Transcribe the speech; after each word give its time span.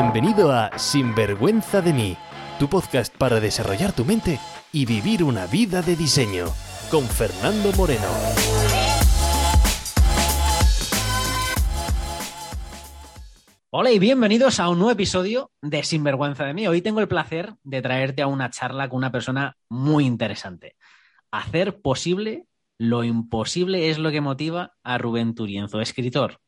Bienvenido 0.00 0.52
a 0.52 0.78
Sinvergüenza 0.78 1.82
de 1.82 1.92
mí, 1.92 2.16
tu 2.60 2.68
podcast 2.68 3.12
para 3.16 3.40
desarrollar 3.40 3.92
tu 3.92 4.04
mente 4.04 4.38
y 4.72 4.86
vivir 4.86 5.24
una 5.24 5.48
vida 5.48 5.82
de 5.82 5.96
diseño, 5.96 6.46
con 6.88 7.02
Fernando 7.02 7.72
Moreno. 7.72 8.06
Hola 13.70 13.90
y 13.90 13.98
bienvenidos 13.98 14.60
a 14.60 14.68
un 14.68 14.78
nuevo 14.78 14.92
episodio 14.92 15.50
de 15.62 15.82
Sinvergüenza 15.82 16.44
de 16.44 16.54
mí. 16.54 16.68
Hoy 16.68 16.80
tengo 16.80 17.00
el 17.00 17.08
placer 17.08 17.54
de 17.64 17.82
traerte 17.82 18.22
a 18.22 18.28
una 18.28 18.50
charla 18.50 18.88
con 18.88 18.98
una 18.98 19.10
persona 19.10 19.56
muy 19.68 20.06
interesante. 20.06 20.76
Hacer 21.32 21.80
posible 21.80 22.46
lo 22.78 23.02
imposible 23.02 23.90
es 23.90 23.98
lo 23.98 24.12
que 24.12 24.20
motiva 24.20 24.76
a 24.84 24.96
Rubén 24.96 25.34
Turienzo, 25.34 25.80
escritor, 25.80 26.38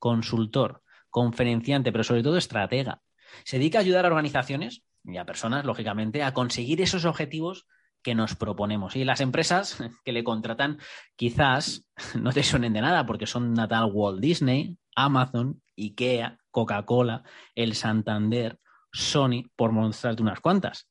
consultor, 0.00 0.82
conferenciante, 1.10 1.92
pero 1.92 2.04
sobre 2.04 2.22
todo 2.22 2.36
estratega. 2.36 3.02
Se 3.44 3.58
dedica 3.58 3.78
a 3.78 3.82
ayudar 3.82 4.04
a 4.04 4.08
organizaciones 4.08 4.82
y 5.04 5.16
a 5.16 5.24
personas, 5.24 5.64
lógicamente, 5.64 6.22
a 6.22 6.34
conseguir 6.34 6.80
esos 6.80 7.04
objetivos 7.04 7.66
que 8.02 8.14
nos 8.14 8.34
proponemos. 8.34 8.96
Y 8.96 9.04
las 9.04 9.20
empresas 9.20 9.78
que 10.04 10.12
le 10.12 10.24
contratan 10.24 10.78
quizás 11.16 11.86
no 12.20 12.32
te 12.32 12.42
suenen 12.42 12.72
de 12.72 12.80
nada 12.80 13.06
porque 13.06 13.26
son 13.26 13.54
natal 13.54 13.90
Walt 13.92 14.20
Disney, 14.20 14.76
Amazon, 14.94 15.62
IKEA, 15.76 16.38
Coca-Cola, 16.50 17.22
el 17.54 17.74
Santander, 17.74 18.58
Sony, 18.92 19.44
por 19.54 19.72
mostrarte 19.72 20.22
unas 20.22 20.40
cuantas. 20.40 20.88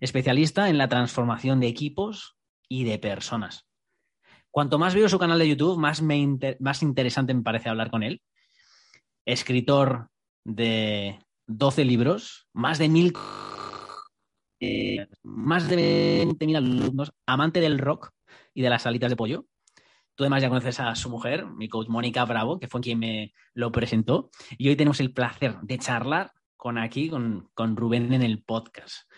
Especialista 0.00 0.68
en 0.68 0.78
la 0.78 0.88
transformación 0.88 1.60
de 1.60 1.68
equipos 1.68 2.36
y 2.68 2.84
de 2.84 2.98
personas. 2.98 3.66
Cuanto 4.50 4.78
más 4.78 4.94
veo 4.94 5.08
su 5.08 5.18
canal 5.18 5.38
de 5.38 5.48
YouTube, 5.48 5.78
más, 5.78 6.00
más 6.02 6.82
interesante 6.82 7.34
me 7.34 7.42
parece 7.42 7.68
hablar 7.68 7.90
con 7.90 8.02
él. 8.02 8.22
Escritor 9.26 10.08
de 10.44 11.18
12 11.46 11.84
libros, 11.84 12.48
más 12.52 12.78
de 12.78 12.88
mil 12.88 13.12
eh, 14.60 15.06
más 15.22 15.68
de 15.68 16.24
20.000 16.24 16.56
alumnos, 16.56 17.12
amante 17.26 17.60
del 17.60 17.78
rock 17.78 18.10
y 18.54 18.62
de 18.62 18.70
las 18.70 18.82
salitas 18.82 19.10
de 19.10 19.16
pollo. 19.16 19.46
Tú 20.14 20.24
además 20.24 20.42
ya 20.42 20.48
conoces 20.48 20.80
a 20.80 20.94
su 20.94 21.10
mujer, 21.10 21.44
mi 21.46 21.68
coach 21.68 21.88
Mónica 21.88 22.24
Bravo, 22.24 22.58
que 22.58 22.68
fue 22.68 22.80
quien 22.80 23.00
me 23.00 23.34
lo 23.52 23.72
presentó. 23.72 24.30
Y 24.56 24.68
hoy 24.68 24.76
tenemos 24.76 25.00
el 25.00 25.12
placer 25.12 25.56
de 25.60 25.78
charlar 25.78 26.32
con 26.56 26.78
aquí, 26.78 27.10
con, 27.10 27.50
con 27.52 27.76
Rubén 27.76 28.12
en 28.12 28.22
el 28.22 28.42
podcast. 28.42 29.10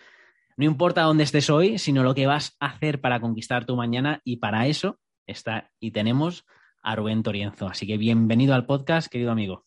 No 0.57 0.65
importa 0.65 1.03
dónde 1.03 1.23
estés 1.23 1.49
hoy, 1.49 1.77
sino 1.77 2.03
lo 2.03 2.15
que 2.15 2.25
vas 2.25 2.57
a 2.59 2.65
hacer 2.65 2.99
para 2.99 3.21
conquistar 3.21 3.65
tu 3.65 3.75
mañana 3.75 4.21
y 4.23 4.37
para 4.37 4.65
eso 4.67 4.99
está 5.27 5.71
y 5.79 5.91
tenemos 5.91 6.45
a 6.81 6.95
Rubén 6.95 7.21
Torienzo. 7.21 7.67
Así 7.67 7.85
que 7.85 7.97
bienvenido 7.97 8.55
al 8.55 8.65
podcast, 8.65 9.07
querido 9.07 9.31
amigo. 9.31 9.66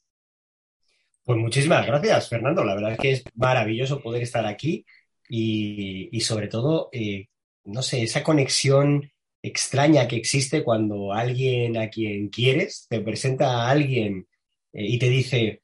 Pues 1.31 1.39
muchísimas 1.39 1.87
gracias, 1.87 2.29
Fernando. 2.29 2.65
La 2.65 2.75
verdad 2.75 2.91
es 2.91 2.99
que 2.99 3.13
es 3.13 3.25
maravilloso 3.37 4.03
poder 4.03 4.21
estar 4.21 4.45
aquí 4.47 4.85
y, 5.29 6.21
sobre 6.23 6.49
todo, 6.49 6.89
eh, 6.91 7.29
no 7.67 7.83
sé, 7.83 8.03
esa 8.03 8.25
conexión 8.25 9.13
extraña 9.41 10.09
que 10.09 10.17
existe 10.17 10.65
cuando 10.65 11.13
alguien 11.13 11.77
a 11.77 11.89
quien 11.89 12.31
quieres 12.31 12.89
te 12.91 12.99
presenta 12.99 13.63
a 13.63 13.71
alguien 13.71 14.27
eh, 14.73 14.85
y 14.85 14.99
te 14.99 15.09
dice, 15.09 15.63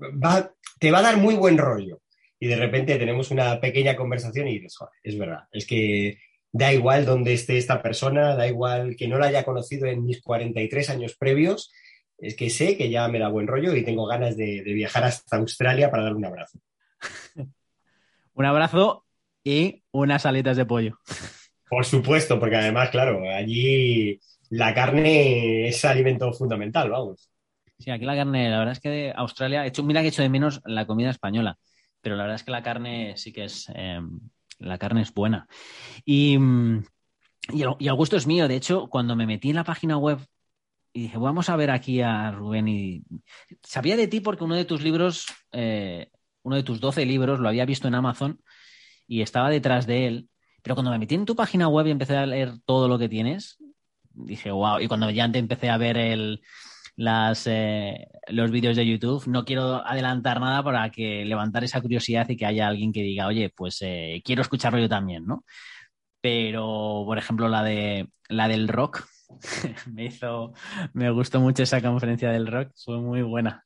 va, 0.00 0.50
te 0.80 0.90
va 0.90 1.00
a 1.00 1.02
dar 1.02 1.18
muy 1.18 1.34
buen 1.34 1.58
rollo. 1.58 2.00
Y 2.40 2.46
de 2.46 2.56
repente 2.56 2.96
tenemos 2.96 3.30
una 3.30 3.60
pequeña 3.60 3.96
conversación 3.96 4.48
y 4.48 4.58
dices, 4.58 4.78
es 5.02 5.18
verdad, 5.18 5.40
es 5.52 5.66
que 5.66 6.16
da 6.50 6.72
igual 6.72 7.04
dónde 7.04 7.34
esté 7.34 7.58
esta 7.58 7.82
persona, 7.82 8.36
da 8.36 8.48
igual 8.48 8.96
que 8.96 9.06
no 9.06 9.18
la 9.18 9.26
haya 9.26 9.44
conocido 9.44 9.86
en 9.86 10.06
mis 10.06 10.22
43 10.22 10.88
años 10.88 11.14
previos, 11.14 11.70
es 12.24 12.36
que 12.36 12.48
sé 12.48 12.76
que 12.78 12.88
ya 12.88 13.06
me 13.08 13.18
da 13.18 13.28
buen 13.28 13.46
rollo 13.46 13.76
y 13.76 13.84
tengo 13.84 14.06
ganas 14.06 14.34
de, 14.36 14.62
viajar 14.62 15.04
hasta 15.04 15.36
Australia 15.36 15.90
para 15.90 16.04
dar 16.04 16.14
un 16.14 16.24
abrazo. 16.24 16.58
un 18.34 18.44
abrazo 18.44 19.04
y 19.44 19.82
unas 19.90 20.24
aletas 20.24 20.56
de 20.56 20.64
pollo. 20.64 20.98
Por 21.68 21.84
supuesto, 21.84 22.40
porque 22.40 22.56
además, 22.56 22.88
claro, 22.88 23.22
allí 23.28 24.18
la 24.48 24.72
carne 24.72 25.68
es 25.68 25.84
alimento 25.84 26.32
fundamental, 26.32 26.90
vamos. 26.90 27.30
Sí, 27.78 27.90
aquí 27.90 28.06
la 28.06 28.16
carne, 28.16 28.48
la 28.48 28.58
verdad 28.58 28.72
es 28.72 28.80
que 28.80 28.88
de 28.88 29.12
Australia, 29.14 29.64
he 29.64 29.68
hecho, 29.68 29.82
mira 29.82 30.00
que 30.00 30.06
he 30.06 30.08
hecho 30.08 30.22
de 30.22 30.30
menos 30.30 30.62
la 30.64 30.86
comida 30.86 31.10
española, 31.10 31.58
pero 32.00 32.16
la 32.16 32.22
verdad 32.22 32.36
es 32.36 32.44
que 32.44 32.52
la 32.52 32.62
carne 32.62 33.14
sí 33.18 33.32
que 33.32 33.44
es, 33.44 33.70
em, 33.74 34.20
la 34.58 34.78
carne 34.78 35.02
es 35.02 35.12
buena. 35.12 35.46
Y, 36.06 36.38
y, 37.52 37.62
el, 37.62 37.94
gusto 37.94 38.16
es 38.16 38.26
mío. 38.26 38.48
De 38.48 38.56
hecho, 38.56 38.86
cuando 38.86 39.14
me 39.14 39.26
metí 39.26 39.50
en 39.50 39.56
la 39.56 39.64
página 39.64 39.98
web 39.98 40.20
y 40.94 41.02
dije, 41.02 41.18
vamos 41.18 41.50
a 41.50 41.56
ver 41.56 41.70
aquí 41.70 42.00
a 42.00 42.30
Rubén 42.30 42.68
y 42.68 43.02
sabía 43.62 43.96
de 43.96 44.08
ti 44.08 44.20
porque 44.20 44.44
uno 44.44 44.54
de 44.54 44.64
tus 44.64 44.80
libros, 44.80 45.26
eh, 45.52 46.08
uno 46.42 46.56
de 46.56 46.62
tus 46.62 46.80
12 46.80 47.04
libros, 47.04 47.40
lo 47.40 47.48
había 47.48 47.66
visto 47.66 47.88
en 47.88 47.96
Amazon 47.96 48.40
y 49.06 49.20
estaba 49.20 49.50
detrás 49.50 49.86
de 49.86 50.06
él. 50.06 50.28
Pero 50.62 50.76
cuando 50.76 50.92
me 50.92 50.98
metí 51.00 51.16
en 51.16 51.26
tu 51.26 51.34
página 51.34 51.68
web 51.68 51.88
y 51.88 51.90
empecé 51.90 52.16
a 52.16 52.26
leer 52.26 52.52
todo 52.64 52.88
lo 52.88 52.98
que 52.98 53.08
tienes, 53.08 53.58
dije, 54.12 54.52
wow. 54.52 54.78
Y 54.78 54.86
cuando 54.86 55.10
ya 55.10 55.24
empecé 55.24 55.68
a 55.68 55.76
ver 55.78 55.98
el, 55.98 56.40
las, 56.96 57.46
eh, 57.48 58.06
los 58.28 58.50
vídeos 58.50 58.76
de 58.76 58.86
YouTube. 58.86 59.26
No 59.26 59.44
quiero 59.44 59.84
adelantar 59.86 60.40
nada 60.40 60.62
para 60.62 60.90
que 60.90 61.24
levantar 61.24 61.64
esa 61.64 61.80
curiosidad 61.80 62.28
y 62.28 62.36
que 62.36 62.46
haya 62.46 62.68
alguien 62.68 62.92
que 62.92 63.02
diga, 63.02 63.26
oye, 63.26 63.50
pues 63.50 63.78
eh, 63.82 64.22
quiero 64.24 64.42
escucharlo 64.42 64.78
yo 64.78 64.88
también, 64.88 65.26
¿no? 65.26 65.44
Pero, 66.20 67.02
por 67.04 67.18
ejemplo, 67.18 67.48
la, 67.48 67.62
de, 67.62 68.08
la 68.28 68.48
del 68.48 68.68
rock, 68.68 69.06
me 69.92 70.06
hizo, 70.06 70.52
me 70.92 71.10
gustó 71.10 71.40
mucho 71.40 71.62
esa 71.62 71.80
conferencia 71.80 72.30
del 72.30 72.46
rock, 72.46 72.72
fue 72.76 72.98
muy 73.00 73.22
buena. 73.22 73.64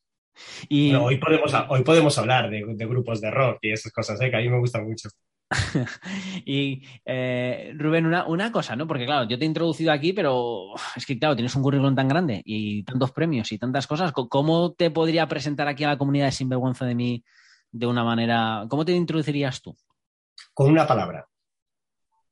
Y... 0.69 0.95
hoy, 0.95 1.19
podemos, 1.19 1.53
hoy 1.69 1.83
podemos 1.83 2.17
hablar 2.17 2.49
de, 2.49 2.65
de, 2.65 2.87
grupos 2.87 3.21
de 3.21 3.31
rock 3.31 3.59
y 3.63 3.73
esas 3.73 3.93
cosas, 3.93 4.21
¿eh? 4.21 4.31
que 4.31 4.37
a 4.37 4.41
mí 4.41 4.49
me 4.49 4.61
gusta 4.61 4.81
mucho. 4.81 5.09
y 6.45 6.83
eh, 7.05 7.73
Rubén, 7.77 8.07
una, 8.07 8.53
cosa, 8.53 8.77
¿no? 8.77 8.87
Porque 8.87 9.07
claro, 9.07 9.29
yo 9.29 9.39
te 9.39 9.45
he 9.45 9.49
introducido 9.49 9.93
aquí, 9.93 10.13
pero 10.13 10.75
es 10.95 11.07
que 11.07 11.19
claro, 11.19 11.35
tienes 11.35 11.55
un 11.57 11.63
currículum 11.63 11.95
tan 11.95 12.09
grande 12.09 12.43
y 12.45 12.83
tantos 12.85 13.13
premios 13.13 13.51
y 13.53 13.59
tantas 13.59 13.87
cosas. 13.87 14.13
¿Cómo 14.13 14.73
te 14.73 14.91
podría 14.91 15.27
presentar 15.27 15.69
aquí 15.69 15.85
a 15.85 15.89
la 15.89 15.99
comunidad 15.99 16.27
de 16.27 16.33
Sinvergüenza 16.33 16.85
de 16.85 16.95
mí 16.95 17.25
de 17.71 17.87
una 17.87 18.05
manera? 18.05 18.67
¿Cómo 18.69 18.85
te 18.85 18.93
introducirías 18.93 19.63
tú? 19.63 19.77
Con 20.53 20.71
una 20.71 20.87
palabra. 20.87 21.27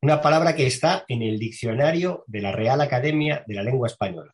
Una 0.02 0.20
palabra 0.20 0.54
que 0.54 0.66
está 0.66 1.04
en 1.08 1.22
el 1.22 1.38
diccionario 1.38 2.24
de 2.26 2.40
la 2.40 2.52
Real 2.52 2.80
Academia 2.80 3.44
de 3.46 3.54
la 3.54 3.62
Lengua 3.62 3.88
Española. 3.88 4.32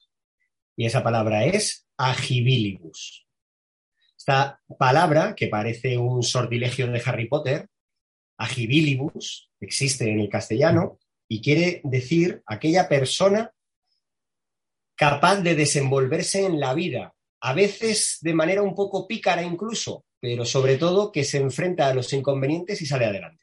Y 0.77 0.87
esa 0.87 1.03
palabra 1.03 1.45
es 1.45 1.87
agibilibus. 1.97 3.27
Esta 4.17 4.61
palabra, 4.78 5.34
que 5.34 5.49
parece 5.49 5.97
un 5.99 6.23
sortilegio 6.23 6.87
de 6.89 7.03
Harry 7.05 7.28
Potter, 7.28 7.69
agibilibus, 8.37 9.50
existe 9.61 10.11
en 10.11 10.21
el 10.21 10.28
castellano, 10.28 10.99
y 11.28 11.41
quiere 11.41 11.81
decir 11.84 12.43
aquella 12.47 12.89
persona 12.89 13.53
capaz 14.97 15.37
de 15.37 15.55
desenvolverse 15.55 16.44
en 16.44 16.61
la 16.61 16.75
vida, 16.75 17.15
a 17.41 17.55
veces 17.55 18.19
de 18.21 18.34
manera 18.34 18.62
un 18.62 18.75
poco 18.75 19.06
pícara 19.06 19.43
incluso, 19.43 20.05
pero 20.21 20.44
sobre 20.44 20.77
todo 20.77 21.11
que 21.11 21.25
se 21.25 21.39
enfrenta 21.39 21.89
a 21.89 21.94
los 21.94 22.12
inconvenientes 22.12 22.83
y 22.83 22.87
sale 22.87 23.06
adelante. 23.06 23.41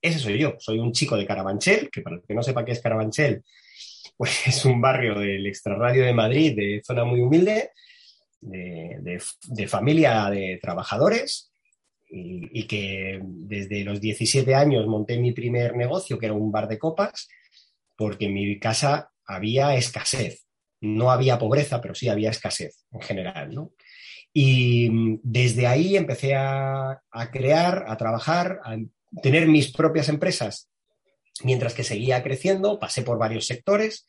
Ese 0.00 0.18
soy 0.18 0.38
yo, 0.38 0.54
soy 0.58 0.78
un 0.78 0.92
chico 0.92 1.16
de 1.16 1.26
Carabanchel, 1.26 1.90
que 1.90 2.02
para 2.02 2.16
el 2.16 2.22
que 2.26 2.34
no 2.34 2.42
sepa 2.42 2.64
qué 2.64 2.72
es 2.72 2.80
Carabanchel, 2.80 3.42
pues 4.16 4.30
es 4.46 4.64
un 4.64 4.80
barrio 4.80 5.18
del 5.18 5.46
extrarradio 5.46 6.04
de 6.04 6.14
Madrid, 6.14 6.56
de 6.56 6.82
zona 6.84 7.04
muy 7.04 7.20
humilde, 7.20 7.70
de 8.40 9.68
familia 9.68 10.30
de 10.30 10.58
trabajadores, 10.62 11.50
y, 12.08 12.66
que 12.66 13.20
desde 13.22 13.84
los 13.84 14.00
17 14.00 14.54
años 14.54 14.86
monté 14.86 15.18
mi 15.18 15.32
primer 15.32 15.76
negocio, 15.76 16.18
que 16.18 16.26
era 16.26 16.34
un 16.34 16.52
bar 16.52 16.68
de 16.68 16.78
copas, 16.78 17.28
porque 17.96 18.26
en 18.26 18.34
mi 18.34 18.58
casa 18.58 19.10
había 19.26 19.74
escasez. 19.76 20.46
No 20.80 21.10
había 21.10 21.38
pobreza, 21.38 21.80
pero 21.80 21.94
sí 21.94 22.08
había 22.08 22.30
escasez 22.30 22.84
en 22.92 23.00
general, 23.00 23.54
¿no? 23.54 23.72
Y 24.32 25.18
desde 25.22 25.66
ahí 25.66 25.96
empecé 25.96 26.34
a, 26.34 27.00
a 27.10 27.30
crear, 27.30 27.86
a 27.88 27.96
trabajar, 27.96 28.60
a 28.62 28.76
tener 29.22 29.46
mis 29.46 29.72
propias 29.72 30.08
empresas. 30.08 30.68
Mientras 31.42 31.74
que 31.74 31.84
seguía 31.84 32.22
creciendo, 32.22 32.78
pasé 32.78 33.02
por 33.02 33.18
varios 33.18 33.46
sectores 33.46 34.08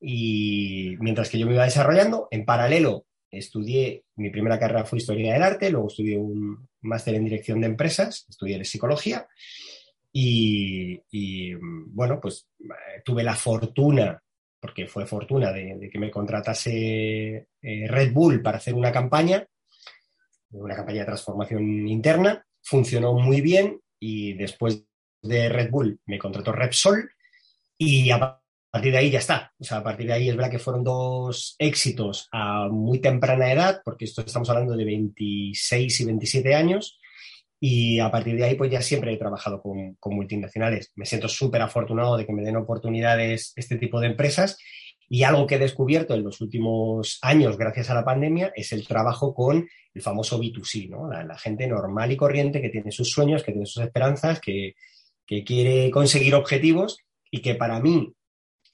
y 0.00 0.96
mientras 1.00 1.28
que 1.28 1.38
yo 1.38 1.46
me 1.46 1.54
iba 1.54 1.64
desarrollando, 1.64 2.28
en 2.30 2.44
paralelo 2.44 3.06
estudié, 3.30 4.04
mi 4.16 4.30
primera 4.30 4.58
carrera 4.58 4.84
fue 4.84 4.98
Historia 4.98 5.32
del 5.32 5.42
Arte, 5.42 5.70
luego 5.70 5.88
estudié 5.88 6.18
un 6.18 6.68
máster 6.82 7.14
en 7.14 7.24
Dirección 7.24 7.60
de 7.60 7.68
Empresas, 7.68 8.26
estudié 8.28 8.62
Psicología 8.64 9.28
y, 10.12 11.54
bueno, 11.54 12.20
pues 12.20 12.48
eh, 12.58 13.02
tuve 13.04 13.22
la 13.22 13.36
fortuna, 13.36 14.20
porque 14.58 14.86
fue 14.86 15.06
fortuna, 15.06 15.52
de, 15.52 15.88
que 15.90 15.98
me 15.98 16.10
contratase 16.10 17.46
eh, 17.62 17.86
Red 17.88 18.12
Bull 18.12 18.42
para 18.42 18.58
hacer 18.58 18.74
una 18.74 18.90
campaña, 18.90 19.46
una 20.50 20.74
campaña 20.74 21.00
de 21.00 21.06
transformación 21.06 21.88
interna, 21.88 22.44
funcionó 22.62 23.14
muy 23.14 23.40
bien 23.40 23.80
y 24.00 24.32
después 24.34 24.84
de 25.22 25.48
Red 25.48 25.70
Bull 25.70 26.00
me 26.06 26.18
contrató 26.18 26.52
Repsol 26.52 27.10
y 27.78 28.10
a 28.10 28.40
partir 28.70 28.92
de 28.92 28.98
ahí 28.98 29.10
ya 29.10 29.18
está. 29.18 29.52
O 29.58 29.64
sea, 29.64 29.78
a 29.78 29.84
partir 29.84 30.06
de 30.06 30.14
ahí 30.14 30.28
es 30.28 30.36
verdad 30.36 30.50
que 30.50 30.58
fueron 30.58 30.84
dos 30.84 31.54
éxitos 31.58 32.28
a 32.32 32.68
muy 32.68 33.00
temprana 33.00 33.52
edad, 33.52 33.82
porque 33.84 34.04
esto 34.06 34.22
estamos 34.22 34.48
hablando 34.50 34.76
de 34.76 34.84
26 34.84 36.00
y 36.00 36.04
27 36.04 36.54
años, 36.54 36.98
Y 37.62 37.98
a 38.00 38.10
partir 38.10 38.36
de 38.36 38.44
ahí, 38.44 38.54
pues 38.56 38.70
ya 38.70 38.80
siempre 38.80 39.12
he 39.12 39.18
trabajado 39.18 39.60
con, 39.60 39.94
con 39.96 40.14
multinacionales. 40.16 40.92
Me 40.96 41.04
siento 41.04 41.28
súper 41.28 41.60
afortunado 41.62 42.16
de 42.16 42.24
que 42.26 42.32
me 42.32 42.42
den 42.42 42.56
oportunidades 42.56 43.52
este 43.56 43.76
tipo 43.76 44.00
de 44.00 44.06
empresas. 44.08 44.56
Y 45.12 45.24
algo 45.24 45.46
que 45.46 45.56
he 45.56 45.58
descubierto 45.58 46.14
en 46.14 46.22
los 46.22 46.40
últimos 46.40 47.18
años, 47.20 47.58
gracias 47.58 47.90
a 47.90 47.94
la 47.94 48.04
pandemia, 48.04 48.52
es 48.54 48.72
el 48.72 48.86
trabajo 48.86 49.34
con 49.34 49.68
el 49.92 50.02
famoso 50.02 50.40
B2C, 50.40 50.88
¿no? 50.88 51.10
La, 51.10 51.36
gente 51.36 51.66
normal 51.66 52.12
y 52.12 52.16
corriente 52.16 52.62
que 52.62 52.68
tiene 52.68 52.92
sus 52.92 53.10
sueños, 53.10 53.42
que 53.42 53.50
tiene 53.50 53.66
sus 53.66 53.82
esperanzas, 53.82 54.40
que, 54.40 54.74
que 55.26 55.42
quiere 55.42 55.90
conseguir 55.90 56.34
objetivos 56.36 56.98
y 57.28 57.42
que 57.42 57.56
para 57.56 57.80
mí 57.80 58.14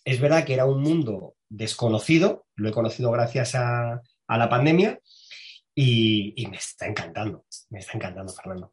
es 0.05 0.21
verdad 0.21 0.45
que 0.45 0.55
era 0.55 0.67
un 0.67 0.83
mundo 0.83 1.35
desconocido, 1.49 2.47
lo 2.55 2.69
he 2.69 2.73
conocido 2.73 3.11
gracias 3.11 3.55
a, 3.55 4.03
a 4.27 4.39
la 4.39 4.49
pandemia 4.49 5.01
y, 5.75 6.47
me 6.51 6.57
está 6.57 6.87
encantando, 6.87 7.45
me 7.71 7.81
está 7.81 7.97
encantando, 7.97 8.33
Fernando. 8.33 8.73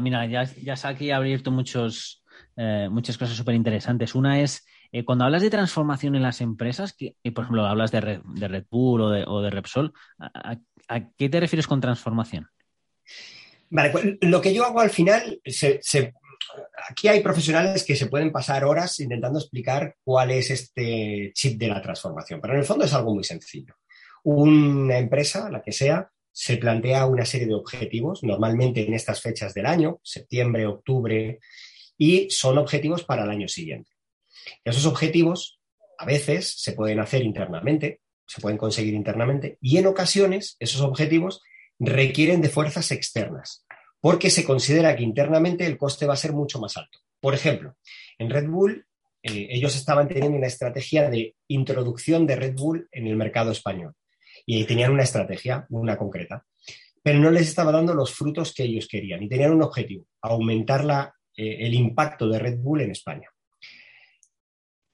mira, 0.00 0.26
ya, 0.26 0.44
ya 0.44 0.74
has 0.74 0.84
aquí 0.84 1.10
abierto 1.10 1.50
muchos, 1.50 2.22
eh, 2.56 2.88
muchas 2.90 3.18
cosas 3.18 3.36
súper 3.36 3.56
interesantes. 3.56 4.14
Una 4.14 4.40
es, 4.40 4.64
eh, 4.92 5.04
cuando 5.04 5.24
hablas 5.24 5.42
de 5.42 5.50
transformación 5.50 6.14
en 6.14 6.22
las 6.22 6.40
empresas, 6.40 6.92
que, 6.92 7.16
por 7.34 7.44
ejemplo, 7.44 7.66
hablas 7.66 7.90
de 7.90 8.00
Red, 8.00 8.20
de 8.24 8.64
Bull 8.70 9.00
o 9.00 9.10
de, 9.10 9.24
o 9.26 9.42
de 9.42 9.50
Repsol, 9.50 9.92
¿a, 10.18 10.56
qué 11.16 11.28
te 11.28 11.40
refieres 11.40 11.66
con 11.66 11.80
transformación? 11.80 12.48
Vale, 13.70 13.90
pues, 13.90 14.04
lo 14.22 14.40
que 14.40 14.54
yo 14.54 14.64
hago 14.64 14.80
al 14.80 14.90
final, 14.90 15.40
aquí 16.88 17.08
hay 17.08 17.20
profesionales 17.20 17.84
que 17.84 17.96
se 17.96 18.06
pueden 18.06 18.32
pasar 18.32 18.64
horas 18.64 18.98
intentando 19.00 19.38
explicar 19.38 19.96
cuál 20.02 20.30
es 20.30 20.50
este 20.50 21.32
chip 21.34 21.58
de 21.58 21.68
la 21.68 21.82
transformación, 21.82 22.40
pero 22.40 22.54
en 22.54 22.60
el 22.60 22.66
fondo 22.66 22.84
es 22.84 22.94
algo 22.94 23.14
muy 23.14 23.24
sencillo 23.24 23.74
una 24.24 24.98
empresa, 24.98 25.50
la 25.50 25.62
que 25.62 25.72
sea, 25.72 26.10
se 26.32 26.56
plantea 26.56 27.06
una 27.06 27.24
serie 27.24 27.46
de 27.46 27.54
objetivos, 27.54 28.22
normalmente 28.22 28.86
en 28.86 28.94
estas 28.94 29.22
fechas 29.22 29.54
del 29.54 29.66
año, 29.66 30.00
septiembre, 30.02 30.66
octubre, 30.66 31.40
y 31.96 32.28
son 32.30 32.58
objetivos 32.58 33.04
para 33.04 33.24
el 33.24 33.30
año 33.30 33.48
siguiente. 33.48 33.90
Esos 34.64 34.86
objetivos 34.86 35.60
a 35.98 36.06
veces 36.06 36.54
se 36.56 36.72
pueden 36.72 37.00
hacer 37.00 37.22
internamente, 37.22 38.00
se 38.26 38.40
pueden 38.40 38.58
conseguir 38.58 38.94
internamente, 38.94 39.58
y 39.60 39.78
en 39.78 39.86
ocasiones 39.86 40.56
esos 40.60 40.80
objetivos 40.80 41.42
requieren 41.78 42.40
de 42.40 42.48
fuerzas 42.48 42.90
externas, 42.92 43.66
porque 44.00 44.30
se 44.30 44.44
considera 44.44 44.94
que 44.96 45.02
internamente 45.02 45.66
el 45.66 45.78
coste 45.78 46.06
va 46.06 46.14
a 46.14 46.18
ser 46.18 46.32
mucho 46.32 46.60
más 46.60 46.76
alto. 46.76 46.98
Por 47.20 47.34
ejemplo, 47.34 47.76
en 48.18 48.30
Red 48.30 48.48
Bull, 48.48 48.86
eh, 49.22 49.48
ellos 49.50 49.74
estaban 49.74 50.08
teniendo 50.08 50.38
una 50.38 50.46
estrategia 50.46 51.10
de 51.10 51.34
introducción 51.48 52.26
de 52.26 52.36
Red 52.36 52.54
Bull 52.54 52.88
en 52.92 53.06
el 53.06 53.16
mercado 53.16 53.50
español 53.50 53.94
y 54.46 54.64
tenían 54.64 54.92
una 54.92 55.02
estrategia, 55.02 55.66
una 55.70 55.96
concreta, 55.96 56.46
pero 57.02 57.18
no 57.18 57.30
les 57.30 57.48
estaba 57.48 57.72
dando 57.72 57.94
los 57.94 58.14
frutos 58.14 58.54
que 58.54 58.64
ellos 58.64 58.86
querían 58.86 59.22
y 59.22 59.28
tenían 59.28 59.52
un 59.52 59.62
objetivo, 59.62 60.04
aumentar 60.22 60.84
la, 60.84 61.12
eh, 61.36 61.56
el 61.60 61.74
impacto 61.74 62.28
de 62.28 62.38
Red 62.38 62.58
Bull 62.58 62.82
en 62.82 62.92
España. 62.92 63.28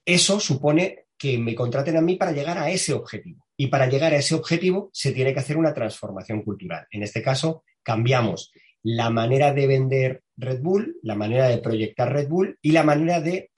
Eso 0.04 0.40
supone 0.40 1.06
que 1.16 1.38
me 1.38 1.54
contraten 1.54 1.96
a 1.96 2.00
mí 2.00 2.16
para 2.16 2.32
llegar 2.32 2.58
a 2.58 2.70
ese 2.70 2.92
objetivo. 2.92 3.46
Y 3.56 3.68
para 3.68 3.88
llegar 3.88 4.12
a 4.12 4.16
ese 4.16 4.34
objetivo 4.34 4.90
se 4.92 5.12
tiene 5.12 5.32
que 5.32 5.40
hacer 5.40 5.56
una 5.56 5.72
transformación 5.72 6.42
cultural. 6.42 6.86
En 6.90 7.02
este 7.02 7.22
caso, 7.22 7.64
cambiamos 7.82 8.52
la 8.82 9.10
manera 9.10 9.52
de 9.54 9.66
vender 9.66 10.22
Red 10.36 10.60
Bull, 10.60 10.96
la 11.02 11.14
manera 11.14 11.48
de 11.48 11.58
proyectar 11.58 12.12
Red 12.12 12.28
Bull 12.28 12.58
y 12.60 12.72
la 12.72 12.82
manera 12.82 13.20
de 13.20 13.50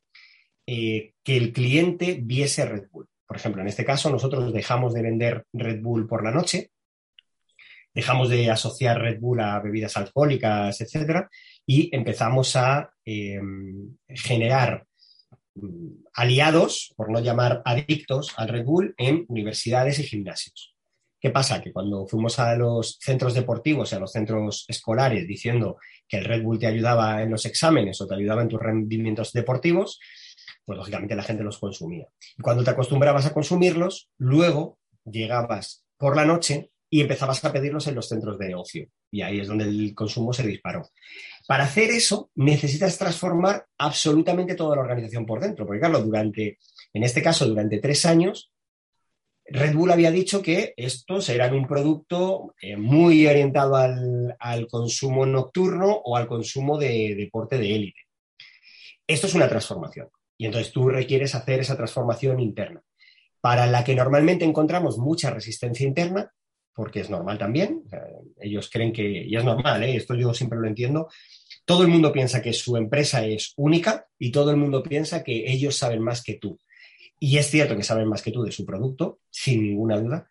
eh, 0.67 1.15
que 1.23 1.37
el 1.37 1.53
cliente 1.53 2.19
viese 2.23 2.65
Red 2.65 2.89
Bull. 2.93 3.09
Por 3.27 3.37
ejemplo, 3.37 3.63
en 3.63 3.69
este 3.69 3.85
caso, 3.85 4.11
nosotros 4.11 4.53
dejamos 4.53 4.95
de 4.95 5.03
vender 5.03 5.45
Red 5.53 5.81
Bull 5.83 6.07
por 6.07 6.23
la 6.23 6.31
noche, 6.31 6.71
dejamos 7.93 8.29
de 8.29 8.51
asociar 8.51 9.01
Red 9.01 9.19
Bull 9.19 9.41
a 9.41 9.59
bebidas 9.59 9.97
alcohólicas, 9.97 10.81
etcétera, 10.81 11.29
y 11.65 11.95
empezamos 11.95 12.55
a 12.55 12.91
em, 13.05 13.97
generar 14.07 14.87
aliados, 16.15 16.93
por 16.97 17.11
no 17.11 17.21
llamar 17.21 17.63
adictos, 17.65 18.33
al 18.37 18.49
Red 18.49 18.65
Bull 18.65 18.95
en 18.97 19.25
universidades 19.29 19.99
y 19.99 20.05
gimnasios. 20.05 20.75
¿Qué 21.21 21.31
pasa? 21.31 21.61
Que 21.63 21.73
cuando 21.73 22.07
fuimos 22.07 22.39
a 22.39 22.55
los 22.57 22.99
centros 23.01 23.35
deportivos 23.35 23.91
y 23.91 23.97
a 23.97 23.99
los 23.99 24.13
centros 24.13 24.65
escolares 24.69 25.27
diciendo 25.27 25.77
que 26.07 26.19
el 26.19 26.25
Red 26.25 26.43
Bull 26.43 26.59
te 26.59 26.67
ayudaba 26.67 27.23
en 27.23 27.31
los 27.31 27.47
exámenes 27.47 28.01
o 28.01 28.07
te 28.07 28.15
ayudaba 28.15 28.43
en 28.43 28.49
tus 28.49 28.61
rendimientos 28.61 29.33
deportivos, 29.33 29.99
pues 30.65 30.77
lógicamente 30.77 31.17
la 31.17 31.23
gente 31.23 31.43
los 31.43 31.59
consumía. 31.59 32.07
Y 32.37 32.43
cuando 32.43 32.63
te 32.63 32.71
acostumbrabas 32.71 33.27
a 33.27 33.33
consumirlos, 33.33 34.11
luego 34.19 34.79
llegabas 35.05 35.85
por 35.97 36.17
la 36.17 36.27
noche 36.27 36.71
y 36.97 37.03
empezabas 37.03 37.45
a 37.45 37.53
pedirlos 37.53 37.87
en 37.89 37.95
los 37.95 38.09
centros 38.09 38.39
de 38.39 38.55
ocio. 38.55 38.89
Y 39.11 39.21
ahí 39.21 39.41
es 39.41 39.49
donde 39.49 39.65
el 39.65 39.95
consumo 39.95 40.33
se 40.33 40.47
disparó. 40.47 40.89
Para 41.47 41.65
hacer 41.65 41.91
eso, 41.91 42.31
necesitas 42.37 42.97
transformar 42.97 43.67
absolutamente 43.77 44.55
toda 44.55 44.77
la 44.77 44.81
organización 44.81 45.27
por 45.27 45.41
dentro. 45.41 45.67
Porque, 45.67 45.81
claro, 45.81 46.01
durante, 46.01 46.57
en 46.95 47.03
este 47.03 47.21
caso, 47.21 47.47
durante 47.47 47.81
tres 47.81 48.07
años, 48.07 48.51
Red 49.45 49.75
Bull 49.75 49.91
había 49.91 50.11
dicho 50.11 50.41
que 50.41 50.73
estos 50.75 51.29
eran 51.29 51.53
un 51.53 51.67
producto 51.67 52.55
eh, 52.63 52.79
muy 52.79 53.27
orientado 53.27 53.77
al, 53.77 54.35
al, 54.39 54.67
consumo 54.67 55.27
nocturno 55.27 56.01
o 56.03 56.17
al 56.17 56.27
consumo 56.27 56.79
de 56.79 57.15
deporte 57.15 57.59
de 57.59 57.75
élite. 57.75 58.01
Esto 59.07 59.27
es 59.27 59.35
una 59.35 59.51
transformación. 59.51 60.09
Y 60.39 60.47
entonces 60.47 60.73
tú 60.73 60.89
requieres 60.89 61.35
hacer 61.35 61.61
esa 61.61 61.77
transformación 61.77 62.41
interna, 62.41 62.83
para 63.43 63.67
la 63.67 63.85
que 63.85 63.95
normalmente 63.95 64.47
encontramos 64.47 64.97
mucha 64.97 65.29
resistencia 65.29 65.87
interna, 65.87 66.33
porque 66.77 67.01
es 67.01 67.11
normal 67.11 67.39
también. 67.39 67.83
ellos 68.39 68.71
creen 68.71 68.93
que, 68.93 69.03
y 69.03 69.35
es 69.35 69.45
normal, 69.45 69.83
¿eh? 69.83 69.97
esto 69.97 70.15
yo 70.15 70.33
siempre 70.33 70.59
lo 70.61 70.69
entiendo, 70.69 71.09
todo 71.65 71.83
el 71.83 71.89
mundo 71.89 72.13
piensa 72.13 72.41
que 72.41 72.53
su 72.53 72.77
empresa 72.77 73.27
es 73.27 73.53
única 73.57 74.07
y 74.19 74.31
todo 74.31 74.53
el 74.53 74.57
mundo 74.57 74.83
piensa 74.83 75.25
que 75.25 75.51
ellos 75.51 75.77
saben 75.77 76.01
más 76.03 76.23
que 76.23 76.35
tú. 76.35 76.61
Y 77.19 77.39
es 77.39 77.51
cierto 77.51 77.77
que 77.77 77.83
saben 77.83 78.09
más 78.09 78.23
que 78.23 78.31
tú 78.31 78.43
de 78.43 78.53
su 78.53 78.65
producto, 78.65 79.21
sin 79.31 79.63
ninguna 79.63 79.99
duda, 79.99 80.31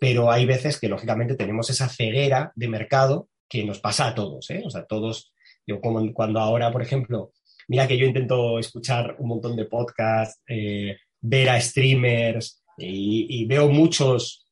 pero 0.00 0.30
hay 0.30 0.46
veces 0.46 0.78
que 0.78 0.88
lógicamente 0.88 1.34
tenemos 1.34 1.68
esa 1.68 1.88
ceguera 1.88 2.52
de 2.54 2.68
mercado 2.68 3.28
que 3.48 3.64
nos 3.64 3.80
pasa 3.80 4.06
a 4.06 4.14
todos. 4.14 4.48
¿eh? 4.50 4.62
O 4.64 4.70
sea, 4.70 4.86
todos, 4.86 5.32
yo 5.66 5.80
como 5.80 6.14
cuando 6.14 6.40
ahora, 6.40 6.70
por 6.70 6.82
ejemplo, 6.82 7.32
Mira 7.68 7.88
que 7.88 7.96
yo 7.96 8.06
intento 8.06 8.58
escuchar 8.58 9.16
un 9.18 9.28
montón 9.28 9.56
de 9.56 9.64
podcasts, 9.64 10.40
eh, 10.46 10.96
ver 11.20 11.48
a 11.48 11.60
streamers 11.60 12.62
y, 12.76 13.46
veo 13.46 13.68
muchos 13.68 14.43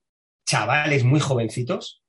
chavales 0.46 1.04
muy 1.04 1.20
jovencitos 1.20 2.02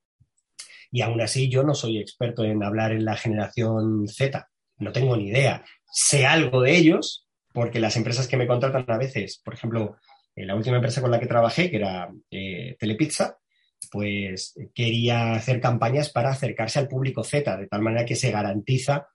y 0.91 1.01
aún 1.01 1.21
así 1.21 1.50
yo 1.50 1.63
no 1.63 1.74
soy 1.74 1.97
experto 2.00 2.44
en 2.44 2.63
hablar 2.63 2.91
en 2.91 3.06
la 3.06 3.16
generación 3.16 4.07
Z, 4.07 4.47
no 4.78 4.92
tengo 4.92 5.18
ni 5.18 5.30
idea. 5.30 5.63
Sé 5.92 6.25
algo 6.25 6.61
de 6.61 6.75
ellos 6.75 7.28
porque 7.52 7.80
las 7.80 7.95
empresas 7.97 8.28
que 8.28 8.37
me 8.37 8.47
contratan 8.47 8.85
a 8.87 8.97
veces, 8.97 9.42
por 9.44 9.54
ejemplo, 9.54 9.97
la 10.35 10.56
última 10.56 10.78
empresa 10.78 11.02
con 11.02 11.11
la 11.11 11.19
que 11.19 11.28
trabajé, 11.28 11.69
que 11.69 11.78
era 11.78 12.09
eh, 12.31 12.75
Telepizza, 12.80 13.37
pues 13.92 14.56
quería 14.73 15.33
hacer 15.33 15.61
campañas 15.61 16.09
para 16.09 16.31
acercarse 16.31 16.80
al 16.80 16.87
público 16.87 17.23
Z, 17.23 17.57
de 17.57 17.68
tal 17.68 17.81
manera 17.81 18.06
que 18.06 18.16
se 18.16 18.31
garantiza 18.31 19.07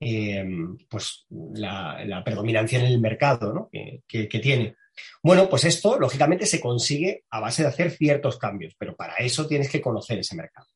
eh, 0.00 0.44
pues 0.88 1.26
la, 1.30 2.22
predominancia 2.24 2.78
en 2.78 2.86
el 2.86 3.00
mercado 3.00 3.70
que, 4.08 4.40
tiene. 4.42 4.76
Bueno, 5.22 5.48
pues 5.48 5.64
esto 5.64 5.98
lógicamente 5.98 6.46
se 6.46 6.60
consigue 6.60 7.24
a 7.30 7.40
base 7.40 7.62
de 7.62 7.68
hacer 7.68 7.90
ciertos 7.90 8.38
cambios, 8.38 8.74
pero 8.78 8.96
para 8.96 9.16
eso 9.16 9.46
tienes 9.46 9.70
que 9.70 9.80
conocer 9.80 10.18
ese 10.18 10.36
mercado. 10.36 10.66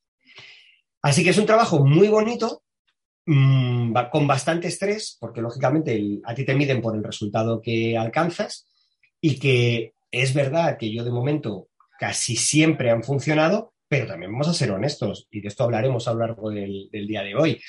Así 1.03 1.23
que 1.23 1.31
es 1.31 1.39
un 1.39 1.47
trabajo 1.47 1.85
muy 1.85 2.09
bonito, 2.09 2.63
mm, 3.27 3.95
con 4.11 4.27
bastante 4.27 4.69
estrés, 4.69 5.17
porque 5.21 5.41
lógicamente 5.41 6.21
a 6.25 6.35
ti 6.35 6.45
te 6.45 6.55
miden 6.55 6.81
por 6.81 6.97
el 6.97 7.05
resultado 7.05 7.61
que 7.61 7.97
alcanzas 7.97 8.67
y 9.21 9.39
que 9.39 9.95
es 10.11 10.35
verdad 10.35 10.79
que 10.79 10.93
yo 10.93 11.05
de 11.05 11.11
momento 11.11 11.69
casi 11.99 12.37
siempre 12.37 12.91
han 12.91 13.03
funcionado, 13.03 13.75
pero 13.89 14.07
también 14.07 14.33
vamos 14.33 14.49
a 14.49 14.55
ser 14.55 14.71
honestos, 14.71 15.29
y 15.31 15.41
de 15.41 15.49
esto 15.49 15.65
hablaremos 15.65 16.09
a 16.09 16.13
lo 16.13 16.21
largo 16.21 16.51
del 16.51 17.07
día 17.07 17.23
de 17.23 17.35
hoy 17.35 17.61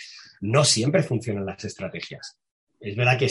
no 0.41 0.63
siempre 0.63 1.03
funcionan 1.03 1.45
las 1.45 1.63
estrategias. 1.63 2.37
Es 2.79 2.95
verdad 2.95 3.17
que 3.17 3.29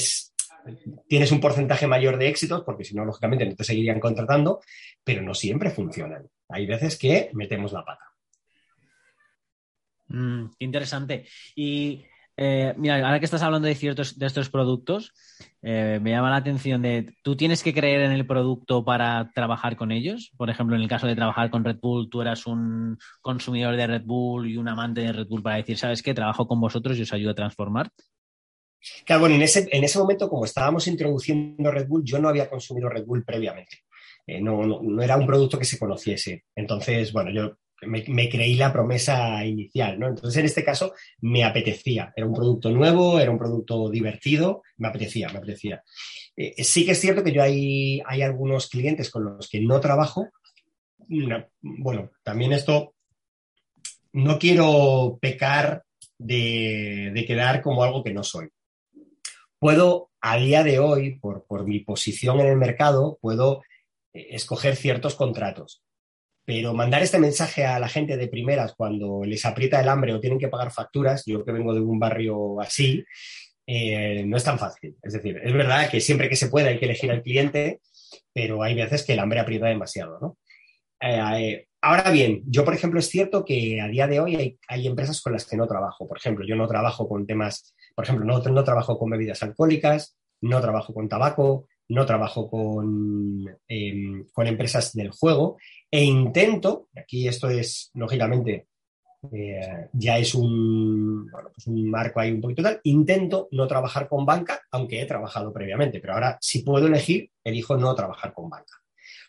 tienes 1.08 1.32
un 1.32 1.40
porcentaje 1.40 1.86
mayor 1.86 2.18
de 2.18 2.28
éxitos, 2.28 2.62
porque 2.64 2.84
si 2.84 2.94
no, 2.94 3.04
lógicamente 3.04 3.46
no 3.46 3.54
te 3.54 3.64
seguirían 3.64 4.00
contratando, 4.00 4.60
pero 5.04 5.22
no 5.22 5.34
siempre 5.34 5.70
funcionan. 5.70 6.28
Hay 6.48 6.66
veces 6.66 6.98
que 6.98 7.30
metemos 7.32 7.72
la 7.72 7.84
pata. 7.84 8.04
Mm, 10.08 10.46
interesante. 10.58 11.26
Y 11.54 12.04
eh, 12.38 12.74
mira, 12.76 12.96
ahora 12.96 13.18
que 13.18 13.24
estás 13.24 13.42
hablando 13.42 13.66
de 13.66 13.74
ciertos 13.74 14.18
de 14.18 14.26
estos 14.26 14.50
productos, 14.50 15.12
eh, 15.62 15.98
me 16.02 16.10
llama 16.10 16.30
la 16.30 16.36
atención 16.36 16.82
de 16.82 17.14
tú 17.22 17.34
tienes 17.34 17.62
que 17.62 17.72
creer 17.72 18.02
en 18.02 18.12
el 18.12 18.26
producto 18.26 18.84
para 18.84 19.30
trabajar 19.34 19.76
con 19.76 19.90
ellos. 19.90 20.32
Por 20.36 20.50
ejemplo, 20.50 20.76
en 20.76 20.82
el 20.82 20.88
caso 20.88 21.06
de 21.06 21.16
trabajar 21.16 21.50
con 21.50 21.64
Red 21.64 21.78
Bull, 21.80 22.10
tú 22.10 22.20
eras 22.20 22.46
un 22.46 22.98
consumidor 23.22 23.76
de 23.76 23.86
Red 23.86 24.02
Bull 24.04 24.50
y 24.50 24.58
un 24.58 24.68
amante 24.68 25.00
de 25.00 25.12
Red 25.12 25.28
Bull 25.28 25.42
para 25.42 25.56
decir, 25.56 25.78
¿sabes 25.78 26.02
qué? 26.02 26.12
Trabajo 26.12 26.46
con 26.46 26.60
vosotros 26.60 26.98
y 26.98 27.02
os 27.02 27.12
ayudo 27.12 27.30
a 27.30 27.34
transformar. 27.34 27.90
Claro, 29.04 29.20
bueno, 29.20 29.34
en 29.36 29.42
ese, 29.42 29.68
en 29.70 29.84
ese 29.84 29.98
momento, 29.98 30.28
como 30.28 30.44
estábamos 30.44 30.86
introduciendo 30.86 31.70
Red 31.70 31.88
Bull, 31.88 32.04
yo 32.04 32.18
no 32.18 32.28
había 32.28 32.48
consumido 32.48 32.88
Red 32.88 33.04
Bull 33.04 33.24
previamente. 33.24 33.78
Eh, 34.26 34.40
no, 34.40 34.64
no, 34.66 35.02
era 35.02 35.16
un 35.16 35.26
producto 35.26 35.58
que 35.58 35.64
se 35.64 35.78
conociese. 35.78 36.44
Entonces, 36.54 37.12
bueno, 37.12 37.30
yo 37.30 37.56
me, 37.82 38.28
creí 38.28 38.56
la 38.56 38.72
promesa 38.72 39.44
inicial, 39.44 39.98
¿no? 39.98 40.08
Entonces, 40.08 40.38
en 40.38 40.46
este 40.46 40.64
caso, 40.64 40.94
me 41.20 41.44
apetecía. 41.44 42.12
Era 42.16 42.26
un 42.26 42.34
producto 42.34 42.70
nuevo, 42.70 43.20
era 43.20 43.30
un 43.30 43.38
producto 43.38 43.88
divertido, 43.90 44.62
me 44.78 44.88
apetecía, 44.88 45.28
me 45.28 45.38
apetecía. 45.38 45.82
Eh, 46.36 46.64
sí 46.64 46.84
que 46.84 46.92
es 46.92 47.00
cierto 47.00 47.22
que 47.22 47.32
yo 47.32 47.42
hay, 47.42 48.02
hay 48.06 48.22
algunos 48.22 48.68
clientes 48.68 49.10
con 49.10 49.24
los 49.24 49.48
que 49.48 49.60
no 49.60 49.80
trabajo. 49.80 50.28
bueno, 51.60 52.10
también 52.24 52.52
esto, 52.52 52.94
no 54.12 54.38
quiero 54.38 55.18
pecar 55.20 55.84
de, 56.18 57.12
de, 57.14 57.24
quedar 57.26 57.62
como 57.62 57.84
algo 57.84 58.02
que 58.02 58.12
no 58.12 58.24
soy. 58.24 58.48
Puedo, 59.58 60.10
a 60.20 60.36
día 60.36 60.62
de 60.62 60.78
hoy, 60.78 61.18
por, 61.18 61.66
mi 61.66 61.80
posición 61.80 62.40
en 62.40 62.46
el 62.46 62.56
mercado, 62.56 63.18
puedo 63.20 63.62
eh, 64.12 64.28
escoger 64.30 64.76
ciertos 64.76 65.14
contratos 65.14 65.82
pero 66.46 66.72
mandar 66.72 67.02
este 67.02 67.18
mensaje 67.18 67.66
a 67.66 67.80
la 67.80 67.88
gente 67.88 68.16
de 68.16 68.28
primeras 68.28 68.74
cuando 68.76 69.24
les 69.24 69.44
aprieta 69.44 69.80
el 69.80 69.88
hambre 69.88 70.14
o 70.14 70.20
tienen 70.20 70.38
que 70.38 70.46
pagar 70.46 70.70
facturas, 70.70 71.24
yo 71.26 71.44
que 71.44 71.50
vengo 71.50 71.74
de 71.74 71.80
un 71.80 71.98
barrio 71.98 72.60
así, 72.60 73.04
eh, 73.66 74.22
no 74.24 74.36
es 74.36 74.44
tan 74.44 74.56
fácil. 74.56 74.96
Es 75.02 75.14
decir, 75.14 75.40
es 75.42 75.52
verdad 75.52 75.90
que 75.90 76.00
siempre 76.00 76.28
que 76.28 76.36
se 76.36 76.48
puede 76.48 76.68
hay 76.68 76.78
que 76.78 76.84
elegir 76.84 77.10
al 77.10 77.22
cliente, 77.22 77.80
pero 78.32 78.62
hay 78.62 78.76
veces 78.76 79.04
que 79.04 79.14
el 79.14 79.18
hambre 79.18 79.40
aprieta 79.40 79.66
demasiado, 79.66 80.20
¿no? 80.20 80.38
Eh, 81.00 81.66
ahora 81.80 82.10
bien, 82.12 82.42
yo, 82.46 82.64
por 82.64 82.74
ejemplo, 82.74 83.00
es 83.00 83.08
cierto 83.08 83.44
que 83.44 83.80
a 83.80 83.88
día 83.88 84.06
de 84.06 84.20
hoy 84.20 84.36
hay, 84.36 84.58
hay, 84.68 84.86
empresas 84.86 85.20
con 85.20 85.32
las 85.32 85.46
que 85.46 85.56
no 85.56 85.66
trabajo. 85.66 86.06
Por 86.06 86.18
ejemplo, 86.18 86.46
yo 86.46 86.54
no 86.54 86.68
trabajo 86.68 87.08
con 87.08 87.26
temas, 87.26 87.74
por 87.96 88.04
ejemplo, 88.04 88.26
no, 88.26 88.62
trabajo 88.62 88.98
con 88.98 89.08
bebidas 89.08 89.42
alcohólicas, 89.42 90.18
no 90.42 90.60
trabajo 90.60 90.92
con 90.92 91.08
tabaco, 91.08 91.66
no 91.88 92.04
trabajo 92.04 92.50
con, 92.50 93.58
em, 93.66 94.26
con 94.34 94.46
empresas 94.46 94.92
del 94.92 95.10
juego 95.10 95.56
e 95.90 96.04
intento, 96.04 96.88
aquí 96.94 97.26
esto 97.26 97.48
es, 97.48 97.90
lógicamente, 97.94 98.66
eh, 99.32 99.88
ya 99.94 100.18
es 100.18 100.34
un, 100.34 101.30
pues 101.30 101.66
un 101.68 101.90
marco 101.90 102.20
ahí 102.20 102.32
un 102.32 102.42
poquito 102.42 102.62
tal, 102.62 102.80
intento 102.82 103.48
no 103.52 103.66
trabajar 103.66 104.08
con 104.08 104.26
banca, 104.26 104.60
aunque 104.72 105.00
he 105.00 105.06
trabajado 105.06 105.50
previamente, 105.50 105.98
pero 105.98 106.12
ahora 106.12 106.36
si 106.38 106.62
puedo 106.62 106.86
elegir, 106.88 107.30
elijo 107.42 107.78
no 107.78 107.94
trabajar 107.94 108.34
con 108.34 108.50
banca. 108.50 108.74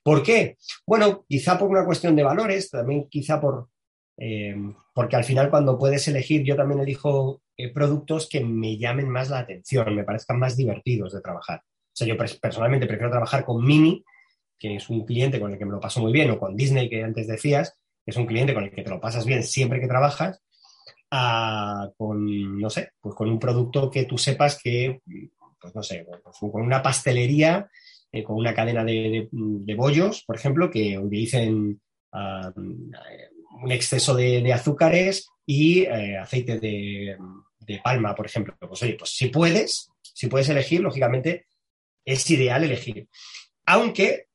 ¿Por 0.03 0.24
qué? 0.24 0.57
Bueno, 0.86 1.25
quizá 1.27 1.57
por 1.57 1.69
una 1.69 1.86
cuestión 1.86 2.17
de 2.17 2.24
valores, 2.24 2.69
también 2.69 3.07
quizá 3.09 3.39
por, 3.39 3.69
em, 4.17 4.75
porque 4.93 5.15
al 5.15 5.24
final 5.24 5.50
cuando 5.50 5.77
puedes 5.77 6.07
elegir, 6.07 6.43
yo 6.43 6.55
también 6.55 6.81
elijo 6.81 7.41
eh, 7.55 7.71
productos 7.71 8.27
que 8.27 8.41
me 8.43 8.77
llamen 8.77 9.09
más 9.09 9.29
la 9.29 9.39
atención, 9.39 9.95
me 9.95 10.03
parezcan 10.03 10.39
más 10.39 10.57
divertidos 10.57 11.13
de 11.13 11.21
trabajar. 11.21 11.62
O 11.63 11.95
sea, 11.97 12.07
yo 12.07 12.17
personalmente 12.17 12.88
prefiero 12.88 13.12
trabajar 13.12 13.45
con 13.45 13.63
Mini, 13.65 14.03
que 14.59 14.75
es 14.75 14.89
un 14.89 15.05
cliente 15.05 15.39
con 15.39 15.51
el 15.51 15.57
que 15.57 15.65
me 15.65 15.71
lo 15.71 15.79
paso 15.79 16.01
muy 16.01 16.12
bien, 16.12 16.29
o 16.31 16.39
con 16.39 16.55
Disney, 16.55 16.89
que 16.89 17.03
antes 17.03 17.27
decías, 17.27 17.79
que 18.03 18.12
es 18.12 18.17
un 18.17 18.25
cliente 18.25 18.53
con 18.53 18.63
el 18.63 18.71
que 18.71 18.83
te 18.83 18.89
lo 18.89 19.00
pasas 19.00 19.25
bien 19.25 19.43
siempre 19.43 19.79
que 19.79 19.88
trabajas, 19.88 20.41
con, 21.97 22.59
no 22.59 22.69
sé, 22.69 22.91
pues 23.00 23.15
con 23.15 23.29
un 23.29 23.39
producto 23.39 23.89
que 23.89 24.05
tú 24.05 24.17
sepas 24.17 24.59
que, 24.62 25.01
pues 25.59 25.75
no 25.75 25.83
sé, 25.83 26.05
pues 26.24 26.38
con 26.39 26.62
una 26.62 26.81
pastelería, 26.81 27.69
eh, 28.12 28.24
con 28.24 28.36
una 28.38 28.53
cadena 28.53 28.83
de, 28.83 29.27
bollos, 29.75 30.24
por 30.25 30.36
ejemplo, 30.36 30.69
que 30.69 30.97
utilicen 30.97 31.81
un 33.61 33.71
exceso 33.71 34.15
de, 34.15 34.51
azúcares 34.53 35.29
y 35.45 35.83
eh, 35.83 36.17
aceite 36.17 36.59
de, 36.59 37.17
palma, 37.83 38.15
por 38.15 38.25
ejemplo. 38.25 38.55
Pues 38.59 38.81
oye, 38.83 38.95
pues 38.97 39.11
si 39.11 39.27
puedes, 39.27 39.89
si 40.01 40.27
puedes 40.27 40.49
elegir, 40.49 40.81
lógicamente 40.81 41.47
es 42.05 42.29
ideal 42.29 42.63
elegir. 42.63 43.07
Aunque 43.65 44.27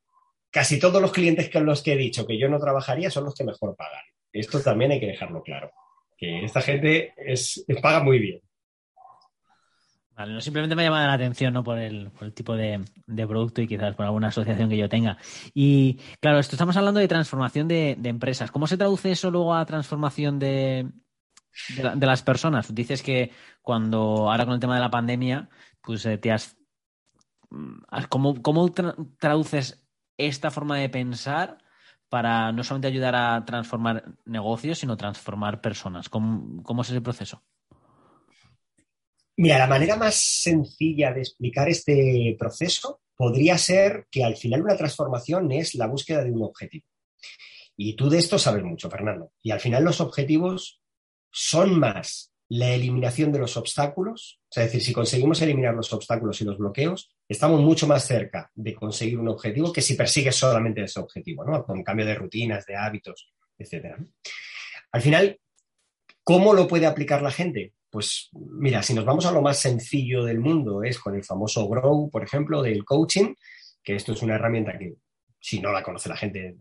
casi 0.51 0.79
todos 0.79 1.01
los 1.01 1.13
clientes 1.13 1.49
con 1.51 1.65
los 1.65 1.83
que 1.83 1.95
he 1.95 1.97
dicho 1.97 2.27
que 2.27 2.39
yo 2.39 2.49
no 2.49 2.59
trabajaría 2.59 3.11
son 3.11 3.25
los 3.25 3.35
que 3.35 3.45
mejor 3.45 3.75
pagan. 3.75 4.05
Esto 4.33 4.61
también 4.61 4.93
hay 4.93 5.01
que 5.01 5.07
dejarlo 5.07 5.43
claro. 5.43 5.73
Que 6.17 6.45
esta 6.45 6.61
gente 6.61 7.15
es, 7.17 7.65
paga 7.81 8.03
muy 8.03 8.19
bien. 8.19 8.41
Vale, 10.23 10.35
no 10.35 10.41
simplemente 10.41 10.75
me 10.75 10.85
llama 10.85 11.07
la 11.07 11.13
atención 11.13 11.53
¿no? 11.53 11.65
por, 11.65 11.79
el, 11.79 12.11
tipo 12.35 12.55
de, 12.55 12.85
producto 13.27 13.61
y 13.61 13.67
quizás 13.67 13.95
por 13.95 14.07
alguna 14.07 14.29
asociación 14.29 14.69
que 14.69 14.77
yo 14.77 14.89
tenga. 14.89 15.19
Y 15.53 15.99
claro, 16.21 16.39
esto 16.39 16.57
estamos 16.57 16.77
hablando 16.77 17.01
de 17.01 17.09
transformación 17.09 17.69
de, 17.69 17.99
empresas. 18.05 18.51
¿Cómo 18.51 18.67
se 18.67 18.77
traduce 18.77 19.11
eso 19.11 19.31
luego 19.31 19.55
a 19.55 19.67
transformación 19.67 20.39
de, 20.39 20.91
de, 21.77 22.07
las 22.07 22.23
personas? 22.23 22.75
Dices 22.75 23.03
que 23.03 23.33
cuando 23.63 24.31
ahora 24.31 24.45
con 24.45 24.55
el 24.55 24.61
tema 24.61 24.77
de 24.77 24.81
la 24.81 24.91
pandemia, 24.91 25.49
pues 25.81 26.07
eh, 26.07 26.19
te 26.19 26.31
has 26.31 26.57
Mm, 27.53 27.83
¿Cómo, 28.09 28.73
traduces 29.19 29.87
esta 30.17 30.51
forma 30.51 30.79
de 30.79 30.89
pensar 30.89 31.59
para 32.09 32.53
no 32.53 32.65
solamente 32.65 32.89
ayudar 32.89 33.15
a 33.15 33.45
transformar 33.45 34.15
negocios, 34.25 34.79
sino 34.79 34.97
transformar 34.97 35.61
personas? 35.61 36.09
¿Cómo, 36.09 36.83
es 36.83 36.91
ese 36.91 37.01
proceso? 37.03 37.43
Mira, 39.37 39.59
la 39.59 39.67
manera 39.67 39.97
más 39.97 40.15
sencilla 40.15 41.13
de 41.13 41.21
explicar 41.21 41.69
este 41.69 42.37
proceso 42.39 43.01
podría 43.17 43.57
ser 43.57 44.07
que 44.11 44.25
al 44.25 44.37
final 44.37 44.63
una 44.63 44.77
transformación 44.77 45.51
es 45.53 45.75
la 45.75 45.87
búsqueda 45.87 46.23
de 46.23 46.33
un 46.33 46.43
objetivo. 46.43 46.87
Y 47.77 47.95
tú 47.95 48.11
de 48.11 48.19
esto 48.19 48.39
sabes 48.39 48.63
mucho, 48.63 48.91
Fernando. 48.91 49.33
Y 49.43 49.51
al 49.51 49.61
final 49.61 49.85
los 49.85 50.01
objetivos 50.01 50.81
son 51.31 51.79
más 51.79 52.33
la 52.49 52.75
eliminación 52.75 53.33
de 53.33 53.39
los 53.39 53.57
obstáculos, 53.57 54.39
es 54.51 54.65
decir, 54.65 54.83
si 54.83 54.93
conseguimos 54.93 55.41
eliminar 55.41 55.75
los 55.75 55.91
obstáculos 55.95 56.39
y 56.41 56.45
los 56.45 56.59
bloqueos, 56.59 57.11
estamos 57.27 57.63
mucho 57.63 57.87
más 57.87 58.07
cerca 58.07 58.51
de 58.55 58.75
conseguir 58.75 59.19
un 59.19 59.29
objetivo 59.29 59.73
que 59.73 59.81
si 59.81 59.95
persigues 59.95 60.37
solamente 60.37 60.83
ese 60.83 61.01
objetivo, 61.01 61.45
¿no? 61.45 61.65
Con 61.65 61.83
cambio 61.83 62.05
de 62.05 62.15
rutinas, 62.15 62.67
de 62.67 62.77
hábitos, 62.77 63.33
etc. 63.57 63.97
Al 64.91 65.01
final, 65.01 65.41
¿cómo 66.23 66.53
lo 66.53 66.69
puede 66.69 66.85
aplicar 66.85 67.23
la 67.23 67.31
gente? 67.31 67.73
Pues 67.93 68.31
mira, 68.33 68.83
si 68.83 68.95
nos 68.95 69.05
vamos 69.05 69.27
a 69.27 69.33
lo 69.33 69.43
más 69.43 69.59
sencillo 69.59 70.25
del 70.25 70.41
mundo, 70.41 70.83
es 70.83 70.99
con 70.99 71.15
el 71.15 71.23
famoso 71.23 71.69
Grow, 71.69 72.09
por 72.09 72.25
ejemplo, 72.25 72.63
del 72.63 72.87
coaching, 72.87 73.35
que 73.85 73.97
esto 73.97 74.15
es 74.15 74.23
una 74.23 74.37
herramienta 74.37 74.79
que 74.79 74.95
si 75.39 75.61
no 75.61 75.71
la 75.73 75.83
conoce 75.83 76.09
la 76.09 76.17
gente 76.17 76.57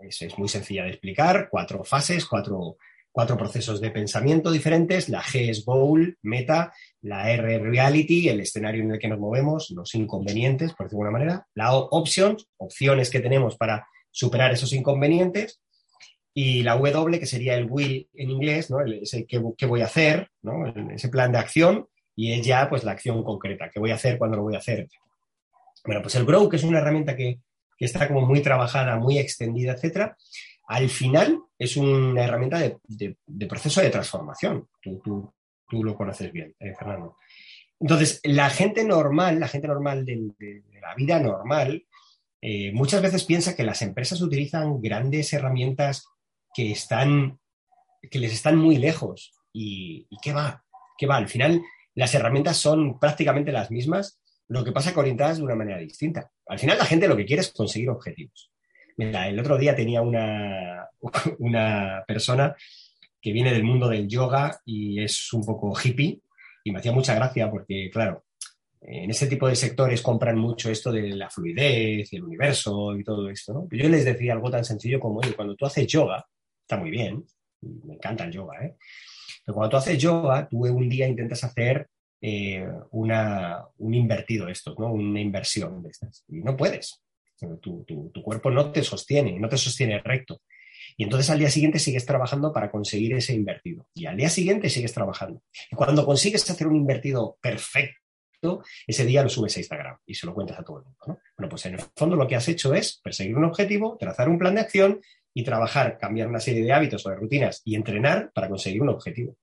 es, 0.00 0.38
muy 0.38 0.48
sencilla 0.48 0.84
de 0.84 0.90
explicar, 0.90 1.48
cuatro 1.50 1.82
fases, 1.82 2.24
cuatro 2.26 2.76
cuatro 3.10 3.36
procesos 3.36 3.80
de 3.80 3.90
pensamiento 3.90 4.52
diferentes. 4.52 5.08
La 5.08 5.20
G 5.20 5.50
es 5.50 5.64
goal, 5.64 6.16
meta, 6.22 6.72
la 7.00 7.28
R 7.32 7.58
reality, 7.58 8.28
el 8.28 8.38
escenario 8.38 8.84
en 8.84 8.92
el 8.92 9.00
que 9.00 9.08
nos 9.08 9.18
movemos, 9.18 9.70
los 9.70 9.92
inconvenientes, 9.96 10.74
por 10.74 10.86
decirlo 10.86 11.02
de 11.02 11.08
alguna 11.08 11.24
manera. 11.24 11.46
La 11.54 11.74
O 11.74 11.88
options, 11.90 12.46
opciones 12.58 13.10
que 13.10 13.18
tenemos 13.18 13.56
para 13.56 13.88
superar 14.12 14.52
esos 14.52 14.72
inconvenientes. 14.72 15.60
Y 16.40 16.62
la 16.62 16.76
W, 16.76 17.18
que 17.18 17.26
sería 17.26 17.56
el 17.56 17.66
will 17.68 18.08
en 18.14 18.30
inglés, 18.30 18.70
¿no? 18.70 18.78
ese 18.80 19.26
qué, 19.26 19.38
voy 19.38 19.80
a 19.80 19.86
hacer, 19.86 20.30
¿no? 20.42 20.68
ese 20.94 21.08
plan 21.08 21.32
de 21.32 21.38
acción. 21.38 21.88
Y 22.14 22.32
es 22.32 22.46
ya 22.46 22.68
pues 22.68 22.84
la 22.84 22.92
acción 22.92 23.24
concreta, 23.24 23.68
qué 23.68 23.80
voy 23.80 23.90
a 23.90 23.96
hacer, 23.96 24.18
cuándo 24.18 24.36
lo 24.36 24.44
voy 24.44 24.54
a 24.54 24.58
hacer. 24.58 24.86
Bueno, 25.84 26.00
pues 26.00 26.14
el 26.14 26.24
Grow, 26.24 26.48
que 26.48 26.54
es 26.54 26.62
una 26.62 26.78
herramienta 26.78 27.16
que, 27.16 27.40
que 27.76 27.84
está 27.84 28.06
como 28.06 28.24
muy 28.24 28.40
trabajada, 28.40 28.94
muy 28.98 29.18
extendida, 29.18 29.72
etcétera, 29.72 30.16
al 30.68 30.88
final 30.88 31.40
es 31.58 31.76
una 31.76 32.22
herramienta 32.22 32.60
de, 32.60 33.48
proceso 33.48 33.80
de 33.80 33.90
transformación. 33.90 34.68
Tú, 34.80 35.32
lo 35.72 35.96
conoces 35.96 36.30
bien, 36.30 36.54
eh, 36.60 36.72
Fernando. 36.78 37.16
Entonces, 37.80 38.20
la 38.22 38.48
gente 38.48 38.84
normal, 38.84 39.40
la 39.40 39.48
gente 39.48 39.66
normal 39.66 40.06
de, 40.06 40.62
la 40.80 40.94
vida 40.94 41.18
normal, 41.18 41.84
eh, 42.40 42.70
muchas 42.72 43.02
veces 43.02 43.24
piensa 43.24 43.56
que 43.56 43.64
las 43.64 43.82
empresas 43.82 44.20
utilizan 44.20 44.80
grandes 44.80 45.32
herramientas 45.32 46.06
que 46.58 46.72
están, 46.72 47.38
que 48.10 48.18
les 48.18 48.32
están 48.32 48.56
muy 48.56 48.78
lejos. 48.78 49.32
¿Y, 49.52 50.08
qué 50.20 50.32
va? 50.32 50.64
¿Qué 50.98 51.06
va? 51.06 51.16
Al 51.16 51.28
final, 51.28 51.62
las 51.94 52.12
herramientas 52.16 52.56
son 52.56 52.98
prácticamente 52.98 53.52
las 53.52 53.70
mismas, 53.70 54.20
lo 54.48 54.64
que 54.64 54.72
pasa 54.72 54.92
que 54.92 54.98
orientadas 54.98 55.36
de 55.36 55.44
una 55.44 55.54
manera 55.54 55.78
distinta. 55.78 56.32
Al 56.48 56.58
final, 56.58 56.76
la 56.76 56.84
gente 56.84 57.06
lo 57.06 57.16
que 57.16 57.26
quiere 57.26 57.42
es 57.42 57.52
conseguir 57.52 57.90
objetivos. 57.90 58.50
Mira, 58.96 59.28
el 59.28 59.38
otro 59.38 59.56
día 59.56 59.76
tenía 59.76 60.02
una, 60.02 60.88
una 61.38 62.02
persona 62.08 62.56
que 63.22 63.32
viene 63.32 63.52
del 63.52 63.62
mundo 63.62 63.88
del 63.88 64.08
yoga 64.08 64.60
y 64.64 65.00
es 65.00 65.32
un 65.32 65.44
poco 65.46 65.78
hippie 65.80 66.22
y 66.64 66.72
me 66.72 66.80
hacía 66.80 66.90
mucha 66.90 67.14
gracia 67.14 67.48
porque, 67.48 67.88
claro, 67.92 68.24
en 68.80 69.10
ese 69.10 69.28
tipo 69.28 69.46
de 69.46 69.54
sectores 69.54 70.02
compran 70.02 70.36
mucho 70.36 70.72
esto 70.72 70.90
de 70.90 71.10
la 71.10 71.30
fluidez 71.30 72.12
y 72.12 72.16
el 72.16 72.24
universo 72.24 72.96
y 72.96 73.04
todo 73.04 73.30
esto, 73.30 73.68
yo 73.70 73.88
les 73.88 74.04
decía 74.04 74.32
algo 74.32 74.50
tan 74.50 74.64
sencillo 74.64 74.98
como, 74.98 75.20
oye, 75.20 75.34
cuando 75.34 75.54
tú 75.54 75.64
haces 75.64 75.86
yoga, 75.86 76.26
está 76.68 76.76
muy 76.76 76.90
bien, 76.90 77.24
me 77.62 77.94
encanta 77.94 78.24
el 78.24 78.30
yoga, 78.30 78.62
¿eh? 78.62 78.76
Pero 79.42 79.54
cuando 79.54 79.70
tú 79.70 79.76
haces 79.78 79.98
yoga, 79.98 80.46
tú 80.46 80.66
un 80.66 80.88
día 80.90 81.08
intentas 81.08 81.42
hacer 81.42 81.88
eh, 82.20 82.68
una, 82.90 83.64
un 83.78 83.94
invertido 83.94 84.48
esto, 84.48 84.74
¿no? 84.78 84.92
Una 84.92 85.18
inversión 85.18 85.82
de 85.82 85.88
estas. 85.88 86.24
Y 86.28 86.40
no 86.40 86.54
puedes. 86.54 87.02
Tu, 87.62 88.12
cuerpo 88.22 88.50
no 88.50 88.70
te 88.70 88.82
sostiene, 88.82 89.38
no 89.38 89.48
te 89.48 89.56
sostiene 89.56 89.98
recto. 90.00 90.42
Y 90.98 91.04
entonces 91.04 91.30
al 91.30 91.38
día 91.38 91.48
siguiente 91.48 91.78
sigues 91.78 92.04
trabajando 92.04 92.52
para 92.52 92.70
conseguir 92.70 93.14
ese 93.14 93.32
invertido. 93.32 93.88
Y 93.94 94.04
al 94.04 94.18
día 94.18 94.28
siguiente 94.28 94.68
sigues 94.68 94.92
trabajando. 94.92 95.42
Y 95.70 95.76
cuando 95.76 96.04
consigues 96.04 96.48
hacer 96.50 96.66
un 96.66 96.76
invertido 96.76 97.38
perfecto, 97.40 98.62
ese 98.86 99.06
día 99.06 99.22
lo 99.22 99.30
subes 99.30 99.56
a 99.56 99.60
Instagram 99.60 99.96
y 100.04 100.14
se 100.14 100.26
lo 100.26 100.34
cuentas 100.34 100.58
a 100.58 100.64
todo 100.64 100.80
el 100.80 100.84
mundo. 100.84 101.20
Bueno, 101.36 101.48
pues 101.48 101.64
en 101.66 101.74
el 101.74 101.80
fondo 101.96 102.16
lo 102.16 102.26
que 102.26 102.36
has 102.36 102.48
hecho 102.48 102.74
es 102.74 103.00
perseguir 103.02 103.36
un 103.36 103.44
objetivo, 103.44 103.96
trazar 103.98 104.28
un 104.28 104.38
plan 104.38 104.54
de 104.54 104.60
acción 104.60 105.00
y 105.34 105.44
trabajar, 105.44 105.98
cambiar 105.98 106.28
una 106.28 106.40
serie 106.40 106.62
de 106.62 106.72
hábitos 106.72 107.04
o 107.06 107.10
de 107.10 107.16
rutinas 107.16 107.62
y 107.64 107.74
entrenar 107.74 108.30
para 108.32 108.48
conseguir 108.48 108.82
un 108.82 108.88
objetivo. 108.88 109.36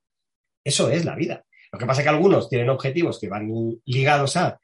Eso 0.63 0.89
es 0.89 1.05
la 1.05 1.15
vida. 1.15 1.45
Lo 1.71 1.79
que 1.79 1.85
pasa 1.85 2.01
es 2.01 2.05
que 2.05 2.09
algunos 2.09 2.49
tienen 2.49 2.69
objetivos 2.69 3.19
que 3.19 3.29
van 3.29 3.49
ligados 3.85 4.37
a 4.37 4.59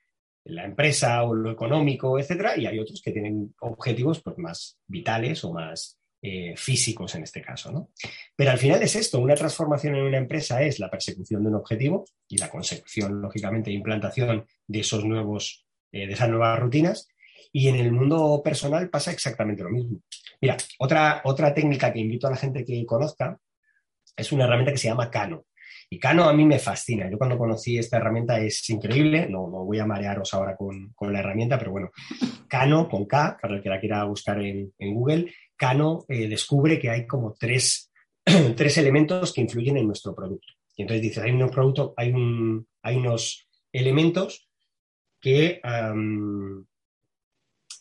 la 0.45 0.65
empresa 0.65 1.23
o 1.23 1.33
lo 1.33 1.51
económico, 1.51 2.17
etcétera, 2.17 2.57
y 2.57 2.65
hay 2.65 2.79
otros 2.79 3.01
que 3.01 3.11
tienen 3.11 3.53
objetivos 3.59 4.21
pues, 4.23 4.37
más 4.37 4.79
vitales 4.87 5.43
o 5.43 5.53
más 5.53 5.99
eh, 6.23 6.53
físicos 6.55 7.15
en 7.15 7.23
este 7.23 7.41
caso. 7.41 7.71
¿no? 7.71 7.89
Pero 8.35 8.51
al 8.51 8.57
final 8.57 8.81
es 8.81 8.95
esto, 8.95 9.19
una 9.19 9.35
transformación 9.35 9.95
en 9.95 10.03
una 10.03 10.17
empresa 10.17 10.61
es 10.61 10.79
la 10.79 10.89
persecución 10.89 11.43
de 11.43 11.49
un 11.49 11.55
objetivo 11.55 12.05
y 12.27 12.37
la 12.37 12.49
consecución, 12.49 13.21
lógicamente, 13.21 13.71
implantación 13.71 14.45
de 14.67 14.79
esos 14.79 15.05
nuevos, 15.05 15.65
eh, 15.91 16.07
de 16.07 16.13
esas 16.13 16.29
nuevas 16.29 16.59
rutinas. 16.59 17.07
Y 17.51 17.67
en 17.67 17.75
el 17.75 17.91
mundo 17.91 18.41
personal 18.43 18.89
pasa 18.89 19.11
exactamente 19.11 19.63
lo 19.63 19.69
mismo. 19.69 19.99
Mira, 20.41 20.57
otra, 20.79 21.21
otra 21.25 21.53
técnica 21.53 21.91
que 21.91 21.99
invito 21.99 22.27
a 22.27 22.31
la 22.31 22.37
gente 22.37 22.65
que 22.65 22.85
conozca 22.85 23.37
es 24.15 24.31
una 24.31 24.45
herramienta 24.45 24.71
que 24.71 24.77
se 24.77 24.87
llama 24.87 25.09
Cano. 25.09 25.45
Y 25.93 25.99
Cano 25.99 26.23
a 26.23 26.33
mí 26.33 26.45
me 26.45 26.57
fascina. 26.57 27.09
Yo 27.11 27.17
cuando 27.17 27.37
conocí 27.37 27.77
esta 27.77 27.97
herramienta 27.97 28.39
es 28.39 28.69
increíble. 28.69 29.27
No, 29.29 29.49
no 29.49 29.65
voy 29.65 29.79
a 29.79 29.85
marearos 29.85 30.33
ahora 30.33 30.55
con, 30.55 30.93
la 31.11 31.19
herramienta, 31.19 31.57
pero 31.59 31.71
bueno, 31.71 31.91
Cano 32.47 32.87
con 32.87 33.05
K, 33.05 33.37
para 33.41 33.55
el 33.55 33.61
que 33.61 33.69
la 33.69 33.79
quiera 33.79 34.05
buscar 34.05 34.41
en, 34.41 34.71
Google, 34.79 35.33
Cano 35.57 36.05
eh, 36.07 36.29
descubre 36.29 36.79
que 36.79 36.89
hay 36.89 37.05
como 37.05 37.35
tres, 37.37 37.91
tres, 38.55 38.77
elementos 38.77 39.33
que 39.33 39.41
influyen 39.41 39.77
en 39.77 39.87
nuestro 39.87 40.15
producto. 40.15 40.47
Y 40.77 40.83
entonces 40.83 41.01
dice, 41.01 41.21
hay 41.21 41.31
unos 41.31 41.51
productos, 41.51 41.91
hay, 41.97 42.13
un, 42.13 42.65
hay 42.81 42.95
unos 42.95 43.49
elementos 43.73 44.49
que, 45.19 45.59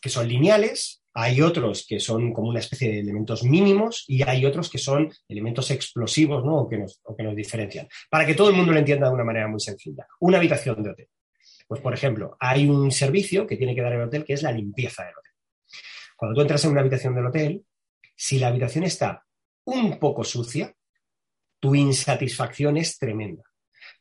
que 0.01 0.09
son 0.09 0.29
lineales, 0.29 1.03
hay 1.13 1.43
otros 1.43 1.85
que 1.89 1.99
son 1.99 2.33
como 2.33 2.49
una 2.49 2.61
especie 2.61 2.91
de 2.91 3.01
elementos 3.01 3.43
mínimos 3.43 4.05
y 4.07 4.23
hay 4.23 4.47
otros 4.47 4.71
que 4.71 4.79
son 4.79 5.13
elementos 5.29 5.71
explosivos 5.71 6.45
¿no? 6.45 6.59
o, 6.59 6.69
que 6.69 6.79
nos, 6.79 7.01
que 7.17 7.23
nos 7.23 7.35
diferencian. 7.35 7.89
Para 8.09 8.25
que 8.25 8.35
todo 8.35 8.51
el 8.51 8.57
mundo 8.57 8.73
lo 8.73 8.79
entienda 8.79 9.09
de 9.09 9.15
una 9.15 9.25
manera 9.25 9.49
muy 9.49 9.61
sencilla. 9.61 10.07
Una 10.21 10.39
habitación 10.39 10.83
de 10.83 10.91
hotel. 10.91 11.09
Pues, 11.67 11.81
por 11.81 11.95
ejemplo, 11.95 12.37
hay 12.41 12.67
un 12.67 12.91
servicio 12.91 13.47
que 13.47 13.57
tiene 13.57 13.75
que 13.75 13.83
dar 13.83 13.93
el 13.93 14.03
hotel 14.03 14.25
que 14.25 14.33
es 14.33 14.43
la 14.43 14.53
limpieza 14.53 15.05
del 15.05 15.13
hotel. 15.13 15.33
Cuando 16.17 16.35
tú 16.35 16.41
entras 16.43 16.65
en 16.65 16.73
una 16.73 16.81
habitación 16.81 17.15
del 17.15 17.27
hotel, 17.27 17.65
si 18.17 18.39
la 18.39 18.49
habitación 18.49 18.85
está 18.85 19.25
un 19.65 19.99
poco 19.99 20.25
sucia, 20.25 20.75
tu 21.61 21.75
insatisfacción 21.75 22.77
es 22.77 22.99
tremenda. 22.99 23.45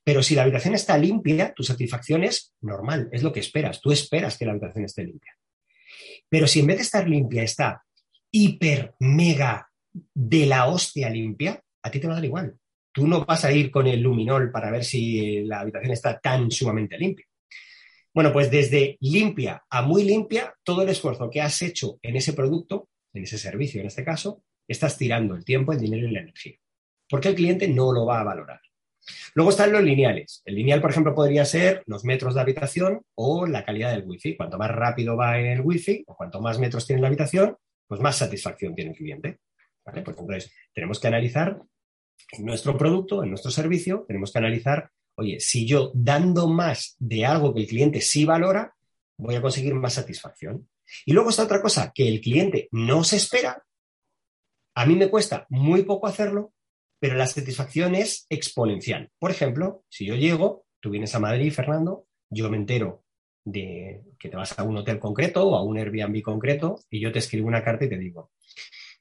Pero 0.03 0.24
si 0.24 0.36
la 0.36 0.44
habitación 0.44 0.75
está 0.75 0.98
limpia, 0.98 1.53
tu 1.53 1.63
satisfacción 1.63 2.24
es 2.24 2.53
normal, 2.62 3.10
es 3.12 3.24
lo 3.24 3.32
que 3.32 3.39
esperas. 3.39 3.82
Tú 3.82 3.91
esperas 3.91 4.38
que 4.38 4.46
la 4.46 4.51
habitación 4.51 4.86
esté 4.86 5.03
limpia. 5.03 5.38
Pero 6.29 6.48
si 6.48 6.59
en 6.59 6.67
vez 6.67 6.77
de 6.77 6.83
estar 6.83 7.09
limpia 7.09 7.43
está 7.43 7.83
hiper, 8.31 8.93
mega 9.00 9.67
de 10.13 10.45
la 10.45 10.67
hostia 10.67 11.09
limpia, 11.09 11.62
a 11.81 11.91
ti 11.91 12.00
te 12.00 12.07
va 12.07 12.13
a 12.13 12.15
dar 12.17 12.25
igual. 12.25 12.57
Tú 12.91 13.07
no 13.07 13.25
vas 13.25 13.45
a 13.45 13.51
ir 13.51 13.71
con 13.71 13.88
el 13.88 14.01
luminol 14.01 14.51
para 14.51 14.71
ver 14.71 14.83
si 14.83 15.43
la 15.45 15.62
habitación 15.62 15.91
está 15.91 16.19
tan 16.19 16.51
sumamente 16.51 16.98
limpia. 16.98 17.25
Bueno, 18.13 18.33
pues 18.33 18.50
desde 18.50 18.98
limpia 19.01 19.63
a 19.69 19.81
muy 19.81 20.03
limpia, 20.03 20.53
todo 20.63 20.81
el 20.81 20.89
esfuerzo 20.89 21.29
que 21.29 21.41
has 21.41 21.62
hecho 21.62 22.00
en 22.01 22.15
ese 22.15 22.33
producto, 22.33 22.89
en 23.13 23.24
ese 23.24 23.38
servicio 23.38 23.81
en 23.81 23.88
este 23.88 24.03
caso, 24.03 24.43
estás 24.67 24.98
tirando 24.98 25.36
el 25.36 25.45
tiempo, 25.45 25.74
el 25.74 25.79
dinero 25.79 26.07
y 26.07 26.12
la 26.12 26.21
energía. 26.21 26.55
Porque 27.09 27.29
el 27.29 27.36
cliente 27.36 27.67
no 27.67 27.91
lo 27.91 28.05
va 28.05 28.21
a 28.21 28.24
valorar. 28.24 28.62
Luego 29.34 29.51
están 29.51 29.72
los 29.72 29.84
lineales. 29.84 30.42
El 30.46 30.56
lineal, 30.56 30.82
por 30.82 30.92
ejemplo, 30.92 31.13
podría 31.13 31.46
ser 31.46 31.84
los 31.86 32.04
metros 32.04 32.36
de 32.36 32.42
habitación 32.42 33.01
o 33.16 33.46
la 33.46 33.63
calidad 33.63 33.92
del 33.92 34.06
wifi. 34.06 34.36
Cuanto 34.36 34.58
más 34.58 34.72
rápido 34.72 35.16
va 35.16 35.39
el 35.39 35.62
wifi 35.62 36.04
o 36.08 36.16
cuanto 36.16 36.42
más 36.42 36.60
metros 36.60 36.86
tiene 36.86 37.01
la 37.01 37.08
habitación, 37.08 37.56
pues 37.88 38.01
más 38.01 38.18
satisfacción 38.18 38.75
tiene 38.75 38.92
el 38.92 38.98
cliente. 38.98 39.39
Pues 39.84 39.98
entonces, 39.98 40.54
tenemos 40.74 41.00
que 41.00 41.08
analizar 41.08 41.60
en 42.32 42.46
nuestro 42.46 42.78
producto, 42.78 43.24
en 43.24 43.30
nuestro 43.30 43.51
servicio, 43.51 44.06
tenemos 44.08 44.32
que 44.32 44.38
analizar, 44.38 44.92
oye, 45.16 45.39
si 45.39 45.66
yo 45.66 45.92
dando 45.94 46.48
más 46.48 46.95
de 47.00 47.26
algo 47.26 47.54
que 47.54 47.62
el 47.62 47.67
cliente 47.67 48.02
sí 48.02 48.26
valora, 48.26 48.76
voy 49.17 49.36
a 49.36 49.41
conseguir 49.41 49.74
más 49.76 49.93
satisfacción. 49.93 50.69
Y 51.06 51.13
luego 51.13 51.30
está 51.30 51.43
otra 51.43 51.62
cosa 51.62 51.91
que 51.93 52.08
el 52.08 52.22
cliente 52.22 52.67
no 52.72 53.04
se 53.04 53.17
espera. 53.17 53.63
A 54.76 54.86
mí 54.86 54.95
me 54.95 55.10
cuesta 55.10 55.45
muy 55.50 55.84
poco 55.84 56.08
hacerlo, 56.08 56.54
pero 56.99 57.15
la 57.15 57.27
satisfacción 57.27 57.95
es 57.95 58.25
exponencial. 58.29 59.09
Por 59.19 59.31
ejemplo, 59.31 59.83
si 59.89 60.05
yo 60.05 60.15
llego, 60.15 60.65
tú 60.79 60.89
vienes 60.89 61.15
a 61.15 61.19
Madrid, 61.19 61.51
Fernando, 61.51 62.05
yo 62.29 62.49
me 62.49 62.57
entero 62.57 63.03
de 63.45 64.03
que 64.19 64.29
te 64.29 64.35
vas 64.35 64.57
a 64.59 64.63
un 64.63 64.77
hotel 64.77 64.99
concreto 64.99 65.47
o 65.47 65.55
a 65.55 65.63
un 65.63 65.77
Airbnb 65.77 66.21
concreto 66.21 66.79
y 66.89 66.99
yo 66.99 67.12
te 67.12 67.19
escribo 67.19 67.47
una 67.47 67.63
carta 67.63 67.85
y 67.85 67.89
te 67.89 67.97
digo, 67.97 68.31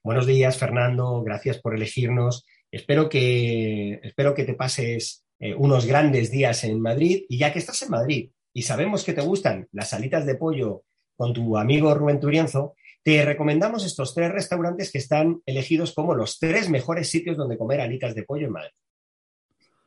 buenos 0.03 0.25
días, 0.25 0.57
Fernando, 0.57 1.21
gracias 1.23 1.59
por 1.59 1.75
elegirnos, 1.75 2.45
espero 2.71 3.09
que, 3.09 3.99
espero 4.01 4.33
que 4.33 4.45
te 4.45 4.53
pases 4.53 5.25
eh, 5.39 5.53
unos 5.55 5.85
grandes 5.85 6.31
días 6.31 6.63
en 6.63 6.81
Madrid 6.81 7.23
y 7.29 7.37
ya 7.37 7.53
que 7.53 7.59
estás 7.59 7.81
en 7.81 7.91
Madrid 7.91 8.31
y 8.53 8.63
sabemos 8.63 9.03
que 9.03 9.13
te 9.13 9.21
gustan 9.21 9.67
las 9.71 9.89
salitas 9.89 10.25
de 10.25 10.35
pollo 10.35 10.83
con 11.15 11.33
tu 11.33 11.57
amigo 11.57 11.93
Rubén 11.93 12.19
Turienzo, 12.19 12.75
te 13.03 13.23
recomendamos 13.25 13.85
estos 13.85 14.13
tres 14.13 14.31
restaurantes 14.31 14.91
que 14.91 14.97
están 14.97 15.41
elegidos 15.45 15.93
como 15.93 16.15
los 16.15 16.39
tres 16.39 16.69
mejores 16.69 17.09
sitios 17.09 17.37
donde 17.37 17.57
comer 17.57 17.81
alitas 17.81 18.15
de 18.15 18.23
pollo 18.23 18.47
en 18.47 18.53
Madrid. 18.53 18.71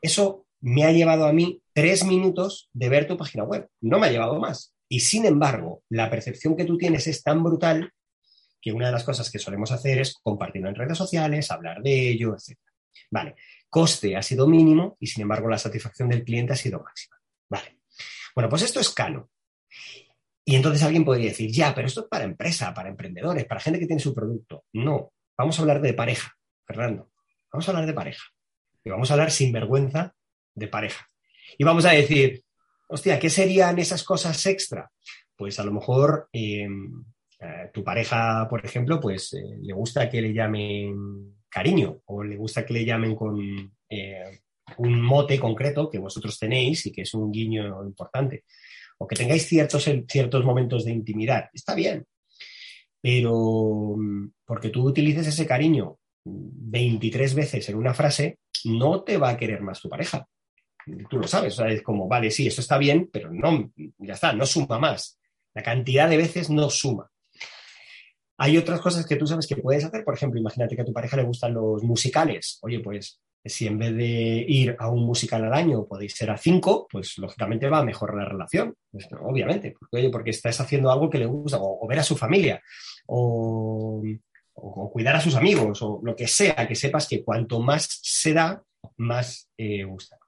Eso 0.01 0.47
me 0.61 0.85
ha 0.85 0.93
llevado 0.93 1.27
a 1.27 1.33
mí 1.33 1.63
tres 1.73 2.05
minutos 2.05 2.71
de 2.73 2.89
ver 2.89 3.07
tu 3.07 3.17
página 3.17 3.45
web. 3.45 3.69
No 3.81 3.99
me 3.99 4.07
ha 4.07 4.11
llevado 4.11 4.39
más. 4.39 4.75
Y 4.89 5.01
sin 5.01 5.25
embargo, 5.27 5.83
la 5.89 6.11
percepción 6.11 6.57
que 6.57 6.65
tú 6.65 6.77
tienes 6.77 7.07
es 7.07 7.23
tan 7.23 7.43
brutal 7.43 7.93
que 8.61 8.73
una 8.73 8.87
de 8.87 8.93
las 8.93 9.05
cosas 9.05 9.31
que 9.31 9.39
solemos 9.39 9.73
hacer 9.73 9.99
es 9.99 10.15
compartirlo 10.15 10.69
en 10.69 10.77
redes 10.77 10.97
sociales, 10.97 11.51
hablar 11.51 11.83
de 11.83 12.11
ello, 12.11 12.35
etc. 12.35 12.59
Vale, 13.11 13.35
coste 13.69 14.17
ha 14.17 14.23
sido 14.23 14.47
mínimo 14.47 14.97
y 15.01 15.07
sin 15.09 15.23
embargo 15.23 15.49
la 15.49 15.59
satisfacción 15.59 16.09
del 16.09 16.25
cliente 16.25 16.53
ha 16.53 16.57
sido 16.57 16.81
máxima. 16.81 17.17
Vale. 17.49 17.79
Bueno, 18.35 18.49
pues 18.49 18.63
esto 18.63 18.81
es 18.81 18.91
Cano. 18.91 19.31
Y 20.45 20.57
entonces 20.57 20.83
alguien 20.83 21.05
podría 21.05 21.29
decir, 21.29 21.51
ya, 21.53 21.75
pero 21.75 21.87
esto 21.87 22.03
es 22.03 22.07
para 22.09 22.25
empresa, 22.25 22.75
para 22.75 22.89
emprendedores, 22.89 23.45
para 23.45 23.61
gente 23.61 23.79
que 23.79 23.87
tiene 23.87 24.03
su 24.03 24.15
producto. 24.15 24.65
No, 24.73 25.13
vamos 25.37 25.59
a 25.59 25.63
hablar 25.63 25.81
de 25.81 25.95
pareja, 25.95 26.37
Fernando. 26.67 27.11
Vamos 27.53 27.69
a 27.69 27.71
hablar 27.71 27.87
de 27.87 27.93
pareja. 27.93 28.25
Y 28.85 28.91
vamos 28.91 29.11
a 29.11 29.15
hablar 29.15 29.31
sin 29.31 29.53
vergüenza 29.53 30.15
de 30.55 30.67
pareja. 30.67 31.09
Y 31.57 31.65
vamos 31.65 31.85
a 31.85 31.93
decir, 31.93 32.43
hostia, 32.89 33.21
¿qué 33.21 33.31
serían 33.31 33.79
esas 33.79 34.03
cosas 34.03 34.45
extra? 34.47 34.91
Pues 35.37 35.61
a 35.61 35.65
lo 35.65 35.73
mejor 35.73 36.29
em, 36.33 37.05
eh, 37.39 37.71
tu 37.73 37.85
pareja, 37.85 38.49
por 38.49 38.65
ejemplo, 38.65 38.99
pues 38.99 39.35
eh, 39.35 39.59
le 39.61 39.73
gusta 39.73 40.11
que 40.11 40.21
le 40.21 40.33
llamen 40.33 41.37
cariño 41.49 42.01
o 42.07 42.25
le 42.25 42.37
gusta 42.37 42.67
que 42.67 42.75
le 42.75 42.85
llamen 42.85 43.15
con 43.15 43.39
eh, 43.89 44.41
un 44.79 45.01
mote 45.01 45.39
concreto 45.39 45.89
que 45.89 45.99
vosotros 45.99 46.39
tenéis 46.39 46.87
y 46.87 46.93
que 46.93 47.03
es 47.03 47.15
un 47.15 47.31
guiño 47.31 47.85
importante 47.85 48.45
o 48.99 49.07
que 49.07 49.17
tengáis 49.17 49.47
ciertos, 49.47 49.89
ciertos 50.09 50.45
momentos 50.45 50.85
de 50.85 50.93
intimidad, 50.93 51.49
está 51.53 51.75
bien. 51.75 52.07
Pero 53.01 53.97
mm, 53.97 54.33
porque 54.45 54.71
tú 54.71 54.87
utilices 54.87 55.27
ese 55.27 55.47
cariño 55.47 55.99
23 56.25 57.35
veces 57.35 57.69
en 57.69 57.77
una 57.77 57.95
frase, 57.95 58.39
no 58.65 59.03
te 59.03 59.17
va 59.17 59.31
a 59.31 59.37
querer 59.37 59.61
más 59.61 59.81
tu 59.81 59.89
pareja. 59.89 60.27
Tú 61.09 61.19
lo 61.19 61.29
sabes, 61.29 61.59
es 61.59 61.83
como, 61.83 62.09
vale, 62.09 62.31
sí, 62.31 62.47
eso 62.47 62.61
está 62.61 62.79
bien, 62.79 63.09
pero 63.13 63.31
no, 63.33 63.73
ya 63.99 64.15
está, 64.15 64.33
no 64.33 64.47
suma 64.47 64.79
más. 64.79 65.19
La 65.55 65.63
cantidad 65.63 66.09
de 66.09 66.17
veces 66.17 66.51
no 66.51 66.71
suma. 66.71 67.09
Hay 68.39 68.57
otras 68.57 68.81
cosas 68.81 69.07
que 69.07 69.17
tú 69.17 69.27
sabes 69.27 69.47
que 69.47 69.57
puedes 69.57 69.85
hacer, 69.85 70.05
por 70.05 70.15
ejemplo, 70.15 70.41
imagínate 70.41 70.75
que 70.75 70.83
a 70.83 70.85
tu 70.85 70.93
pareja 70.93 71.17
le 71.17 71.23
gustan 71.23 71.55
los 71.55 71.83
musicales. 71.85 72.59
Oye, 72.63 72.81
pues 72.81 73.21
si 73.45 73.67
en 73.67 73.79
vez 73.79 73.95
de 73.95 74.45
ir 74.47 74.77
a 74.79 74.89
un 74.89 75.05
musical 75.05 75.45
al 75.45 75.55
año 75.55 75.87
podéis 75.87 76.15
ser 76.15 76.31
a 76.31 76.37
cinco, 76.37 76.87
pues 76.91 77.19
lógicamente 77.19 77.69
va 77.69 77.79
a 77.79 77.85
mejorar 77.85 78.17
la 78.17 78.25
relación, 78.25 78.75
pues, 78.91 79.09
obviamente, 79.21 79.75
porque, 80.13 80.31
estás 80.31 80.61
haciendo 80.61 80.91
algo 80.91 81.11
que 81.11 81.19
le 81.19 81.27
gusta, 81.27 81.59
o, 81.61 81.87
ver 81.89 81.99
a 81.99 82.05
su 82.05 82.17
familia, 82.17 82.63
o, 83.07 84.03
cuidar 84.93 85.17
a 85.17 85.21
sus 85.21 85.35
amigos, 85.35 85.83
o 85.83 86.01
lo 86.03 86.15
que 86.15 86.29
sea, 86.29 86.69
que 86.69 86.75
sepas 86.75 87.09
que 87.09 87.25
cuanto 87.25 87.61
más 87.61 87.89
se 88.03 88.33
da, 88.33 88.63
más 88.99 89.49
eh, 89.57 89.85
gusta. 89.85 90.19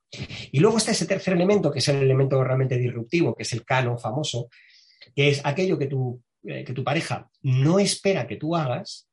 Y 0.50 0.60
luego 0.60 0.78
está 0.78 0.92
ese 0.92 1.06
tercer 1.06 1.34
elemento, 1.34 1.70
que 1.70 1.80
es 1.80 1.88
el 1.88 1.96
elemento 1.96 2.42
realmente 2.42 2.78
disruptivo, 2.78 3.34
que 3.34 3.42
es 3.42 3.52
el 3.52 3.64
cano 3.64 3.98
famoso, 3.98 4.48
que 5.14 5.28
es 5.28 5.40
aquello 5.44 5.78
que 5.78 5.86
tu, 5.86 6.20
eh, 6.44 6.64
que 6.64 6.72
tu 6.72 6.82
pareja 6.82 7.28
no 7.42 7.78
espera 7.78 8.26
que 8.26 8.36
tú 8.36 8.56
hagas, 8.56 9.08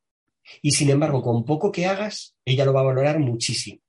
y 0.60 0.72
sin 0.72 0.90
embargo, 0.90 1.22
con 1.22 1.44
poco 1.44 1.70
que 1.70 1.86
hagas, 1.86 2.34
ella 2.44 2.64
lo 2.64 2.72
va 2.72 2.80
a 2.80 2.84
valorar 2.84 3.18
muchísimo. 3.18 3.81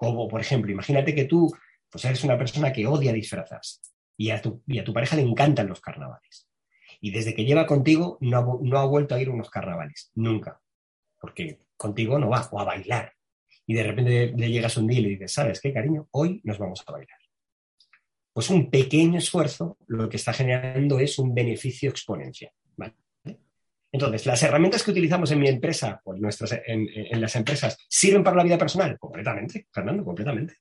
Como, 0.00 0.28
por 0.28 0.40
ejemplo, 0.40 0.72
imagínate 0.72 1.14
que 1.14 1.26
tú 1.26 1.54
pues 1.90 2.06
eres 2.06 2.24
una 2.24 2.38
persona 2.38 2.72
que 2.72 2.86
odia 2.86 3.12
disfrazarse 3.12 3.80
y 4.16 4.30
a 4.30 4.40
tu, 4.40 4.62
y 4.66 4.78
a 4.78 4.84
tu 4.84 4.94
pareja 4.94 5.14
le 5.14 5.20
encantan 5.20 5.68
los 5.68 5.82
carnavales. 5.82 6.48
Y 7.02 7.10
desde 7.10 7.34
que 7.34 7.44
lleva 7.44 7.66
contigo 7.66 8.16
no 8.22 8.38
ha, 8.38 8.58
no 8.62 8.78
ha 8.78 8.86
vuelto 8.86 9.14
a 9.14 9.20
ir 9.20 9.28
a 9.28 9.32
unos 9.32 9.50
carnavales, 9.50 10.10
nunca. 10.14 10.58
Porque 11.20 11.58
contigo 11.76 12.18
no 12.18 12.30
va, 12.30 12.48
o 12.50 12.58
a 12.58 12.64
bailar. 12.64 13.12
Y 13.66 13.74
de 13.74 13.82
repente 13.82 14.32
le 14.34 14.50
llegas 14.50 14.74
un 14.78 14.86
día 14.86 15.00
y 15.00 15.02
le 15.02 15.08
dices, 15.10 15.34
¿sabes 15.34 15.60
qué, 15.60 15.70
cariño? 15.70 16.08
Hoy 16.12 16.40
nos 16.44 16.56
vamos 16.56 16.82
a 16.86 16.92
bailar. 16.92 17.18
Pues 18.32 18.48
un 18.48 18.70
pequeño 18.70 19.18
esfuerzo 19.18 19.76
lo 19.86 20.08
que 20.08 20.16
está 20.16 20.32
generando 20.32 20.98
es 20.98 21.18
un 21.18 21.34
beneficio 21.34 21.90
exponencial. 21.90 22.52
Entonces, 23.92 24.26
¿las 24.26 24.42
herramientas 24.42 24.82
que 24.82 24.92
utilizamos 24.92 25.30
en 25.32 25.40
mi 25.40 25.48
empresa 25.48 26.00
o 26.04 26.14
en, 26.14 26.20
nuestras, 26.20 26.60
en 26.64 27.20
las 27.20 27.34
empresas 27.36 27.76
sirven 27.88 28.22
para 28.22 28.36
la 28.36 28.44
vida 28.44 28.58
personal? 28.58 28.96
Completamente, 28.98 29.66
Fernando, 29.72 30.04
completamente. 30.04 30.58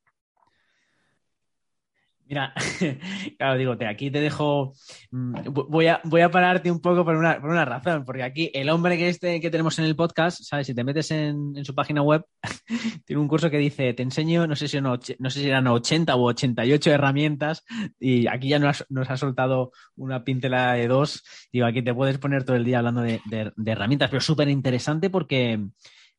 Mira, 2.29 2.53
claro, 3.39 3.57
digo, 3.57 3.75
aquí 3.89 4.11
te 4.11 4.21
dejo. 4.21 4.73
Mm, 5.09 5.33
voy 5.51 5.87
a, 5.87 5.99
voy 6.03 6.21
a 6.21 6.29
pararte 6.29 6.69
un 6.69 6.79
poco 6.79 7.03
por 7.03 7.15
una, 7.15 7.41
por 7.41 7.49
una 7.49 7.65
razón, 7.65 8.05
porque 8.05 8.21
aquí 8.21 8.51
el 8.53 8.69
hombre 8.69 8.99
que 8.99 9.09
este 9.09 9.41
que 9.41 9.49
tenemos 9.49 9.79
en 9.79 9.85
el 9.85 9.95
podcast, 9.95 10.43
¿sabes? 10.43 10.67
Si 10.67 10.75
te 10.75 10.83
metes 10.83 11.09
en, 11.09 11.65
su 11.65 11.73
página 11.73 12.03
web, 12.03 12.23
tiene 13.05 13.19
un 13.19 13.27
curso 13.27 13.49
que 13.49 13.57
dice: 13.57 13.95
Te 13.95 14.03
enseño, 14.03 14.45
no 14.45 14.55
sé 14.55 14.67
si, 14.67 14.79
no, 14.79 14.99
no 15.17 15.29
sé 15.31 15.39
si 15.39 15.47
eran 15.47 15.65
80 15.65 16.15
u 16.15 16.27
88 16.27 16.91
herramientas, 16.91 17.63
y 17.99 18.27
aquí 18.27 18.49
ya 18.49 18.59
nos, 18.59 18.85
nos 18.89 19.09
ha 19.09 19.17
soltado 19.17 19.71
una 19.95 20.23
pintela 20.23 20.73
de 20.73 20.87
dos. 20.87 21.23
Digo, 21.51 21.65
aquí 21.65 21.81
te 21.81 21.95
puedes 21.95 22.19
poner 22.19 22.43
todo 22.43 22.57
el 22.57 22.63
día 22.63 22.77
hablando 22.77 23.01
de, 23.01 23.19
herramientas, 23.65 24.11
pero 24.11 24.21
súper 24.21 24.49
interesante 24.49 25.09
porque 25.09 25.65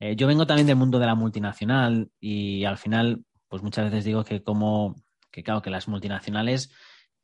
eh, 0.00 0.16
yo 0.16 0.26
vengo 0.26 0.44
también 0.44 0.66
del 0.66 0.74
mundo 0.74 0.98
de 0.98 1.06
la 1.06 1.14
multinacional 1.14 2.10
y 2.18 2.64
al 2.64 2.78
final, 2.78 3.22
pues 3.48 3.62
muchas 3.62 3.84
veces 3.84 4.04
digo 4.04 4.24
que 4.24 4.42
como 4.42 4.96
que 5.30 5.42
claro, 5.42 5.62
que 5.62 5.70
las 5.70 5.88
multinacionales 5.88 6.72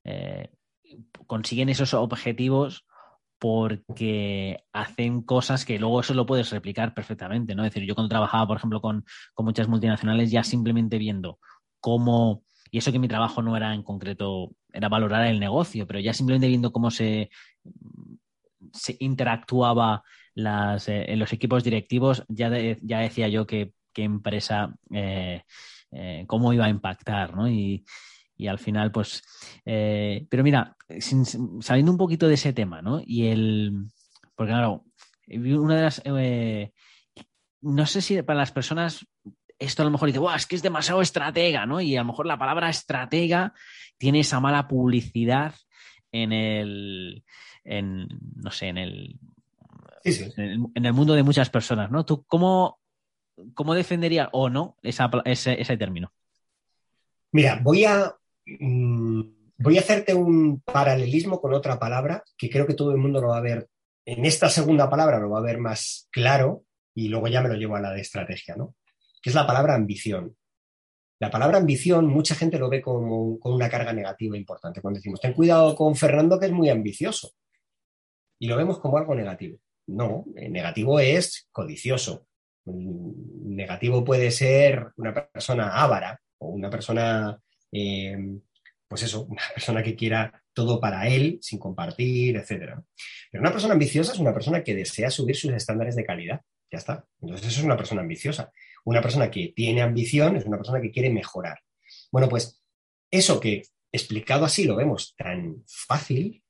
eh, 0.05 0.51
consiguen 1.27 1.69
esos 1.69 1.95
objetivos 1.95 2.87
porque 3.39 4.65
hacen 4.73 5.23
cosas 5.23 5.65
que 5.65 5.79
luego 5.79 6.01
eso 6.01 6.15
lo 6.15 6.27
puedes 6.27 6.51
replicar 6.51 6.95
perfectamente, 6.95 7.55
¿no? 7.55 7.65
Es 7.65 7.73
decir, 7.73 7.87
yo 7.87 7.95
cuando 7.95 8.09
trabajaba, 8.09 8.47
por 8.47 8.57
ejemplo, 8.57 8.81
con, 8.81 9.05
muchas 9.39 9.69
multinacionales, 9.69 10.31
ya 10.31 10.43
simplemente 10.43 10.99
viendo 10.99 11.39
cómo, 11.81 12.45
y 12.71 12.79
eso 12.79 12.93
que 12.93 12.99
mi 12.99 13.09
trabajo 13.09 13.43
no 13.43 13.57
era 13.57 13.75
en 13.75 13.83
concreto, 13.83 14.53
era 14.73 14.89
valorar 14.89 15.27
el 15.27 15.39
negocio, 15.39 15.87
pero 15.87 16.01
ya 16.01 16.15
simplemente 16.15 16.49
viendo 16.49 16.73
cómo 16.73 16.91
se, 16.91 17.31
se 18.73 18.97
interactuaba 19.01 20.03
las, 20.35 20.89
eh, 20.89 21.13
en 21.13 21.19
los 21.19 21.33
equipos 21.33 21.63
directivos, 21.63 22.25
ya, 22.29 22.51
ya 22.83 23.01
decía 23.01 23.29
yo 23.29 23.47
que, 23.47 23.73
empresa 23.99 24.75
eh, 24.93 25.43
eh, 25.99 26.25
cómo 26.27 26.53
iba 26.53 26.67
a 26.67 26.71
impactar, 26.71 27.35
¿no? 27.35 27.49
Y, 27.49 27.85
al 28.47 28.59
final, 28.59 28.93
pues, 28.93 29.23
eh, 29.65 30.27
pero 30.29 30.45
mira, 30.45 30.77
saliendo 31.61 31.91
un 31.91 31.97
poquito 31.97 32.29
de 32.29 32.35
ese 32.35 32.53
tema, 32.53 32.83
¿no? 32.83 33.01
Y 33.03 33.29
el, 33.29 33.73
porque 34.35 34.53
claro, 34.53 34.85
una 35.27 35.77
de 35.77 35.83
las, 35.83 36.03
eh, 36.05 36.73
no 37.63 37.87
sé 37.87 38.03
si 38.03 38.21
para 38.23 38.41
las 38.41 38.53
personas 38.53 39.07
esto 39.59 39.83
a 39.83 39.87
lo 39.87 39.91
mejor 39.91 40.09
dice, 40.09 40.19
Buah, 40.19 40.37
es 40.37 40.47
que 40.47 40.57
es 40.57 40.63
demasiado 40.63 41.01
estratega, 41.01 41.65
¿no? 41.65 41.81
Y 41.81 41.97
a 41.97 42.01
lo 42.01 42.09
mejor 42.09 42.27
la 42.27 42.39
palabra 42.39 42.69
estratega 42.69 43.55
tiene 43.97 44.21
esa 44.21 44.39
mala 44.39 44.69
publicidad 44.69 45.55
en 46.13 46.33
el, 46.33 47.25
en, 47.65 48.07
no 48.35 48.51
sé, 48.51 48.69
en 48.69 48.79
el, 48.79 49.19
En, 50.37 50.85
el, 50.85 50.93
mundo 50.93 51.15
de 51.15 51.23
muchas 51.23 51.51
personas, 51.51 51.91
¿no? 51.91 52.05
¿Tú 52.05 52.25
cómo, 52.27 52.81
¿cómo 53.55 53.75
defendería 53.75 54.29
o 54.33 54.49
no 54.49 54.77
ese, 54.83 55.77
término? 55.77 56.13
Mira, 57.33 57.61
voy 57.63 57.85
a, 57.85 58.15
mm, 58.47 59.23
voy 59.59 59.77
a 59.77 59.81
hacerte 59.81 60.15
un 60.15 60.61
paralelismo 60.61 61.41
con 61.41 61.55
otra 61.55 61.79
palabra 61.79 62.23
que 62.37 62.51
creo 62.51 62.67
que 62.67 62.75
todo 62.75 62.93
el 62.93 62.99
mundo 62.99 63.21
lo 63.21 63.29
va 63.29 63.39
a 63.39 63.43
ver. 63.43 63.69
En 64.05 64.25
esta 64.25 64.49
segunda 64.49 64.89
palabra 64.89 65.19
lo 65.19 65.31
va 65.31 65.39
a 65.39 65.43
ver 65.43 65.59
más 65.59 66.09
claro 66.11 66.65
y 66.95 67.09
luego 67.09 67.29
ya 67.29 67.43
me 67.43 67.49
lo 67.49 67.57
llevo 67.57 67.77
a 67.77 67.81
la 67.81 67.93
de 67.93 68.01
estrategia, 68.01 68.57
¿no? 68.57 68.75
Que 69.21 69.31
es 69.31 69.35
la 69.35 69.47
palabra 69.47 69.75
ambición. 69.75 70.37
La 71.19 71.31
palabra 71.31 71.59
ambición, 71.59 72.07
mucha 72.07 72.35
gente 72.35 72.59
lo 72.59 72.69
ve 72.69 72.83
como, 72.83 73.41
con 73.41 73.55
una 73.55 73.71
carga 73.71 73.93
negativa 73.93 74.37
importante. 74.37 74.81
Cuando 74.81 74.99
decimos, 74.99 75.21
ten 75.21 75.33
cuidado 75.33 75.75
con 75.75 75.97
Fernando, 75.97 76.39
que 76.39 76.47
es 76.47 76.53
muy 76.53 76.69
ambicioso. 76.69 77.31
Y 78.39 78.49
lo 78.49 78.57
vemos 78.57 78.79
como 78.79 78.99
algo 78.99 79.15
negativo. 79.15 79.59
No, 79.87 80.25
negativo 80.35 81.01
es 81.01 81.49
codicioso, 81.53 82.27
negativo 82.67 84.05
puede 84.05 84.31
ser 84.31 84.89
una 84.97 85.15
persona 85.15 85.81
ávara 85.81 86.21
o 86.39 86.49
una 86.49 86.69
persona, 86.69 87.41
eh, 87.73 88.17
pues 88.89 89.03
eso, 89.05 89.25
una 89.25 89.43
persona 89.55 89.83
que 89.83 89.97
quiera 89.97 90.43
todo 90.53 90.81
para 90.81 91.07
él, 91.09 91.39
sin 91.43 91.59
compartir, 91.59 92.37
etc. 92.37 92.75
Pero 93.31 93.43
una 93.43 93.53
persona 93.53 93.75
ambiciosa 93.75 94.13
es 94.13 94.19
una 94.19 94.33
persona 94.33 94.63
que 94.63 94.75
desea 94.75 95.11
subir 95.11 95.37
sus 95.37 95.53
estándares 95.53 95.97
de 95.97 96.05
calidad. 96.05 96.41
Ya 96.71 96.79
está. 96.79 97.05
Entonces, 97.21 97.47
eso 97.49 97.61
es 97.61 97.65
una 97.65 97.77
persona 97.77 98.01
ambiciosa. 98.01 98.53
Una 98.85 99.01
persona 99.01 99.31
que 99.31 99.53
tiene 99.55 99.83
ambición 99.83 100.37
es 100.37 100.45
una 100.45 100.57
persona 100.57 100.81
que 100.81 100.91
quiere 100.91 101.11
mejorar. 101.11 101.59
Bueno, 102.11 102.29
pues 102.29 102.63
eso 103.11 103.39
que 103.39 103.63
explicado 103.93 104.45
así 104.45 104.65
lo 104.65 104.77
vemos 104.77 105.15
tan 105.17 105.63
fácil, 105.67 106.43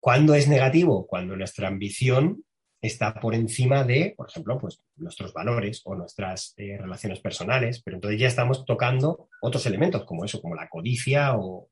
¿cuándo 0.00 0.34
es 0.34 0.48
negativo? 0.48 1.06
Cuando 1.06 1.36
nuestra 1.36 1.68
ambición 1.68 2.44
está 2.80 3.14
por 3.14 3.34
encima 3.34 3.84
de, 3.84 4.14
por 4.16 4.28
ejemplo, 4.28 4.58
pues, 4.58 4.80
nuestros 4.96 5.32
valores 5.32 5.82
o 5.84 5.94
nuestras 5.94 6.54
eh, 6.56 6.78
relaciones 6.78 7.20
personales, 7.20 7.82
pero 7.82 7.96
entonces 7.96 8.20
ya 8.20 8.28
estamos 8.28 8.64
tocando 8.64 9.28
otros 9.42 9.66
elementos 9.66 10.04
como 10.04 10.24
eso, 10.24 10.40
como 10.40 10.54
la 10.54 10.68
codicia 10.68 11.36
o, 11.36 11.68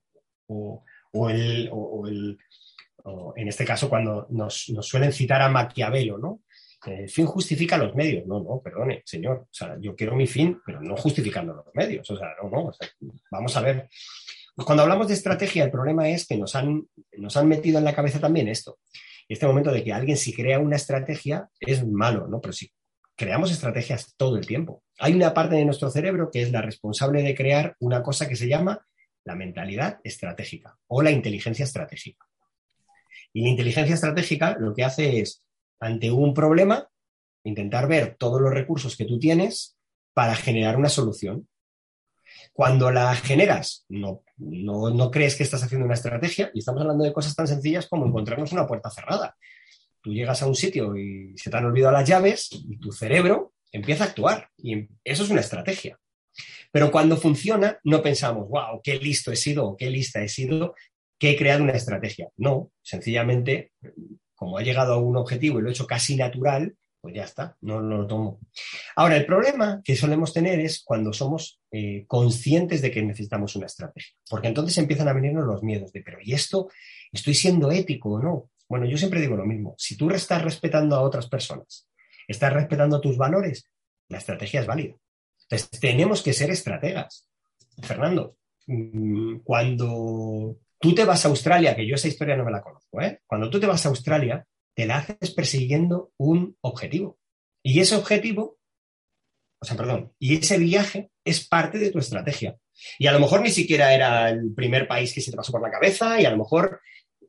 el, 1.31 2.38
en 3.37 3.49
este 3.49 3.64
caso 3.64 3.88
cuando 3.88 4.27
nos, 4.31 4.73
suelen 4.81 5.12
citar 5.12 5.42
a 5.42 5.49
Maquiavelo, 5.49 6.19
¿no? 6.19 6.40
El 6.85 7.09
fin 7.09 7.27
justifica 7.27 7.79
los 7.79 7.95
medios. 7.97 8.27
No, 8.27 8.40
no, 8.40 8.61
perdone, 8.61 9.03
señor. 9.05 9.38
O 9.38 9.49
sea, 9.51 9.77
yo 9.81 9.97
quiero 9.97 10.14
mi 10.14 10.27
fin, 10.27 10.61
pero 10.64 10.81
no 10.81 10.97
justificando 10.97 11.53
los 11.55 11.75
medios. 11.75 12.09
O 12.11 12.16
sea, 12.16 12.29
no, 12.40 12.49
no. 12.49 12.71
vamos 13.31 13.57
a 13.57 13.61
ver. 13.61 13.88
Pues 14.55 14.64
cuando 14.64 14.85
hablamos 14.85 15.09
de 15.09 15.14
estrategia, 15.14 15.64
el 15.64 15.71
problema 15.71 16.09
es 16.09 16.29
que 16.29 16.37
nos 16.37 16.55
han, 16.55 16.87
nos 17.16 17.37
han 17.37 17.49
metido 17.49 17.79
en 17.79 17.85
la 17.85 17.95
cabeza 17.95 18.21
también 18.21 18.47
esto 18.47 18.79
este 19.29 19.47
momento 19.47 19.73
de 19.73 19.83
que 19.83 19.93
alguien 19.93 20.17
si 20.17 20.33
crea 20.33 20.59
una 20.59 20.77
estrategia 20.77 21.49
es 21.61 21.87
malo, 21.87 22.29
¿no? 22.29 22.41
Pero 22.41 22.53
si 22.53 22.71
creamos 23.17 23.51
estrategias 23.51 24.15
todo 24.17 24.37
el 24.37 24.47
tiempo. 24.47 24.83
Hay 24.99 25.15
una 25.15 25.35
parte 25.35 25.57
de 25.57 25.65
nuestro 25.65 25.91
cerebro 25.91 26.31
que 26.31 26.43
es 26.43 26.53
la 26.53 26.62
responsable 26.62 27.23
de 27.23 27.35
crear 27.35 27.75
una 27.81 28.03
cosa 28.03 28.29
que 28.29 28.37
se 28.37 28.49
llama 28.49 28.87
la 29.25 29.35
mentalidad 29.35 29.99
estratégica 30.05 30.79
o 30.87 31.03
la 31.03 31.11
inteligencia 31.11 31.65
estratégica. 31.65 32.25
Y 33.33 33.43
la 33.43 33.49
inteligencia 33.49 33.95
estratégica 33.95 34.57
lo 34.59 34.75
que 34.75 34.85
hace 34.85 35.21
es, 35.21 35.43
ante 35.81 36.11
un 36.11 36.33
problema, 36.33 36.89
intentar 37.45 37.89
ver 37.89 38.17
todos 38.19 38.41
los 38.41 38.53
recursos 38.53 38.97
que 38.97 39.05
tú 39.05 39.19
tienes 39.19 39.77
para 40.15 40.35
generar 40.37 40.77
una 40.77 40.89
solución. 40.89 41.49
Cuando 42.57 42.90
la 42.90 43.14
generas, 43.14 43.85
no, 43.90 44.23
no, 44.38 45.11
crees 45.11 45.37
que 45.37 45.42
estás 45.42 45.62
haciendo 45.62 45.85
una 45.85 45.92
estrategia 45.92 46.51
y 46.55 46.61
estamos 46.61 46.81
hablando 46.81 47.05
de 47.05 47.12
cosas 47.12 47.37
tan 47.37 47.47
sencillas 47.47 47.87
como 47.87 48.07
encontrarnos 48.07 48.51
una 48.53 48.66
puerta 48.66 48.88
cerrada. 48.88 49.37
Tú 50.01 50.14
llegas 50.14 50.40
a 50.40 50.47
un 50.47 50.55
sitio 50.55 50.97
y 50.97 51.37
se 51.37 51.51
te 51.51 51.57
han 51.59 51.66
olvidado 51.66 51.92
las 51.92 52.09
llaves 52.09 52.49
y 52.51 52.79
tu 52.79 52.92
cerebro 52.92 53.53
empieza 53.73 54.05
a 54.05 54.07
actuar 54.07 54.49
y 54.57 54.88
eso 55.05 55.25
es 55.25 55.29
una 55.29 55.42
estrategia. 55.42 55.99
Pero 56.73 56.90
cuando 56.90 57.19
funciona, 57.19 57.79
no 57.85 58.01
pensamos, 58.01 58.49
wow, 58.49 58.81
qué 58.83 58.99
listo 58.99 59.31
he 59.31 59.37
sido 59.37 59.66
o 59.66 59.77
qué 59.77 59.90
lista 59.90 60.23
he 60.23 60.29
sido, 60.31 60.75
que 61.19 61.33
he 61.33 61.37
creado 61.37 61.62
una 61.62 61.75
estrategia. 61.75 62.31
No, 62.38 62.73
sencillamente, 62.81 63.73
como 64.35 64.57
ha 64.57 64.62
llegado 64.62 64.95
a 64.95 64.99
un 64.99 65.19
objetivo 65.19 65.59
y 65.59 65.62
lo 65.62 65.69
he 65.69 65.73
hecho 65.73 65.87
casi 65.87 66.16
natural, 66.16 66.75
pues 67.07 67.14
ya 67.14 67.23
está, 67.23 67.57
no, 67.61 67.81
lo 67.81 68.05
tomo. 68.05 68.40
Ahora, 68.97 69.16
el 69.16 69.25
problema 69.25 69.81
que 69.85 69.95
solemos 69.95 70.33
tener 70.33 70.59
es 70.59 70.83
cuando 70.83 71.12
somos 71.12 71.61
eh, 71.71 72.05
conscientes 72.09 72.83
de 72.83 72.90
que 72.90 73.01
necesitamos 73.01 73.55
una 73.55 73.66
estrategia, 73.66 74.16
porque 74.29 74.49
entonces 74.49 74.77
empiezan 74.79 75.07
a 75.07 75.12
venirnos 75.12 75.47
los 75.47 75.62
miedos 75.62 75.92
de, 75.92 76.03
pero 76.03 76.19
¿y 76.21 76.35
esto? 76.35 76.69
¿Estoy 77.12 77.35
siendo 77.35 77.71
ético 77.71 78.14
o 78.14 78.21
no? 78.21 78.51
Bueno, 78.69 78.87
yo 78.87 78.99
siempre 78.99 79.21
digo 79.21 79.37
lo 79.37 79.47
mismo, 79.47 79.77
si 79.79 79.97
tú 79.97 80.11
estás 80.11 80.42
respetando 80.42 80.97
a 80.97 81.03
otras 81.03 81.29
personas, 81.29 81.88
estás 82.27 82.53
respetando 82.53 83.01
tus 83.01 83.16
valores, 83.16 83.71
la 84.09 84.19
estrategia 84.19 84.62
es 84.62 84.66
válida. 84.66 84.97
Entonces, 85.42 85.71
tenemos 85.79 86.25
que 86.25 86.33
ser 86.33 86.51
estrategas. 86.51 87.29
Fernando, 87.83 88.37
mm, 88.66 89.37
cuando 89.45 90.57
tú 90.81 90.92
te 90.92 91.05
vas 91.05 91.25
a 91.25 91.29
Australia, 91.29 91.77
que 91.77 91.87
yo 91.87 91.95
esa 91.95 92.09
historia 92.09 92.37
no 92.37 92.45
me 92.45 92.51
la 92.51 92.62
conozco, 92.62 93.01
¿eh? 93.01 93.21
cuando 93.29 93.49
tú 93.49 93.61
te 93.61 93.69
vas 93.69 93.87
a 93.87 93.90
Australia, 93.90 94.45
te 94.77 94.87
la 94.87 94.99
haces 94.99 95.31
persiguiendo 95.31 96.12
un 96.19 96.57
objetivo. 96.61 97.19
Y 97.62 97.81
ese 97.81 97.97
objetivo, 97.97 98.59
o 99.61 99.65
sea, 99.65 99.77
perdón, 99.77 100.12
y 100.19 100.37
ese 100.37 100.59
viaje 100.59 101.11
es 101.25 101.49
parte 101.49 101.79
de 101.79 101.91
tu 101.91 101.99
estrategia. 101.99 102.59
Y 102.99 103.07
a 103.07 103.12
lo 103.12 103.19
mejor 103.19 103.41
ni 103.41 103.51
siquiera 103.51 103.95
era 103.95 104.29
el 104.29 104.53
primer 104.55 104.87
país 104.87 105.15
que 105.15 105.23
se 105.23 105.31
te 105.31 105.37
pasó 105.37 105.51
por 105.51 105.62
la 105.62 105.71
cabeza 105.71 106.21
y 106.21 106.27
a 106.27 106.31
lo 106.31 106.37
mejor 106.37 106.81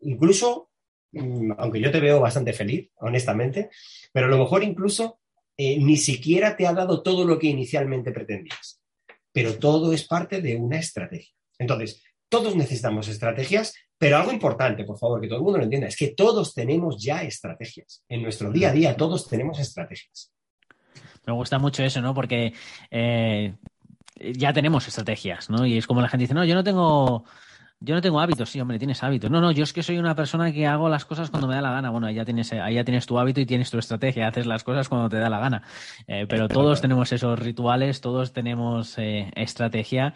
incluso, 0.01 0.71
mm, 1.13 1.53
aunque 1.57 1.79
yo 1.79 1.89
te 1.89 2.01
veo 2.01 2.19
bastante 2.19 2.51
feliz, 2.51 2.91
honestamente, 2.97 3.69
pero 4.11 4.27
a 4.27 4.29
lo 4.29 4.37
mejor 4.37 4.63
incluso 4.63 5.21
eh, 5.55 5.79
ni 5.79 5.95
siquiera 5.95 6.57
te 6.57 6.67
ha 6.67 6.73
dado 6.73 7.01
todo 7.01 7.23
lo 7.23 7.39
que 7.39 7.47
inicialmente 7.47 8.11
pretendías. 8.11 8.81
Pero 9.31 9.57
todo 9.57 9.93
es 9.93 10.05
parte 10.05 10.41
de 10.41 10.57
una 10.57 10.79
estrategia. 10.79 11.33
Entonces, 11.57 12.03
todos 12.27 12.57
necesitamos 12.57 13.07
estrategias, 13.07 13.73
pero 13.97 14.17
algo 14.17 14.31
importante, 14.31 14.83
por 14.83 14.97
favor, 14.97 15.19
que 15.19 15.27
todo 15.27 15.39
el 15.39 15.43
mundo 15.43 15.57
lo 15.57 15.63
entienda, 15.63 15.87
es 15.87 15.97
que 15.97 16.09
todos 16.09 16.53
tenemos 16.53 17.01
ya 17.01 17.23
estrategias. 17.23 18.03
En 18.07 18.21
nuestro 18.21 18.51
día 18.51 18.69
a 18.69 18.73
día 18.73 18.95
todos 18.95 19.27
tenemos 19.27 19.59
estrategias. 19.59 20.31
Me 21.25 21.33
gusta 21.33 21.59
mucho 21.59 21.83
eso, 21.83 22.01
¿no? 22.01 22.13
Porque 22.13 22.53
eh, 22.91 23.55
ya 24.15 24.53
tenemos 24.53 24.87
estrategias, 24.87 25.49
¿no? 25.49 25.65
Y 25.65 25.77
es 25.77 25.87
como 25.87 26.01
la 26.01 26.09
gente 26.09 26.23
dice, 26.23 26.33
no, 26.33 26.45
yo 26.45 26.55
no 26.55 26.63
tengo 26.63 27.25
Yo 27.79 27.93
no 27.93 28.01
tengo 28.01 28.19
hábitos, 28.19 28.49
sí, 28.49 28.59
hombre, 28.59 28.79
tienes 28.79 29.03
hábitos. 29.03 29.29
No, 29.29 29.39
no, 29.39 29.51
yo 29.51 29.63
es 29.63 29.71
que 29.71 29.83
soy 29.83 29.99
una 29.99 30.15
persona 30.15 30.51
que 30.51 30.65
hago 30.65 30.89
las 30.89 31.05
cosas 31.05 31.29
cuando 31.29 31.47
me 31.47 31.53
da 31.53 31.61
la 31.61 31.71
gana. 31.71 31.91
Bueno, 31.91 32.07
ahí 32.07 32.15
ya 32.15 32.25
tienes, 32.25 32.51
ahí 32.53 32.75
ya 32.75 32.83
tienes 32.83 33.05
tu 33.05 33.19
hábito 33.19 33.39
y 33.39 33.45
tienes 33.45 33.69
tu 33.69 33.77
estrategia, 33.77 34.27
haces 34.27 34.47
las 34.47 34.63
cosas 34.63 34.89
cuando 34.89 35.09
te 35.09 35.17
da 35.17 35.29
la 35.29 35.39
gana. 35.39 35.61
Eh, 36.07 36.25
pero 36.27 36.47
todos 36.47 36.81
tenemos 36.81 37.11
esos 37.11 37.37
rituales, 37.37 38.01
todos 38.01 38.33
tenemos 38.33 38.97
eh, 38.97 39.31
estrategia. 39.35 40.15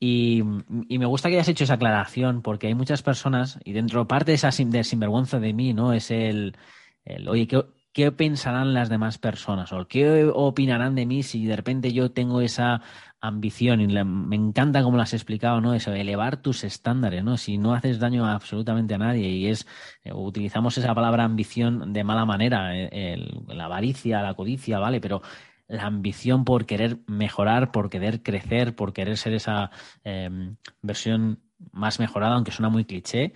Y, 0.00 0.42
me 0.42 1.06
gusta 1.06 1.28
que 1.28 1.36
hayas 1.36 1.48
hecho 1.48 1.64
esa 1.64 1.74
aclaración, 1.74 2.42
porque 2.42 2.66
hay 2.68 2.74
muchas 2.74 3.02
personas, 3.02 3.58
y 3.64 3.72
dentro 3.72 4.06
parte 4.08 4.32
de 4.32 4.36
esa 4.36 4.52
sinvergüenza 4.52 5.40
de 5.40 5.52
mí, 5.52 5.72
¿no? 5.72 5.92
Es 5.92 6.10
el, 6.10 6.56
el 7.04 7.28
oye, 7.28 7.46
¿qué, 7.46 7.64
¿qué 7.94 8.12
pensarán 8.12 8.74
las 8.74 8.88
demás 8.90 9.18
personas? 9.18 9.72
¿O 9.72 9.86
qué 9.86 10.24
opinarán 10.24 10.94
de 10.96 11.06
mí 11.06 11.22
si 11.22 11.46
de 11.46 11.56
repente 11.56 11.92
yo 11.92 12.10
tengo 12.10 12.40
esa 12.40 12.82
ambición? 13.20 13.80
Y 13.80 13.86
me 14.04 14.36
encanta 14.36 14.82
como 14.82 14.96
lo 14.96 15.02
has 15.04 15.14
explicado, 15.14 15.60
¿no? 15.60 15.74
Eso, 15.74 15.92
elevar 15.92 16.38
tus 16.38 16.64
estándares, 16.64 17.22
¿no? 17.24 17.36
Si 17.38 17.56
no 17.56 17.72
haces 17.72 18.00
daño 18.00 18.26
absolutamente 18.26 18.94
a 18.94 18.98
nadie 18.98 19.28
y 19.28 19.46
es, 19.46 19.66
eh, 20.02 20.12
utilizamos 20.12 20.76
esa 20.76 20.94
palabra 20.94 21.24
ambición 21.24 21.92
de 21.92 22.04
mala 22.04 22.24
manera, 22.26 22.76
eh, 22.76 23.16
la 23.46 23.66
avaricia, 23.66 24.22
la 24.22 24.34
codicia, 24.34 24.80
¿vale? 24.80 25.00
Pero 25.00 25.22
la 25.68 25.86
ambición 25.86 26.44
por 26.44 26.66
querer 26.66 26.98
mejorar, 27.06 27.72
por 27.72 27.90
querer 27.90 28.22
crecer, 28.22 28.76
por 28.76 28.92
querer 28.92 29.16
ser 29.16 29.34
esa 29.34 29.70
em, 30.02 30.56
versión 30.82 31.40
más 31.72 32.00
mejorada, 32.00 32.34
aunque 32.34 32.52
suena 32.52 32.68
muy 32.68 32.84
cliché, 32.84 33.32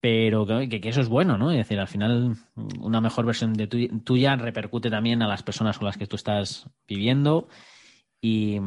pero 0.00 0.46
que, 0.46 0.80
eso 0.84 1.00
es 1.00 1.08
bueno, 1.08 1.38
¿no? 1.38 1.50
Es 1.50 1.56
decir, 1.56 1.80
al 1.80 1.88
final 1.88 2.36
una 2.78 3.00
mejor 3.00 3.24
versión 3.24 3.54
de 3.54 3.66
tuya 3.66 4.36
repercute 4.36 4.90
también 4.90 5.22
a 5.22 5.26
las 5.26 5.42
personas 5.42 5.78
con 5.78 5.86
las 5.86 5.96
que 5.96 6.06
tú 6.06 6.16
estás 6.16 6.68
viviendo. 6.86 7.48
Y, 8.20 8.60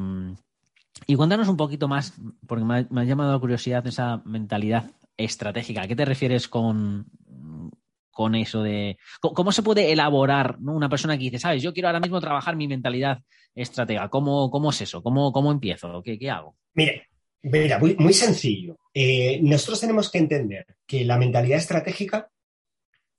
y 1.05 1.15
cuéntanos 1.15 1.47
un 1.47 1.57
poquito 1.57 1.87
más, 1.87 2.19
porque 2.47 2.65
me 2.65 3.01
ha, 3.01 3.03
llamado 3.03 3.33
la 3.33 3.39
curiosidad 3.39 3.85
esa 3.85 4.23
mentalidad 4.25 4.89
estratégica. 5.15 5.83
¿A 5.83 5.87
qué 5.87 5.95
te 5.95 6.05
refieres 6.05 6.47
con, 6.47 7.05
con 8.17 8.33
eso 8.33 8.63
de 8.63 8.97
cómo 9.21 9.51
se 9.51 9.61
puede 9.61 9.91
elaborar 9.91 10.57
una 10.59 10.89
persona 10.89 11.15
que 11.15 11.25
dice, 11.25 11.37
sabes, 11.37 11.61
yo 11.61 11.71
quiero 11.71 11.89
ahora 11.89 11.99
mismo 11.99 12.19
trabajar 12.19 12.55
mi 12.55 12.67
mentalidad 12.67 13.19
estratégica? 13.53 14.09
¿Cómo, 14.09 14.49
cómo 14.49 14.71
es 14.71 14.81
eso? 14.81 15.03
¿Cómo, 15.03 15.31
cómo 15.31 15.51
empiezo? 15.51 16.01
¿Qué, 16.01 16.17
¿Qué, 16.17 16.31
hago? 16.31 16.55
Mire, 16.73 17.09
Mira, 17.43 17.77
muy, 17.77 18.13
sencillo. 18.13 18.79
Eh, 18.91 19.39
nosotros 19.43 19.81
tenemos 19.81 20.09
que 20.09 20.17
entender 20.17 20.65
que 20.87 21.05
la 21.05 21.19
mentalidad 21.19 21.59
estratégica 21.59 22.27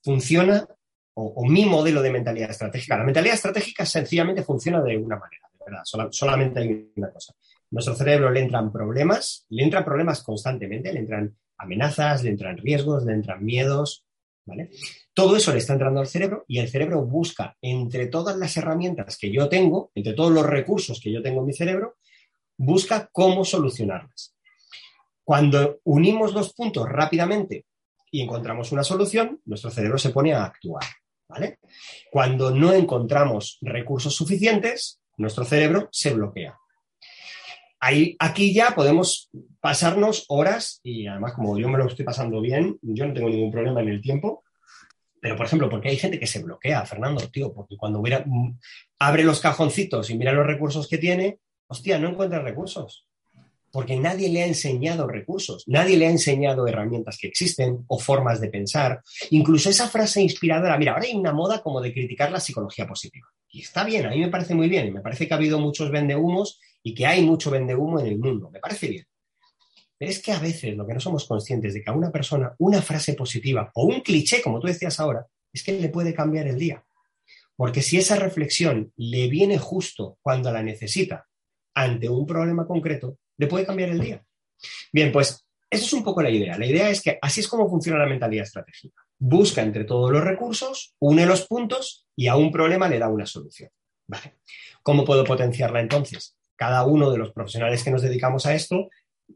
funciona, 0.03 0.67
o, 1.15 1.47
mi 1.47 1.65
modelo 1.65 2.03
de 2.03 2.11
mentalidad 2.11 2.51
estratégica, 2.51 2.99
la 2.99 3.05
mentalidad 3.05 3.37
estratégica 3.37 3.87
sencillamente 3.87 4.43
funciona 4.43 4.83
de 4.83 4.97
una 4.97 5.17
manera, 5.17 5.49
de 5.53 5.65
verdad, 5.65 6.11
solamente 6.11 6.59
hay 6.59 6.91
una 6.97 7.13
cosa. 7.13 7.35
Nuestro 7.71 7.95
cerebro 7.95 8.33
le 8.33 8.41
entran 8.41 8.73
problemas, 8.73 9.47
le 9.51 9.63
entran 9.63 9.85
problemas 9.85 10.25
constantemente, 10.25 10.93
le 10.93 10.99
entran 10.99 11.37
amenazas, 11.57 12.25
le 12.25 12.31
entran 12.31 12.59
riesgos, 12.59 13.05
le 13.05 13.13
entran 13.13 13.45
miedos, 13.45 14.05
¿vale? 14.49 14.71
Todo 15.15 15.37
eso 15.37 15.53
le 15.53 15.59
está 15.59 15.75
entrando 15.75 16.01
al 16.01 16.07
cerebro 16.07 16.45
y 16.49 16.59
el 16.59 16.69
cerebro 16.69 17.05
busca 17.05 17.57
entre 17.61 18.07
todas 18.07 18.37
las 18.37 18.57
herramientas 18.57 19.19
que 19.19 19.31
yo 19.31 19.49
tengo, 19.49 19.93
entre 19.95 20.15
todos 20.15 20.33
los 20.33 20.47
recursos 20.47 21.01
que 21.01 21.13
yo 21.13 21.23
tengo 21.23 21.41
en 21.41 21.47
mi 21.47 21.53
cerebro, 21.53 21.97
busca 22.57 23.09
cómo 23.13 23.45
solucionarlas. 23.45 24.35
Cuando 25.23 25.81
unimos 25.85 26.33
los 26.33 26.55
puntos 26.55 26.89
rápidamente 26.89 27.67
y 28.11 28.23
encontramos 28.23 28.73
una 28.73 28.83
solución, 28.83 29.41
nuestro 29.45 29.71
cerebro 29.71 29.99
se 29.99 30.11
pone 30.11 30.33
a 30.33 30.45
actuar. 30.45 30.85
Cuando 32.11 32.51
no 32.51 32.73
encontramos 32.73 33.59
recursos 33.61 34.15
suficientes, 34.15 35.01
nuestro 35.19 35.45
cerebro 35.45 35.89
se 35.93 36.15
bloquea. 36.15 36.58
Ahí, 37.81 38.17
aquí 38.19 38.53
ya 38.53 38.75
podemos 38.75 39.31
pasarnos 39.61 40.25
horas 40.29 40.81
y 40.83 41.07
además 41.07 41.35
como 41.35 41.59
yo 41.59 41.69
me 41.69 41.79
lo 41.79 41.87
estoy 41.87 42.05
pasando 42.05 42.41
bien, 42.41 42.79
yo 42.83 43.07
no 43.07 43.15
tengo 43.15 43.29
ningún 43.29 43.53
problema 43.53 43.81
en 43.83 43.89
el 43.89 44.01
tiempo, 44.01 44.43
pero, 45.21 45.37
por 45.37 45.47
ejemplo, 45.47 45.69
porque 45.69 45.89
hay 45.89 45.97
gente 45.97 46.19
que 46.19 46.27
se 46.27 46.43
bloquea, 46.43 46.85
Fernando, 46.87 47.29
tío, 47.29 47.53
porque 47.53 47.77
cuando 47.77 48.03
abre 48.99 49.25
los 49.25 49.41
cajoncitos 49.41 50.11
y 50.11 50.17
mira 50.17 50.33
los 50.33 50.47
recursos 50.47 50.89
que 50.89 50.99
tiene, 50.99 51.39
hostia, 51.67 51.99
no 51.99 52.09
encuentra 52.09 52.41
recursos. 52.41 53.07
Porque 53.71 53.97
nadie 53.97 54.31
le 54.31 54.43
ha 54.43 54.47
enseñado 54.47 55.07
recursos, 55.07 55.65
nadie 55.67 55.99
le 55.99 56.07
ha 56.07 56.11
enseñado 56.11 56.67
herramientas 56.67 57.19
que 57.19 57.27
existen 57.27 57.85
o 57.89 57.99
formas 57.99 58.41
de 58.41 58.49
pensar. 58.49 59.03
Incluso 59.31 59.69
esa 59.69 59.89
frase 59.89 60.23
inspiradora, 60.23 60.79
mira, 60.79 60.93
ahora 60.93 61.05
hay 61.05 61.15
una 61.15 61.33
moda 61.33 61.63
como 61.63 61.81
de 61.81 61.93
criticar 61.93 62.31
la 62.31 62.41
psicología 62.41 62.87
positiva. 62.87 63.27
Y 63.51 63.63
está 63.63 63.85
bien, 63.85 64.07
a 64.07 64.11
mí 64.11 64.21
me 64.21 64.29
parece 64.29 64.55
muy 64.55 64.69
bien, 64.69 64.93
me 64.93 65.01
parece 65.01 65.27
que 65.27 65.35
ha 65.35 65.37
habido 65.37 65.59
muchos 65.59 65.91
vendehumos 65.91 66.61
y 66.83 66.95
que 66.95 67.07
hay 67.07 67.23
mucho 67.23 67.51
vendehumo 67.51 68.01
en 68.01 68.07
el 68.07 68.19
mundo, 68.19 68.51
me 68.51 68.61
parece 68.61 68.89
bien. 68.89 69.07
Pero 69.99 70.11
es 70.11 70.23
que 70.23 70.33
a 70.33 70.39
veces 70.39 70.77
lo 70.77 70.87
que 70.87 70.95
no 70.95 71.01
somos 71.01 71.27
conscientes 71.27 71.75
de 71.75 71.83
que 71.83 71.91
a 71.91 71.95
una 71.95 72.13
persona 72.13 72.55
una 72.59 72.81
frase 72.81 73.15
positiva 73.15 73.71
o 73.75 73.85
un 73.85 74.01
cliché, 74.01 74.41
como 74.41 74.61
tú 74.61 74.69
decías 74.69 75.01
ahora, 75.01 75.27
es 75.53 75.63
que 75.63 75.73
le 75.73 75.89
puede 75.89 76.15
cambiar 76.15 76.47
el 76.47 76.59
día. 76.59 76.85
Porque 77.57 77.83
si 77.83 77.99
esa 77.99 78.15
reflexión 78.15 78.93
le 78.97 79.29
viene 79.29 79.59
justo 79.59 80.19
cuando 80.23 80.53
la 80.53 80.63
necesita 80.63 81.27
ante 81.75 82.09
un 82.09 82.27
problema 82.27 82.67
concreto, 82.67 83.19
le 83.37 83.49
puede 83.49 83.67
cambiar 83.67 83.89
el 83.91 83.99
día. 83.99 84.25
Bien, 84.93 85.11
pues 85.11 85.45
eso 85.71 85.85
es 85.85 85.93
un 85.93 86.05
poco 86.05 86.23
la 86.23 86.31
idea. 86.31 86.57
La 86.57 86.67
idea 86.67 86.89
es 86.89 87.03
que 87.03 87.19
así 87.21 87.41
es 87.41 87.49
como 87.49 87.69
funciona 87.69 87.99
la 87.99 88.09
mentalidad 88.09 88.45
estratégica. 88.45 89.03
Busca 89.19 89.63
entre 89.63 89.85
todos 89.85 90.13
los 90.13 90.23
recursos, 90.23 90.95
une 91.01 91.27
los 91.27 91.47
puntos 91.47 92.07
y 92.15 92.29
a 92.29 92.37
un 92.37 92.53
problema 92.53 92.89
le 92.89 93.01
da 93.01 93.09
una 93.09 93.27
solución. 93.27 93.71
¿Cómo 94.83 95.05
puedo 95.05 95.25
potenciarla 95.25 95.81
entonces? 95.81 96.38
Cada 96.59 96.85
uno 96.85 97.13
de 97.13 97.19
los 97.19 97.31
profesionales 97.31 97.85
que 97.85 97.93
nos 97.93 98.03
dedicamos 98.03 98.45
a 98.45 98.53
esto 98.53 98.91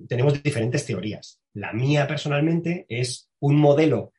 tenemos 0.08 0.42
diferentes 0.42 0.84
teorías. 0.84 1.40
La 1.54 1.72
mía 1.72 2.08
personalmente 2.08 2.84
es 2.88 3.30
un 3.38 3.54
modelo 3.54 4.12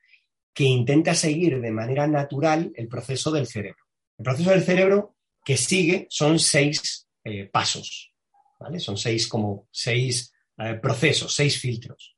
que 0.54 0.64
intenta 0.64 1.14
seguir 1.14 1.60
de 1.60 1.72
manera 1.72 2.08
natural 2.08 2.72
el 2.76 2.88
proceso 2.88 3.30
del 3.30 3.46
cerebro. 3.46 3.84
El 4.18 4.24
proceso 4.24 4.52
del 4.52 4.64
cerebro 4.64 5.16
que 5.44 5.58
sigue 5.58 6.08
son 6.10 6.40
seis 6.40 7.10
eh, 7.26 7.50
pasos. 7.52 8.14
Son 8.78 8.98
seis 8.98 9.28
como 9.28 9.68
seis 9.70 10.34
eh, 10.58 10.76
procesos, 10.76 11.36
seis 11.36 11.60
filtros. 11.60 12.16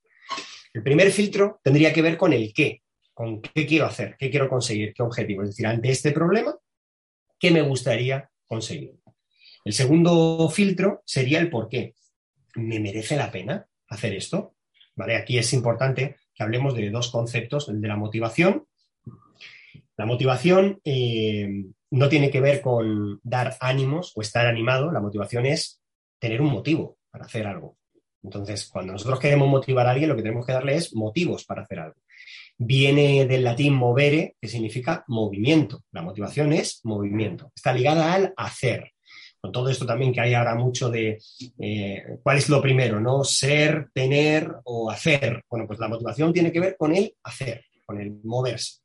El 0.72 0.84
primer 0.84 1.12
filtro 1.12 1.60
tendría 1.64 1.92
que 1.92 2.04
ver 2.04 2.16
con 2.16 2.32
el 2.32 2.54
qué, 2.54 2.84
con 3.12 3.42
qué 3.42 3.66
quiero 3.66 3.88
hacer, 3.88 4.18
qué 4.20 4.30
quiero 4.30 4.48
conseguir, 4.48 4.94
qué 4.94 5.02
objetivo. 5.02 5.42
Es 5.42 5.50
decir, 5.50 5.66
ante 5.66 5.90
este 5.90 6.12
problema, 6.12 6.56
¿qué 7.40 7.50
me 7.50 7.64
gustaría 7.64 8.30
conseguir? 8.46 8.94
El 9.66 9.74
segundo 9.74 10.48
filtro 10.50 11.02
sería 11.06 11.40
el 11.40 11.50
por 11.50 11.68
qué. 11.68 11.96
¿Me 12.54 12.80
merece 12.80 13.18
la 13.18 13.32
pena 13.32 13.68
hacer 13.90 14.14
esto? 14.14 14.54
¿Vale? 14.96 15.16
Aquí 15.16 15.40
es 15.40 15.52
importante 15.54 16.18
que 16.36 16.44
hablemos 16.44 16.76
de 16.76 16.92
dos 16.92 17.10
conceptos, 17.10 17.68
el 17.68 17.82
de 17.82 17.88
la 17.88 17.96
motivación. 17.96 18.68
La 19.98 20.06
motivación 20.06 20.80
eh, 20.84 21.66
no 21.90 22.10
tiene 22.10 22.30
que 22.30 22.42
ver 22.42 22.62
con 22.62 23.20
dar 23.24 23.58
ánimos 23.60 24.14
o 24.16 24.22
estar 24.22 24.46
animado, 24.46 24.92
la 24.92 25.02
motivación 25.02 25.48
es 25.48 25.82
tener 26.20 26.42
un 26.42 26.52
motivo 26.52 26.98
para 27.10 27.26
hacer 27.26 27.48
algo. 27.48 27.78
Entonces, 28.22 28.68
cuando 28.68 28.94
nosotros 28.94 29.20
queremos 29.20 29.48
motivar 29.48 29.88
a 29.88 29.92
alguien, 29.92 30.10
lo 30.10 30.16
que 30.16 30.22
tenemos 30.22 30.46
que 30.46 30.54
darle 30.54 30.76
es 30.76 30.96
motivos 30.96 31.44
para 31.44 31.64
hacer 31.64 31.80
algo. 31.80 32.00
Viene 32.58 33.26
del 33.26 33.44
latín 33.44 33.74
movere, 33.74 34.36
que 34.40 34.48
significa 34.48 35.04
movimiento. 35.08 35.84
La 35.92 36.04
motivación 36.04 36.54
es 36.54 36.82
movimiento. 36.84 37.52
Está 37.56 37.74
ligada 37.74 38.14
al 38.14 38.34
hacer. 38.38 38.95
Con 39.46 39.52
todo 39.52 39.70
esto 39.70 39.86
también 39.86 40.12
que 40.12 40.22
hay 40.22 40.34
ahora 40.34 40.56
mucho 40.56 40.90
de 40.90 41.20
eh, 41.60 42.18
cuál 42.24 42.38
es 42.38 42.50
lo 42.50 42.60
primero, 42.64 43.00
¿no? 43.00 43.24
Ser, 43.24 43.92
tener 43.94 44.52
o 44.64 44.90
hacer. 44.90 45.44
Bueno, 45.48 45.68
pues 45.68 45.78
la 45.78 45.88
motivación 45.88 46.34
tiene 46.34 46.52
que 46.52 46.60
ver 46.60 46.76
con 46.76 46.96
el 46.96 47.16
hacer, 47.22 47.64
con 47.86 48.02
el 48.02 48.22
moverse. 48.24 48.80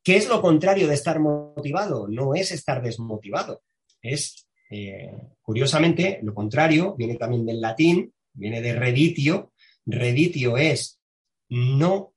¿Qué 0.00 0.14
es 0.14 0.28
lo 0.28 0.40
contrario 0.40 0.86
de 0.86 0.94
estar 0.94 1.18
motivado? 1.18 2.06
No 2.06 2.36
es 2.36 2.52
estar 2.52 2.80
desmotivado, 2.80 3.62
es 4.00 4.46
eh, 4.70 5.10
curiosamente, 5.42 6.20
lo 6.22 6.32
contrario, 6.32 6.94
viene 6.96 7.16
también 7.16 7.44
del 7.44 7.60
latín, 7.60 8.14
viene 8.32 8.62
de 8.62 8.76
reditio. 8.76 9.52
Reditio 9.86 10.56
es 10.56 11.00
no 11.48 12.14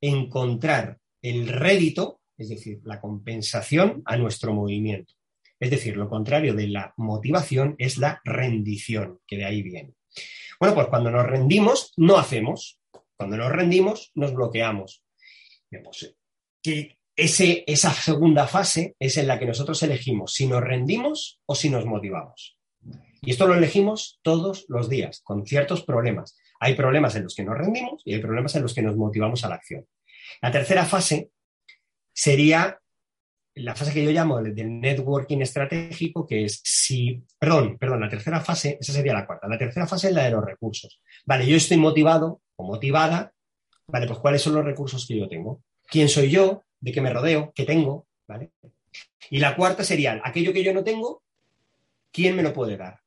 encontrar 0.00 0.98
el 1.22 1.46
rédito, 1.46 2.22
es 2.36 2.48
decir, 2.48 2.80
la 2.82 3.00
compensación 3.00 4.02
a 4.04 4.16
nuestro 4.16 4.52
movimiento. 4.52 5.14
Es 5.60 5.70
decir, 5.70 5.96
lo 5.96 6.08
contrario 6.08 6.54
de 6.54 6.66
la 6.66 6.94
motivación 6.96 7.76
es 7.78 7.98
la 7.98 8.20
rendición, 8.24 9.20
que 9.26 9.36
de 9.36 9.44
ahí 9.44 9.62
viene. 9.62 9.94
Bueno, 10.58 10.74
pues 10.74 10.88
cuando 10.88 11.10
nos 11.10 11.26
rendimos, 11.26 11.92
no 11.96 12.16
hacemos. 12.16 12.80
Cuando 13.16 13.36
nos 13.36 13.52
rendimos, 13.52 14.10
nos 14.14 14.32
bloqueamos. 14.32 15.04
Pues, 15.70 16.16
¿qué, 16.62 16.98
esa 17.16 17.92
segunda 17.92 18.46
fase 18.46 18.96
es 18.98 19.16
en 19.18 19.26
la 19.26 19.38
que 19.38 19.46
nosotros 19.46 19.82
elegimos 19.82 20.32
si 20.32 20.46
nos 20.46 20.62
rendimos 20.62 21.40
o 21.46 21.54
si 21.54 21.68
nos 21.68 21.84
motivamos. 21.84 22.56
Y 23.22 23.30
esto 23.30 23.46
lo 23.46 23.54
elegimos 23.54 24.18
todos 24.22 24.64
los 24.68 24.88
días, 24.88 25.20
con 25.22 25.44
ciertos 25.44 25.82
problemas. 25.82 26.38
Hay 26.58 26.74
problemas 26.74 27.14
en 27.16 27.24
los 27.24 27.34
que 27.34 27.44
nos 27.44 27.58
rendimos 27.58 28.02
y 28.06 28.14
hay 28.14 28.20
problemas 28.20 28.54
en 28.56 28.62
los 28.62 28.74
que 28.74 28.82
nos 28.82 28.96
motivamos 28.96 29.44
a 29.44 29.50
la 29.50 29.56
acción. 29.56 29.86
La 30.40 30.50
tercera 30.50 30.86
fase 30.86 31.30
sería 32.12 32.80
la 33.54 33.74
fase 33.74 33.92
que 33.92 34.04
yo 34.04 34.10
llamo 34.10 34.40
del 34.42 34.80
networking 34.80 35.38
estratégico, 35.38 36.26
que 36.26 36.44
es 36.44 36.60
si, 36.64 37.22
perdón, 37.38 37.76
perdón, 37.78 38.00
la 38.00 38.08
tercera 38.08 38.40
fase, 38.40 38.78
esa 38.80 38.92
sería 38.92 39.12
la 39.12 39.26
cuarta. 39.26 39.48
La 39.48 39.58
tercera 39.58 39.86
fase 39.86 40.08
es 40.08 40.14
la 40.14 40.24
de 40.24 40.30
los 40.30 40.44
recursos. 40.44 41.00
Vale, 41.24 41.46
yo 41.46 41.56
estoy 41.56 41.76
motivado 41.76 42.42
o 42.56 42.64
motivada, 42.64 43.32
vale, 43.86 44.06
pues 44.06 44.18
cuáles 44.18 44.42
son 44.42 44.54
los 44.54 44.64
recursos 44.64 45.06
que 45.06 45.18
yo 45.18 45.28
tengo. 45.28 45.62
¿Quién 45.86 46.08
soy 46.08 46.30
yo? 46.30 46.64
¿De 46.78 46.92
qué 46.92 47.00
me 47.00 47.12
rodeo? 47.12 47.52
¿Qué 47.54 47.64
tengo? 47.64 48.06
¿Vale? 48.26 48.52
Y 49.28 49.38
la 49.38 49.56
cuarta 49.56 49.84
sería 49.84 50.20
aquello 50.24 50.52
que 50.52 50.64
yo 50.64 50.72
no 50.72 50.84
tengo, 50.84 51.22
¿quién 52.12 52.36
me 52.36 52.42
lo 52.42 52.52
puede 52.52 52.76
dar? 52.76 53.00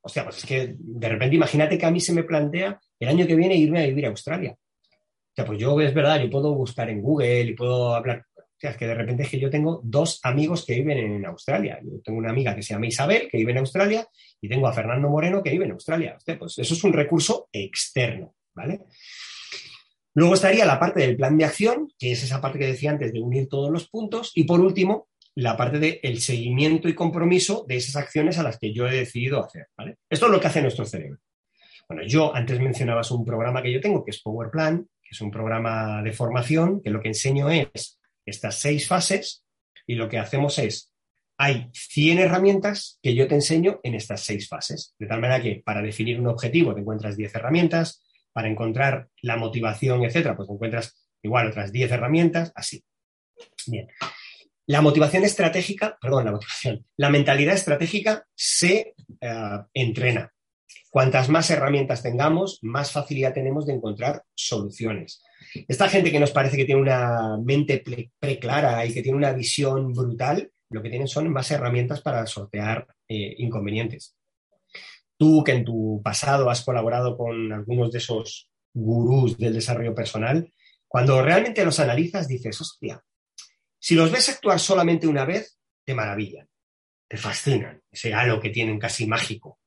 O 0.00 0.08
sea, 0.08 0.24
pues 0.24 0.38
es 0.38 0.46
que 0.46 0.76
de 0.78 1.08
repente 1.08 1.34
imagínate 1.34 1.76
que 1.76 1.86
a 1.86 1.90
mí 1.90 2.00
se 2.00 2.12
me 2.12 2.22
plantea 2.22 2.80
el 3.00 3.08
año 3.08 3.26
que 3.26 3.34
viene 3.34 3.56
irme 3.56 3.82
a 3.82 3.86
vivir 3.86 4.06
a 4.06 4.10
Australia. 4.10 4.56
O 4.56 5.34
sea, 5.34 5.44
pues 5.44 5.58
yo 5.58 5.78
es 5.80 5.92
verdad, 5.92 6.22
yo 6.22 6.30
puedo 6.30 6.54
buscar 6.54 6.88
en 6.88 7.02
Google 7.02 7.42
y 7.42 7.54
puedo 7.54 7.94
hablar 7.94 8.24
o 8.56 8.58
sea, 8.58 8.70
es 8.70 8.78
que 8.78 8.86
de 8.86 8.94
repente 8.94 9.24
es 9.24 9.28
que 9.28 9.38
yo 9.38 9.50
tengo 9.50 9.82
dos 9.84 10.18
amigos 10.22 10.64
que 10.64 10.76
viven 10.76 10.96
en 10.96 11.26
Australia. 11.26 11.78
Yo 11.82 12.00
tengo 12.02 12.18
una 12.18 12.30
amiga 12.30 12.54
que 12.54 12.62
se 12.62 12.72
llama 12.72 12.86
Isabel, 12.86 13.28
que 13.30 13.36
vive 13.36 13.52
en 13.52 13.58
Australia, 13.58 14.08
y 14.40 14.48
tengo 14.48 14.66
a 14.66 14.72
Fernando 14.72 15.10
Moreno, 15.10 15.42
que 15.42 15.50
vive 15.50 15.66
en 15.66 15.72
Australia. 15.72 16.16
pues 16.38 16.58
eso 16.58 16.74
es 16.74 16.84
un 16.84 16.94
recurso 16.94 17.50
externo, 17.52 18.34
¿vale? 18.54 18.80
Luego 20.14 20.32
estaría 20.32 20.64
la 20.64 20.80
parte 20.80 21.00
del 21.00 21.16
plan 21.16 21.36
de 21.36 21.44
acción, 21.44 21.92
que 21.98 22.12
es 22.12 22.22
esa 22.22 22.40
parte 22.40 22.58
que 22.58 22.66
decía 22.66 22.90
antes 22.90 23.12
de 23.12 23.20
unir 23.20 23.46
todos 23.46 23.70
los 23.70 23.90
puntos. 23.90 24.32
Y 24.34 24.44
por 24.44 24.60
último, 24.60 25.08
la 25.34 25.54
parte 25.54 25.78
del 25.78 26.18
seguimiento 26.20 26.88
y 26.88 26.94
compromiso 26.94 27.66
de 27.68 27.76
esas 27.76 27.96
acciones 27.96 28.38
a 28.38 28.42
las 28.42 28.58
que 28.58 28.72
yo 28.72 28.88
he 28.88 28.94
decidido 28.96 29.44
hacer, 29.44 29.66
¿vale? 29.76 29.96
Esto 30.08 30.26
es 30.26 30.32
lo 30.32 30.40
que 30.40 30.46
hace 30.46 30.62
nuestro 30.62 30.86
cerebro. 30.86 31.18
Bueno, 31.86 32.04
yo 32.06 32.34
antes 32.34 32.58
mencionabas 32.58 33.10
un 33.10 33.22
programa 33.22 33.62
que 33.62 33.70
yo 33.70 33.80
tengo, 33.82 34.02
que 34.02 34.12
es 34.12 34.22
Power 34.22 34.50
Plan, 34.50 34.88
que 35.02 35.10
es 35.10 35.20
un 35.20 35.30
programa 35.30 36.02
de 36.02 36.14
formación, 36.14 36.80
que 36.82 36.88
lo 36.88 37.02
que 37.02 37.08
enseño 37.08 37.50
es 37.50 37.98
estas 38.26 38.58
seis 38.58 38.86
fases 38.86 39.44
y 39.86 39.94
lo 39.94 40.08
que 40.08 40.18
hacemos 40.18 40.58
es, 40.58 40.92
hay 41.38 41.68
100 41.72 42.18
herramientas 42.18 42.98
que 43.02 43.14
yo 43.14 43.28
te 43.28 43.34
enseño 43.34 43.80
en 43.82 43.94
estas 43.94 44.22
seis 44.22 44.48
fases. 44.48 44.94
De 44.98 45.06
tal 45.06 45.20
manera 45.20 45.42
que 45.42 45.62
para 45.64 45.82
definir 45.82 46.18
un 46.18 46.28
objetivo 46.28 46.74
te 46.74 46.80
encuentras 46.80 47.16
10 47.16 47.34
herramientas, 47.34 48.02
para 48.32 48.48
encontrar 48.48 49.08
la 49.22 49.36
motivación, 49.36 50.04
etcétera, 50.04 50.36
pues 50.36 50.48
te 50.48 50.54
encuentras 50.54 51.08
igual 51.22 51.48
otras 51.48 51.72
10 51.72 51.90
herramientas, 51.92 52.52
así. 52.54 52.84
Bien. 53.66 53.88
La 54.66 54.80
motivación 54.80 55.24
estratégica, 55.24 55.96
perdón, 56.00 56.24
la 56.24 56.32
motivación, 56.32 56.84
la 56.96 57.10
mentalidad 57.10 57.54
estratégica 57.54 58.26
se 58.34 58.94
eh, 59.20 59.58
entrena. 59.72 60.32
Cuantas 60.96 61.28
más 61.28 61.50
herramientas 61.50 62.02
tengamos, 62.02 62.58
más 62.62 62.90
facilidad 62.90 63.34
tenemos 63.34 63.66
de 63.66 63.74
encontrar 63.74 64.24
soluciones. 64.34 65.22
Esta 65.68 65.90
gente 65.90 66.10
que 66.10 66.18
nos 66.18 66.30
parece 66.30 66.56
que 66.56 66.64
tiene 66.64 66.80
una 66.80 67.36
mente 67.36 67.84
preclara 68.18 68.86
y 68.86 68.94
que 68.94 69.02
tiene 69.02 69.18
una 69.18 69.34
visión 69.34 69.92
brutal, 69.92 70.50
lo 70.70 70.82
que 70.82 70.88
tienen 70.88 71.06
son 71.06 71.28
más 71.28 71.50
herramientas 71.50 72.00
para 72.00 72.26
sortear 72.26 72.86
eh, 73.06 73.34
inconvenientes. 73.36 74.16
Tú 75.18 75.44
que 75.44 75.52
en 75.52 75.66
tu 75.66 76.00
pasado 76.02 76.48
has 76.48 76.64
colaborado 76.64 77.18
con 77.18 77.52
algunos 77.52 77.92
de 77.92 77.98
esos 77.98 78.48
gurús 78.72 79.36
del 79.36 79.52
desarrollo 79.52 79.94
personal, 79.94 80.50
cuando 80.88 81.20
realmente 81.20 81.62
los 81.62 81.78
analizas 81.78 82.26
dices, 82.26 82.58
hostia, 82.58 83.04
si 83.78 83.96
los 83.96 84.10
ves 84.10 84.30
actuar 84.30 84.58
solamente 84.58 85.06
una 85.06 85.26
vez, 85.26 85.58
te 85.84 85.94
maravillan, 85.94 86.48
te 87.06 87.18
fascinan, 87.18 87.82
ese 87.90 88.14
halo 88.14 88.40
que 88.40 88.48
tienen 88.48 88.78
casi 88.78 89.06
mágico. 89.06 89.58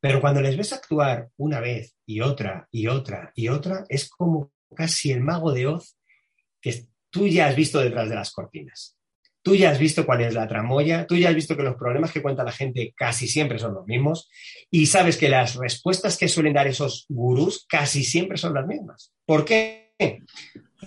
Pero 0.00 0.20
cuando 0.20 0.40
les 0.40 0.56
ves 0.56 0.72
actuar 0.72 1.28
una 1.36 1.60
vez 1.60 1.94
y 2.06 2.20
otra 2.20 2.66
y 2.70 2.86
otra 2.86 3.32
y 3.34 3.48
otra, 3.48 3.84
es 3.88 4.08
como 4.08 4.50
casi 4.74 5.12
el 5.12 5.20
mago 5.20 5.52
de 5.52 5.66
Oz 5.66 5.96
que 6.60 6.86
tú 7.10 7.26
ya 7.26 7.46
has 7.46 7.56
visto 7.56 7.80
detrás 7.80 8.08
de 8.08 8.14
las 8.14 8.32
cortinas. 8.32 8.96
Tú 9.42 9.54
ya 9.54 9.70
has 9.70 9.78
visto 9.78 10.04
cuál 10.04 10.20
es 10.20 10.34
la 10.34 10.46
tramoya, 10.46 11.06
tú 11.06 11.16
ya 11.16 11.30
has 11.30 11.34
visto 11.34 11.56
que 11.56 11.62
los 11.62 11.76
problemas 11.76 12.12
que 12.12 12.20
cuenta 12.20 12.44
la 12.44 12.52
gente 12.52 12.92
casi 12.94 13.26
siempre 13.26 13.58
son 13.58 13.74
los 13.74 13.86
mismos 13.86 14.28
y 14.70 14.86
sabes 14.86 15.16
que 15.16 15.30
las 15.30 15.54
respuestas 15.54 16.18
que 16.18 16.28
suelen 16.28 16.52
dar 16.52 16.66
esos 16.66 17.06
gurús 17.08 17.64
casi 17.66 18.04
siempre 18.04 18.36
son 18.36 18.52
las 18.52 18.66
mismas. 18.66 19.12
¿Por 19.24 19.46
qué? 19.46 19.94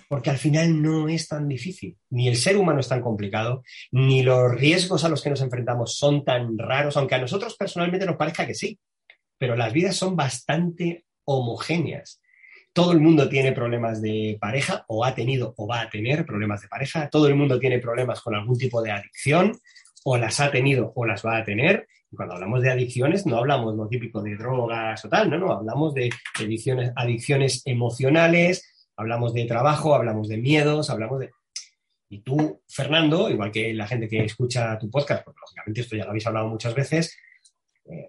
Porque 0.07 0.29
al 0.29 0.37
final 0.37 0.81
no 0.81 1.09
es 1.09 1.27
tan 1.27 1.47
difícil, 1.47 1.97
ni 2.11 2.27
el 2.27 2.35
ser 2.35 2.57
humano 2.57 2.79
es 2.79 2.87
tan 2.87 3.01
complicado, 3.01 3.63
ni 3.91 4.21
los 4.21 4.51
riesgos 4.51 5.03
a 5.03 5.09
los 5.09 5.23
que 5.23 5.31
nos 5.31 5.41
enfrentamos 5.41 5.97
son 5.97 6.23
tan 6.23 6.57
raros, 6.57 6.95
aunque 6.97 7.15
a 7.15 7.21
nosotros 7.21 7.55
personalmente 7.55 8.05
nos 8.05 8.17
parezca 8.17 8.45
que 8.45 8.53
sí, 8.53 8.79
pero 9.37 9.55
las 9.55 9.73
vidas 9.73 9.95
son 9.95 10.15
bastante 10.15 11.05
homogéneas. 11.25 12.21
Todo 12.73 12.91
el 12.91 12.99
mundo 12.99 13.29
tiene 13.29 13.51
problemas 13.51 14.01
de 14.01 14.37
pareja 14.41 14.83
o 14.87 15.05
ha 15.05 15.13
tenido 15.13 15.53
o 15.57 15.67
va 15.67 15.81
a 15.81 15.89
tener 15.89 16.25
problemas 16.25 16.61
de 16.61 16.67
pareja. 16.67 17.09
Todo 17.09 17.27
el 17.27 17.35
mundo 17.35 17.59
tiene 17.59 17.79
problemas 17.79 18.21
con 18.21 18.33
algún 18.35 18.57
tipo 18.57 18.81
de 18.81 18.91
adicción 18.91 19.53
o 20.03 20.17
las 20.17 20.39
ha 20.39 20.51
tenido 20.51 20.91
o 20.95 21.05
las 21.05 21.23
va 21.25 21.37
a 21.37 21.43
tener. 21.43 21.87
Y 22.11 22.15
cuando 22.15 22.35
hablamos 22.35 22.61
de 22.61 22.71
adicciones 22.71 23.25
no 23.25 23.37
hablamos 23.37 23.75
lo 23.75 23.87
típico 23.87 24.21
de 24.21 24.35
drogas 24.35 25.03
o 25.05 25.09
tal, 25.09 25.29
no, 25.29 25.37
no, 25.37 25.51
hablamos 25.51 25.93
de 25.93 26.09
adicciones, 26.39 26.91
adicciones 26.95 27.61
emocionales, 27.65 28.87
hablamos 28.95 29.33
de 29.33 29.45
trabajo, 29.45 29.95
hablamos 29.95 30.27
de 30.27 30.37
miedos, 30.37 30.89
hablamos 30.89 31.19
de... 31.19 31.31
Y 32.09 32.21
tú, 32.21 32.61
Fernando, 32.67 33.29
igual 33.29 33.51
que 33.51 33.73
la 33.73 33.87
gente 33.87 34.07
que 34.07 34.23
escucha 34.23 34.77
tu 34.77 34.89
podcast, 34.89 35.23
porque 35.23 35.39
lógicamente 35.41 35.81
esto 35.81 35.95
ya 35.95 36.03
lo 36.03 36.11
habéis 36.11 36.27
hablado 36.27 36.47
muchas 36.47 36.75
veces, 36.75 37.17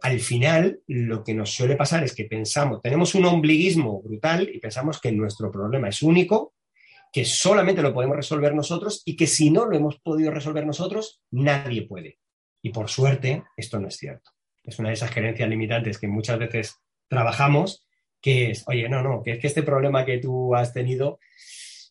al 0.02 0.20
final 0.20 0.80
lo 0.87 1.24
que 1.24 1.34
nos 1.34 1.50
suele 1.50 1.76
pasar 1.76 2.04
es 2.04 2.14
que 2.14 2.24
pensamos, 2.24 2.80
tenemos 2.82 3.14
un 3.14 3.24
ombliguismo 3.24 4.00
brutal 4.02 4.48
y 4.52 4.60
pensamos 4.60 5.00
que 5.00 5.12
nuestro 5.12 5.50
problema 5.50 5.88
es 5.88 6.02
único, 6.02 6.54
que 7.12 7.24
solamente 7.24 7.82
lo 7.82 7.92
podemos 7.92 8.16
resolver 8.16 8.54
nosotros 8.54 9.02
y 9.04 9.16
que 9.16 9.26
si 9.26 9.50
no 9.50 9.66
lo 9.66 9.76
hemos 9.76 10.00
podido 10.00 10.30
resolver 10.30 10.66
nosotros, 10.66 11.22
nadie 11.30 11.82
puede. 11.82 12.18
Y 12.62 12.70
por 12.70 12.88
suerte, 12.88 13.44
esto 13.56 13.78
no 13.78 13.88
es 13.88 13.96
cierto. 13.96 14.30
Es 14.62 14.78
una 14.78 14.88
de 14.88 14.94
esas 14.94 15.10
creencias 15.10 15.48
limitantes 15.48 15.98
que 15.98 16.08
muchas 16.08 16.38
veces 16.38 16.76
trabajamos, 17.08 17.87
que 18.20 18.50
es, 18.50 18.64
oye, 18.66 18.88
no, 18.88 19.02
no, 19.02 19.22
que 19.22 19.32
es 19.32 19.38
que 19.38 19.46
este 19.46 19.62
problema 19.62 20.04
que 20.04 20.18
tú 20.18 20.54
has 20.54 20.72
tenido, 20.72 21.18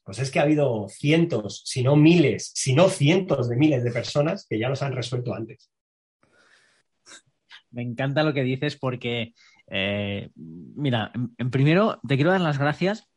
pues 0.03 0.19
es 0.19 0.31
que 0.31 0.39
ha 0.39 0.43
habido 0.43 0.87
cientos, 0.89 1.61
si 1.65 1.83
no 1.83 1.95
miles, 1.95 2.51
si 2.55 2.73
no 2.73 2.89
cientos 2.89 3.49
de 3.49 3.55
miles 3.55 3.83
de 3.83 3.91
personas 3.91 4.45
que 4.49 4.57
ya 4.57 4.67
los 4.67 4.81
han 4.81 4.93
resuelto 4.93 5.33
antes 5.33 5.69
me 7.73 7.81
encanta 7.81 8.23
lo 8.23 8.33
que 8.33 8.43
dices 8.43 8.77
porque, 8.77 9.33
eh, 9.67 10.29
mira, 10.35 11.11
en, 11.37 11.51
primero 11.51 11.99
te 12.07 12.15
quiero 12.15 12.31
dar 12.31 12.41
las 12.41 12.57
gracias 12.57 13.09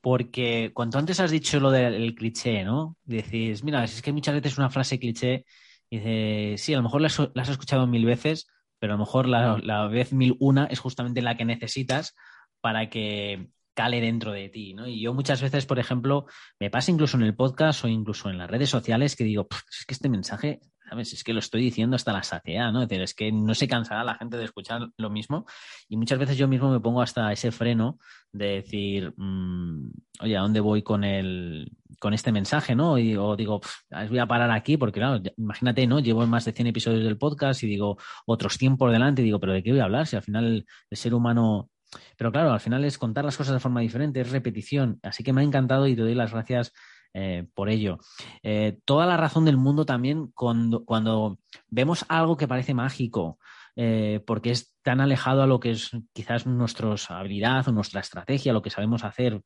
porque 0.00 0.72
cuanto 0.74 0.98
antes 0.98 1.20
has 1.20 1.30
dicho 1.30 1.60
lo 1.60 1.70
del 1.70 2.14
cliché, 2.14 2.64
¿no? 2.64 2.96
Dices, 3.04 3.64
mira, 3.64 3.84
es 3.84 4.02
que 4.02 4.12
muchas 4.12 4.34
veces 4.34 4.58
una 4.58 4.70
frase 4.70 4.98
cliché, 4.98 5.44
dice, 5.90 6.54
sí, 6.58 6.74
a 6.74 6.78
lo 6.78 6.82
mejor 6.82 7.00
la, 7.00 7.06
has 7.06 7.48
escuchado 7.48 7.86
mil 7.86 8.04
veces, 8.04 8.48
pero 8.78 8.94
a 8.94 8.96
lo 8.96 9.04
mejor 9.04 9.28
la, 9.28 9.58
la, 9.62 9.86
vez 9.86 10.12
mil 10.12 10.36
una 10.40 10.66
es 10.66 10.80
justamente 10.80 11.22
la 11.22 11.36
que 11.36 11.44
necesitas 11.44 12.14
para 12.60 12.90
que 12.90 13.48
cale 13.74 14.00
dentro 14.00 14.32
de 14.32 14.48
ti, 14.48 14.74
¿no? 14.74 14.86
Y 14.86 15.00
yo 15.00 15.14
muchas 15.14 15.40
veces, 15.40 15.66
por 15.66 15.78
ejemplo, 15.78 16.26
me 16.58 16.68
pasa 16.68 16.90
incluso 16.90 17.16
en 17.16 17.22
el 17.22 17.34
podcast 17.34 17.84
o 17.84 17.88
incluso 17.88 18.28
en 18.28 18.38
las 18.38 18.50
redes 18.50 18.68
sociales 18.68 19.16
que 19.16 19.24
digo, 19.24 19.46
es 19.70 19.86
que 19.86 19.94
este 19.94 20.08
mensaje 20.08 20.60
es 21.00 21.24
que 21.24 21.32
lo 21.32 21.38
estoy 21.38 21.62
diciendo 21.62 21.96
hasta 21.96 22.12
la 22.12 22.22
saciedad, 22.22 22.72
¿no? 22.72 22.82
Es 22.82 22.88
decir, 22.88 23.02
es 23.02 23.14
que 23.14 23.32
no 23.32 23.54
se 23.54 23.68
cansará 23.68 24.04
la 24.04 24.14
gente 24.14 24.36
de 24.36 24.44
escuchar 24.44 24.90
lo 24.96 25.10
mismo 25.10 25.46
y 25.88 25.96
muchas 25.96 26.18
veces 26.18 26.36
yo 26.36 26.48
mismo 26.48 26.70
me 26.70 26.80
pongo 26.80 27.02
hasta 27.02 27.32
ese 27.32 27.50
freno 27.52 27.98
de 28.32 28.46
decir, 28.46 29.14
mm, 29.16 29.90
oye, 30.20 30.36
¿a 30.36 30.40
dónde 30.40 30.60
voy 30.60 30.82
con 30.82 31.04
el 31.04 31.72
con 31.98 32.14
este 32.14 32.32
mensaje, 32.32 32.74
¿no? 32.74 32.98
Y, 32.98 33.16
o 33.16 33.36
digo, 33.36 33.60
voy 34.08 34.18
a 34.18 34.26
parar 34.26 34.50
aquí 34.50 34.76
porque, 34.76 34.98
claro, 34.98 35.22
imagínate, 35.36 35.86
¿no? 35.86 36.00
Llevo 36.00 36.26
más 36.26 36.44
de 36.44 36.52
100 36.52 36.66
episodios 36.66 37.04
del 37.04 37.16
podcast 37.16 37.62
y 37.62 37.68
digo, 37.68 37.96
otros 38.26 38.54
100 38.58 38.76
por 38.76 38.90
delante 38.90 39.22
y 39.22 39.26
digo, 39.26 39.38
¿pero 39.38 39.52
de 39.52 39.62
qué 39.62 39.70
voy 39.70 39.80
a 39.80 39.84
hablar? 39.84 40.08
Si 40.08 40.16
al 40.16 40.22
final 40.22 40.66
el 40.90 40.96
ser 40.96 41.14
humano 41.14 41.70
pero 42.16 42.32
claro, 42.32 42.52
al 42.52 42.60
final 42.60 42.84
es 42.84 42.98
contar 42.98 43.24
las 43.24 43.36
cosas 43.36 43.54
de 43.54 43.60
forma 43.60 43.80
diferente, 43.80 44.20
es 44.20 44.30
repetición. 44.30 44.98
Así 45.02 45.22
que 45.22 45.32
me 45.32 45.42
ha 45.42 45.44
encantado 45.44 45.86
y 45.86 45.94
te 45.94 46.02
doy 46.02 46.14
las 46.14 46.32
gracias 46.32 46.72
eh, 47.14 47.46
por 47.54 47.68
ello. 47.68 47.98
Eh, 48.42 48.78
toda 48.84 49.06
la 49.06 49.16
razón 49.16 49.44
del 49.44 49.58
mundo 49.58 49.84
también 49.84 50.28
cuando, 50.34 50.84
cuando 50.84 51.38
vemos 51.68 52.06
algo 52.08 52.36
que 52.36 52.48
parece 52.48 52.72
mágico, 52.74 53.38
eh, 53.76 54.22
porque 54.26 54.50
es 54.50 54.74
tan 54.82 55.00
alejado 55.00 55.42
a 55.42 55.46
lo 55.46 55.60
que 55.60 55.72
es 55.72 55.90
quizás 56.12 56.46
nuestra 56.46 56.96
habilidad 57.10 57.68
o 57.68 57.72
nuestra 57.72 58.00
estrategia, 58.00 58.52
lo 58.52 58.62
que 58.62 58.70
sabemos 58.70 59.04
hacer. 59.04 59.42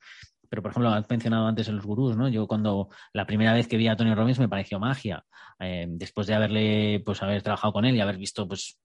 Pero, 0.48 0.62
por 0.62 0.70
ejemplo, 0.70 0.90
has 0.90 1.10
mencionado 1.10 1.46
antes 1.48 1.66
en 1.68 1.76
los 1.76 1.84
gurús, 1.84 2.16
¿no? 2.16 2.28
Yo 2.28 2.46
cuando 2.46 2.88
la 3.12 3.26
primera 3.26 3.52
vez 3.52 3.66
que 3.66 3.76
vi 3.76 3.88
a 3.88 3.96
Tony 3.96 4.14
Robbins 4.14 4.38
me 4.38 4.48
pareció 4.48 4.78
magia. 4.78 5.24
después 5.88 6.28
de 6.28 6.34
haberle, 6.34 7.02
pues 7.04 7.20
haber 7.22 7.42
trabajado 7.42 7.72
con 7.72 7.84
él 7.84 7.96
y 7.96 8.00
haber 8.00 8.16
visto 8.16 8.46
pues 8.46 8.78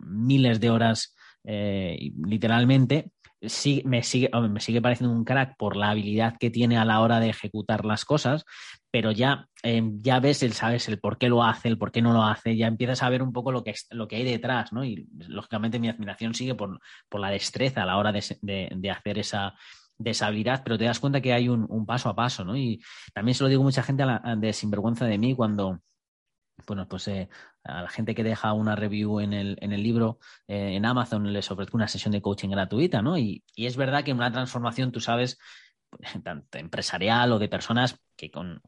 miles 0.00 0.58
de 0.58 0.70
horas 0.70 1.14
literalmente, 1.44 3.12
me, 3.84 4.02
sigue, 4.02 4.30
me 4.50 4.60
sigue 4.60 4.82
pareciendo 4.82 5.14
un 5.14 5.24
crack 5.24 5.56
por 5.56 5.76
la 5.76 5.90
habilidad 5.90 6.36
que 6.38 6.50
tiene 6.50 6.76
a 6.76 6.84
la 6.84 7.00
hora 7.00 7.20
de 7.20 7.28
ejecutar 7.28 7.84
las 7.84 8.04
cosas, 8.04 8.44
pero 8.90 9.10
ya, 9.10 9.48
em, 9.62 10.00
ya 10.02 10.20
ves 10.20 10.42
el, 10.42 10.52
sabes, 10.52 10.88
el 10.88 11.00
por 11.00 11.18
qué 11.18 11.28
lo 11.28 11.42
hace, 11.42 11.68
el 11.68 11.78
por 11.78 11.90
qué 11.92 12.02
no 12.02 12.12
lo 12.12 12.22
hace, 12.22 12.56
ya 12.56 12.66
empiezas 12.66 13.02
a 13.02 13.08
ver 13.08 13.22
un 13.22 13.32
poco 13.32 13.52
lo 13.52 13.64
que, 13.64 13.74
lo 13.90 14.06
que 14.08 14.16
hay 14.16 14.24
detrás, 14.24 14.72
¿no? 14.72 14.84
Y 14.84 15.08
lógicamente 15.28 15.78
mi 15.78 15.88
admiración 15.88 16.34
sigue 16.34 16.54
por, 16.54 16.80
la 17.12 17.30
destreza 17.30 17.82
a 17.82 17.86
la 17.86 17.96
hora 17.96 18.12
de, 18.12 18.90
hacer 18.90 19.18
esa, 19.18 19.54
habilidad, 20.20 20.62
pero 20.64 20.78
te 20.78 20.84
das 20.84 21.00
cuenta 21.00 21.20
que 21.20 21.32
hay 21.32 21.48
un, 21.48 21.86
paso 21.86 22.08
a 22.08 22.14
paso, 22.14 22.44
¿no? 22.44 22.56
Y 22.56 22.80
también 23.12 23.34
se 23.34 23.42
lo 23.42 23.48
digo 23.48 23.62
mucha 23.62 23.82
gente 23.82 24.04
de 24.36 24.52
sinvergüenza 24.52 25.06
de 25.06 25.18
mí 25.18 25.34
cuando 25.34 25.80
bueno, 26.66 26.88
pues 26.88 27.08
eh, 27.08 27.28
a 27.64 27.82
la 27.82 27.88
gente 27.88 28.14
que 28.14 28.24
deja 28.24 28.52
una 28.52 28.76
review 28.76 29.20
en 29.20 29.32
el, 29.32 29.58
en 29.60 29.72
el 29.72 29.82
libro 29.82 30.18
eh, 30.46 30.76
en 30.76 30.86
Amazon 30.86 31.32
les 31.32 31.50
ofrezco 31.50 31.76
una 31.76 31.88
sesión 31.88 32.12
de 32.12 32.22
coaching 32.22 32.50
gratuita, 32.50 33.02
¿no? 33.02 33.18
Y, 33.18 33.44
y, 33.54 33.66
es 33.66 33.76
verdad 33.76 34.04
que 34.04 34.12
una 34.12 34.32
transformación, 34.32 34.92
tú 34.92 35.00
sabes, 35.00 35.38
tanto 36.24 36.58
empresarial 36.58 37.32
o 37.32 37.38
de 37.38 37.48
personas 37.48 38.00
que 38.16 38.30
con 38.30 38.62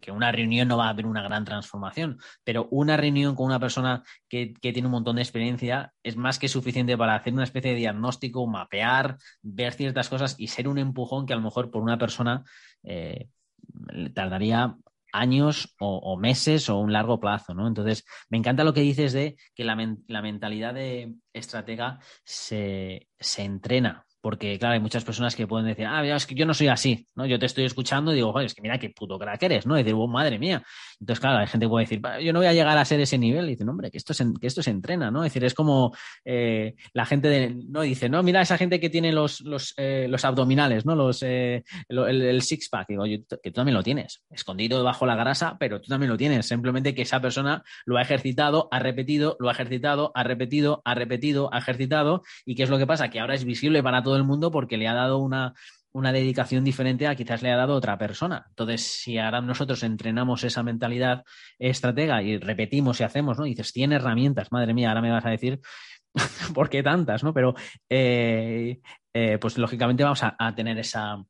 que 0.00 0.10
una 0.10 0.32
reunión 0.32 0.68
no 0.68 0.76
va 0.76 0.86
a 0.86 0.90
haber 0.90 1.06
una 1.06 1.22
gran 1.22 1.44
transformación, 1.44 2.18
pero 2.44 2.68
una 2.70 2.96
reunión 2.96 3.34
con 3.34 3.46
una 3.46 3.60
persona 3.60 4.02
que, 4.28 4.52
que, 4.54 4.72
tiene 4.72 4.86
un 4.86 4.92
montón 4.92 5.16
de 5.16 5.22
experiencia 5.22 5.94
es 6.02 6.16
más 6.16 6.38
que 6.38 6.48
suficiente 6.48 6.98
para 6.98 7.14
hacer 7.14 7.32
una 7.32 7.44
especie 7.44 7.70
de 7.70 7.78
diagnóstico, 7.78 8.46
mapear, 8.46 9.16
ver 9.42 9.72
ciertas 9.72 10.08
cosas 10.08 10.34
y 10.38 10.48
ser 10.48 10.68
un 10.68 10.78
empujón 10.78 11.24
que 11.24 11.32
a 11.32 11.36
lo 11.36 11.42
mejor 11.42 11.70
por 11.70 11.82
una 11.82 11.98
persona 11.98 12.44
eh, 12.82 13.28
tardaría 14.12 14.76
años 15.12 15.74
o, 15.78 16.16
meses 16.16 16.68
o 16.68 16.78
un 16.78 16.92
largo 16.92 17.20
plazo, 17.20 17.54
¿no? 17.54 17.66
Entonces, 17.66 18.04
me 18.28 18.38
encanta 18.38 18.64
lo 18.64 18.74
que 18.74 18.80
dices 18.80 19.12
de 19.12 19.36
que 19.54 19.64
la, 19.64 19.76
la 20.06 20.22
mentalidad 20.22 20.74
de 20.74 21.14
estratega 21.32 21.98
se, 22.24 23.08
se 23.18 23.42
entrena, 23.42 24.06
porque, 24.20 24.58
claro, 24.58 24.74
hay 24.74 24.80
muchas 24.80 25.04
personas 25.04 25.34
que 25.34 25.46
pueden 25.46 25.66
decir, 25.66 25.86
ah, 25.86 26.04
es 26.04 26.26
que 26.26 26.34
yo 26.34 26.44
no 26.46 26.54
soy 26.54 26.68
así, 26.68 27.06
¿no? 27.14 27.26
Yo 27.26 27.38
te 27.38 27.46
estoy 27.46 27.64
escuchando 27.64 28.12
y 28.12 28.16
digo, 28.16 28.38
es 28.40 28.54
que 28.54 28.62
mira 28.62 28.78
qué 28.78 28.90
puto 28.90 29.18
crack 29.18 29.42
eres, 29.42 29.66
¿no? 29.66 29.78
Y 29.78 29.82
decir, 29.82 29.94
oh, 29.96 30.06
madre 30.06 30.38
mía. 30.38 30.62
Entonces, 31.00 31.20
claro, 31.20 31.38
hay 31.38 31.46
gente 31.46 31.64
que 31.64 31.70
puede 31.70 31.84
decir, 31.84 32.02
yo 32.22 32.32
no 32.32 32.40
voy 32.40 32.48
a 32.48 32.52
llegar 32.52 32.76
a 32.76 32.84
ser 32.84 33.00
ese 33.00 33.16
nivel. 33.16 33.46
Y 33.46 33.50
dicen, 33.50 33.68
hombre, 33.68 33.90
que 33.90 33.98
esto 33.98 34.12
se, 34.12 34.26
que 34.40 34.46
esto 34.46 34.62
se 34.62 34.70
entrena, 34.70 35.10
¿no? 35.10 35.24
Es 35.24 35.32
decir, 35.32 35.44
es 35.44 35.54
como 35.54 35.94
eh, 36.24 36.74
la 36.92 37.06
gente 37.06 37.28
de, 37.28 37.54
no 37.68 37.80
dice, 37.80 38.08
no, 38.08 38.22
mira 38.22 38.42
esa 38.42 38.58
gente 38.58 38.78
que 38.80 38.90
tiene 38.90 39.12
los, 39.12 39.40
los, 39.40 39.74
eh, 39.76 40.06
los 40.08 40.24
abdominales, 40.24 40.84
¿no? 40.84 40.94
Los, 40.94 41.22
eh, 41.22 41.64
el, 41.88 42.22
el 42.22 42.42
six-pack. 42.42 42.88
Digo, 42.88 43.06
yo, 43.06 43.18
que 43.42 43.50
tú 43.50 43.54
también 43.54 43.74
lo 43.74 43.82
tienes, 43.82 44.22
escondido 44.30 44.78
debajo 44.78 45.06
la 45.06 45.16
grasa, 45.16 45.56
pero 45.58 45.80
tú 45.80 45.88
también 45.88 46.10
lo 46.10 46.18
tienes. 46.18 46.46
Simplemente 46.46 46.94
que 46.94 47.02
esa 47.02 47.20
persona 47.20 47.62
lo 47.86 47.96
ha 47.96 48.02
ejercitado, 48.02 48.68
ha 48.70 48.78
repetido, 48.78 49.36
lo 49.40 49.48
ha 49.48 49.52
ejercitado, 49.52 50.12
ha 50.14 50.22
repetido, 50.22 50.82
ha 50.84 50.94
repetido, 50.94 51.52
ha 51.52 51.58
ejercitado. 51.58 52.22
¿Y 52.44 52.54
qué 52.54 52.64
es 52.64 52.70
lo 52.70 52.78
que 52.78 52.86
pasa? 52.86 53.08
Que 53.08 53.20
ahora 53.20 53.34
es 53.34 53.44
visible 53.44 53.82
para 53.82 54.02
todo 54.10 54.16
el 54.16 54.24
mundo 54.24 54.50
porque 54.50 54.76
le 54.76 54.88
ha 54.88 54.94
dado 54.94 55.18
una, 55.18 55.54
una 55.92 56.12
dedicación 56.12 56.64
diferente 56.64 57.06
a 57.06 57.14
quizás 57.14 57.42
le 57.42 57.52
ha 57.52 57.56
dado 57.56 57.74
otra 57.74 57.96
persona. 57.96 58.44
Entonces, 58.48 58.82
si 58.82 59.18
ahora 59.18 59.40
nosotros 59.40 59.84
entrenamos 59.84 60.42
esa 60.42 60.64
mentalidad 60.64 61.22
estratega 61.60 62.22
y 62.24 62.38
repetimos 62.38 62.98
y 62.98 63.04
hacemos, 63.04 63.38
¿no? 63.38 63.46
Y 63.46 63.50
dices, 63.50 63.72
tiene 63.72 63.94
herramientas, 63.94 64.50
madre 64.50 64.74
mía, 64.74 64.88
ahora 64.88 65.00
me 65.00 65.12
vas 65.12 65.24
a 65.24 65.30
decir, 65.30 65.60
¿por 66.54 66.68
qué 66.68 66.82
tantas, 66.82 67.22
no? 67.22 67.32
Pero, 67.32 67.54
eh, 67.88 68.80
eh, 69.14 69.38
pues 69.40 69.58
lógicamente 69.58 70.02
vamos 70.02 70.24
a, 70.24 70.34
a 70.36 70.54
tener 70.56 70.76
esa, 70.78 71.22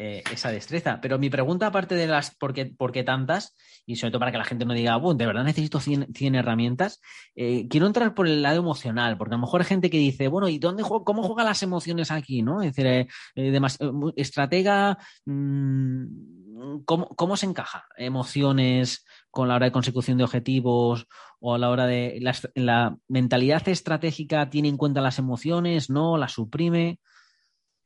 eh, 0.00 0.22
esa 0.30 0.52
destreza. 0.52 1.00
Pero 1.00 1.18
mi 1.18 1.28
pregunta, 1.28 1.66
aparte 1.66 1.96
de 1.96 2.06
las 2.06 2.32
por 2.32 2.54
qué, 2.54 2.66
por 2.66 2.92
qué 2.92 3.02
tantas, 3.02 3.56
y 3.84 3.96
sobre 3.96 4.12
todo 4.12 4.20
para 4.20 4.30
que 4.30 4.38
la 4.38 4.44
gente 4.44 4.64
no 4.64 4.72
diga, 4.72 4.94
bueno, 4.94 5.18
de 5.18 5.26
verdad 5.26 5.42
necesito 5.42 5.80
100, 5.80 6.14
100 6.14 6.36
herramientas, 6.36 7.00
eh, 7.34 7.66
quiero 7.68 7.88
entrar 7.88 8.14
por 8.14 8.28
el 8.28 8.40
lado 8.40 8.60
emocional, 8.60 9.18
porque 9.18 9.34
a 9.34 9.38
lo 9.38 9.40
mejor 9.40 9.60
hay 9.60 9.66
gente 9.66 9.90
que 9.90 9.98
dice, 9.98 10.28
bueno, 10.28 10.48
¿y 10.48 10.60
dónde 10.60 10.84
cómo 10.84 11.24
juegan 11.24 11.46
las 11.46 11.64
emociones 11.64 12.12
aquí? 12.12 12.42
¿no? 12.42 12.62
Es 12.62 12.76
decir, 12.76 12.86
eh, 12.86 13.08
demás, 13.50 13.76
estratega, 14.14 14.98
mmm, 15.24 16.84
¿cómo, 16.84 17.08
¿cómo, 17.16 17.36
se 17.36 17.46
encaja 17.46 17.84
emociones 17.96 19.04
con 19.32 19.48
la 19.48 19.56
hora 19.56 19.66
de 19.66 19.72
consecución 19.72 20.16
de 20.16 20.22
objetivos 20.22 21.08
o 21.40 21.56
a 21.56 21.58
la 21.58 21.70
hora 21.70 21.86
de 21.86 22.18
la, 22.20 22.36
la 22.54 22.96
mentalidad 23.08 23.68
estratégica 23.68 24.48
tiene 24.48 24.68
en 24.68 24.76
cuenta 24.76 25.00
las 25.00 25.18
emociones, 25.18 25.90
no, 25.90 26.16
las 26.16 26.34
suprime? 26.34 27.00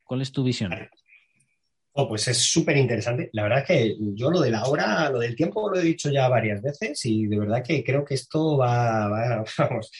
¿Cuál 0.04 0.20
es 0.20 0.30
tu 0.30 0.44
visión? 0.44 0.72
Oh, 1.94 2.08
pues 2.08 2.26
es 2.28 2.38
súper 2.38 2.76
interesante. 2.78 3.28
La 3.32 3.42
verdad 3.42 3.58
es 3.60 3.64
que 3.66 3.96
yo 4.14 4.30
lo 4.30 4.40
de 4.40 4.50
la 4.50 4.64
hora, 4.64 5.10
lo 5.10 5.18
del 5.18 5.36
tiempo 5.36 5.68
lo 5.68 5.78
he 5.78 5.82
dicho 5.82 6.10
ya 6.10 6.26
varias 6.28 6.62
veces 6.62 7.04
y 7.04 7.26
de 7.26 7.38
verdad 7.38 7.62
que 7.62 7.84
creo 7.84 8.02
que 8.04 8.14
esto 8.14 8.56
va, 8.56 9.08
va 9.08 9.44
vamos, 9.58 9.90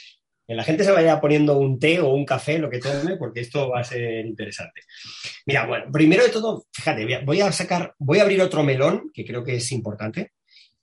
que 0.47 0.55
la 0.55 0.65
gente 0.65 0.85
se 0.85 0.93
vaya 0.93 1.21
poniendo 1.21 1.59
un 1.59 1.79
té 1.79 2.01
o 2.01 2.09
un 2.09 2.25
café, 2.25 2.59
lo 2.59 2.71
que 2.71 2.79
tome, 2.79 3.17
porque 3.17 3.41
esto 3.41 3.69
va 3.69 3.81
a 3.81 3.85
ser 3.85 4.25
interesante. 4.25 4.81
Mira, 5.45 5.67
bueno, 5.67 5.85
primero 5.93 6.25
de 6.25 6.31
todo, 6.31 6.65
fíjate, 6.73 7.25
voy 7.25 7.41
a 7.43 7.53
sacar, 7.53 7.95
voy 7.99 8.19
a 8.21 8.23
abrir 8.23 8.41
otro 8.41 8.63
melón 8.63 9.11
que 9.13 9.25
creo 9.27 9.45
que 9.45 9.57
es 9.57 9.71
importante. 9.73 10.33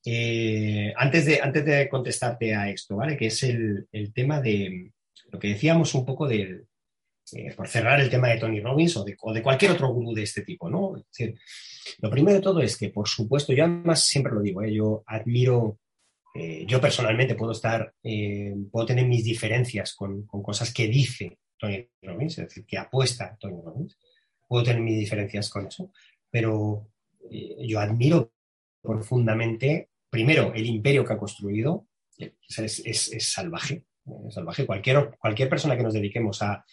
Eh, 0.06 0.94
antes, 0.96 1.26
de, 1.26 1.42
antes 1.42 1.66
de 1.66 1.90
contestarte 1.90 2.56
a 2.56 2.70
esto, 2.70 2.96
¿vale? 2.96 3.18
Que 3.18 3.28
es 3.28 3.44
el, 3.44 3.88
el 3.92 4.14
tema 4.14 4.40
de 4.42 4.92
lo 5.32 5.40
que 5.40 5.50
decíamos 5.50 5.94
un 5.96 6.06
poco 6.06 6.28
del, 6.28 6.69
eh, 7.34 7.54
por 7.56 7.68
cerrar 7.68 8.00
el 8.00 8.10
tema 8.10 8.30
de 8.30 8.38
Tony 8.38 8.60
Robbins 8.60 8.98
o 8.98 9.04
de, 9.04 9.16
cualquier 9.16 9.72
otro 9.72 9.90
gurú 9.90 10.14
de 10.14 10.24
este 10.24 10.42
tipo, 10.42 10.70
¿no? 10.70 10.94
Lo 12.00 12.10
primero 12.10 12.38
de 12.38 12.44
todo 12.44 12.62
es 12.62 12.78
que, 12.78 12.90
por 12.90 13.08
supuesto, 13.08 13.54
yo 13.54 13.66
además 13.66 14.04
siempre 14.04 14.34
lo 14.34 14.42
digo, 14.42 14.62
¿eh? 14.62 14.74
yo 14.74 15.04
admiro, 15.06 15.80
eh, 16.36 16.66
yo 16.68 16.80
personalmente 16.80 17.36
puedo 17.36 17.52
estar, 17.52 17.94
puedo 18.72 18.86
tener 18.86 19.06
mis 19.08 19.24
diferencias 19.24 19.94
con, 19.96 20.26
cosas 20.28 20.74
que 20.74 20.88
dice 20.88 21.40
Tony 21.58 21.88
Robbins, 22.02 22.38
es 22.38 22.48
decir, 22.48 22.66
que 22.66 22.78
apuesta 22.78 23.38
Tony 23.40 23.62
Robbins, 23.64 23.98
puedo 24.48 24.64
tener 24.64 24.82
mis 24.82 25.00
diferencias 25.00 25.50
con 25.50 25.68
eso, 25.68 25.92
pero 26.30 26.88
yo 27.30 27.80
admiro 27.80 28.32
profundamente, 28.82 29.90
primero, 30.10 30.54
el 30.54 30.66
imperio 30.66 31.06
que 31.06 31.14
ha 31.14 31.18
construido, 31.18 31.88
es, 32.18 32.80
es, 32.86 33.12
es 33.14 33.32
salvaje, 33.32 33.84
salvaje. 34.30 34.66
Cualquier, 34.66 35.18
cualquier 35.20 35.50
persona 35.50 35.78
que 35.78 35.84
nos 35.84 35.94
dediquemos 35.94 36.42
a 36.42 36.66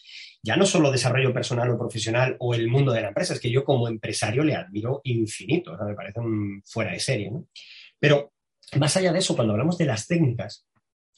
ya 0.47 0.57
no 0.57 0.65
solo 0.65 0.93
desarrollo 0.93 1.35
personal 1.35 1.69
o 1.71 1.77
profesional 1.77 2.37
o 2.39 2.55
el 2.55 2.69
mundo 2.69 2.93
de 2.93 3.03
la 3.03 3.09
empresa, 3.09 3.35
es 3.35 3.41
que 3.41 3.51
yo 3.51 3.65
como 3.65 3.89
empresario 3.89 4.45
le 4.45 4.55
admiro 4.55 5.01
infinito, 5.03 5.77
me 5.85 5.95
parece 5.95 6.21
un 6.21 6.63
fuera 6.65 6.93
de 6.93 7.01
serie. 7.01 7.33
Pero 7.99 8.33
más 8.79 8.97
allá 8.97 9.13
de 9.13 9.19
eso, 9.19 9.35
cuando 9.35 9.55
hablamos 9.55 9.77
de 9.77 9.87
las 9.87 10.07
técnicas, 10.07 10.65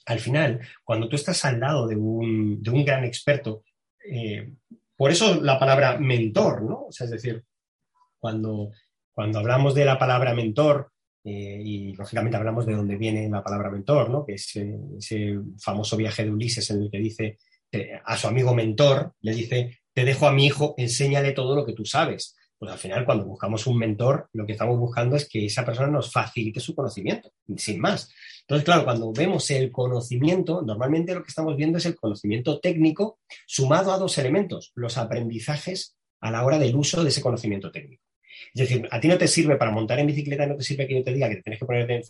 al 0.07 0.19
final, 0.19 0.61
cuando 0.83 1.11
tú 1.11 1.17
estás 1.17 1.45
al 1.45 1.61
lado 1.61 1.87
de 1.87 1.97
un, 1.97 2.63
de 2.63 2.71
un 2.71 2.87
gran 2.87 3.05
experto, 3.05 3.65
eh, 4.11 4.55
por 4.97 5.11
eso 5.11 5.39
la 5.43 5.59
palabra 5.59 5.99
mentor, 5.99 6.63
¿no? 6.63 6.87
O 6.87 6.93
sea, 6.93 7.05
es 7.05 7.11
decir, 7.11 7.45
cuando, 8.19 8.71
cuando 9.13 9.41
hablamos 9.41 9.75
de 9.75 9.85
la 9.85 9.99
palabra 9.99 10.33
mentor, 10.33 10.91
eh, 11.23 11.61
y 11.63 11.93
lógicamente 11.93 12.39
hablamos 12.39 12.65
de 12.65 12.75
dónde 12.75 12.97
viene 12.97 13.29
la 13.29 13.45
palabra 13.45 13.71
mentor, 13.71 14.09
¿no? 14.09 14.25
que 14.25 14.35
es 14.35 14.57
eh, 14.57 14.79
ese 14.97 15.39
famoso 15.59 15.99
viaje 15.99 16.25
de 16.25 16.31
Ulises 16.31 16.71
en 16.71 16.85
el 16.85 16.91
que 16.91 16.99
dice 16.99 17.39
eh, 17.73 18.01
a 18.05 18.17
su 18.17 18.29
amigo 18.29 18.55
mentor, 18.55 19.13
le 19.21 19.35
dice, 19.35 19.79
te 19.93 20.05
dejo 20.05 20.27
a 20.27 20.33
mi 20.33 20.47
hijo, 20.47 20.75
enséñale 20.77 21.33
todo 21.33 21.55
lo 21.55 21.65
que 21.65 21.73
tú 21.73 21.85
sabes. 21.85 22.37
Pues 22.59 22.73
al 22.73 22.79
final, 22.79 23.05
cuando 23.05 23.25
buscamos 23.25 23.67
un 23.69 23.79
mentor, 23.79 24.29
lo 24.33 24.45
que 24.45 24.53
estamos 24.53 24.79
buscando 24.79 25.15
es 25.15 25.29
que 25.29 25.47
esa 25.47 25.65
persona 25.65 25.89
nos 25.89 26.11
facilite 26.11 26.59
su 26.59 26.75
conocimiento, 26.75 27.33
sin 27.57 27.81
más. 27.81 28.13
Entonces, 28.41 28.65
claro, 28.65 28.85
cuando 28.85 29.13
vemos 29.13 29.49
el 29.51 29.71
conocimiento, 29.71 30.63
normalmente 30.63 31.15
lo 31.15 31.23
que 31.23 31.29
estamos 31.29 31.57
viendo 31.57 31.79
es 31.79 31.87
el 31.87 31.95
conocimiento 31.95 32.59
técnico 32.59 33.21
sumado 33.47 33.93
a 33.93 33.99
dos 33.99 34.19
elementos, 34.19 34.73
los 34.75 34.99
aprendizajes 34.99 35.97
a 36.21 36.33
la 36.33 36.45
hora 36.45 36.59
del 36.59 36.75
uso 36.75 37.05
de 37.05 37.11
ese 37.11 37.23
conocimiento 37.23 37.71
técnico. 37.71 38.03
Es 38.55 38.69
decir, 38.69 38.89
a 38.91 39.01
ti 39.01 39.09
no 39.09 39.19
te 39.19 39.29
sirve 39.29 39.57
para 39.57 39.71
montar 39.71 39.99
en 39.99 40.07
bicicleta, 40.07 40.47
no 40.47 40.57
te 40.57 40.65
sirve 40.65 40.87
que 40.87 40.95
yo 40.95 41.05
te 41.05 41.13
diga 41.13 41.29
que 41.29 41.37
te 41.37 41.43
tienes 41.43 41.61
que 41.61 41.67
poner 41.67 41.87
de, 41.87 42.05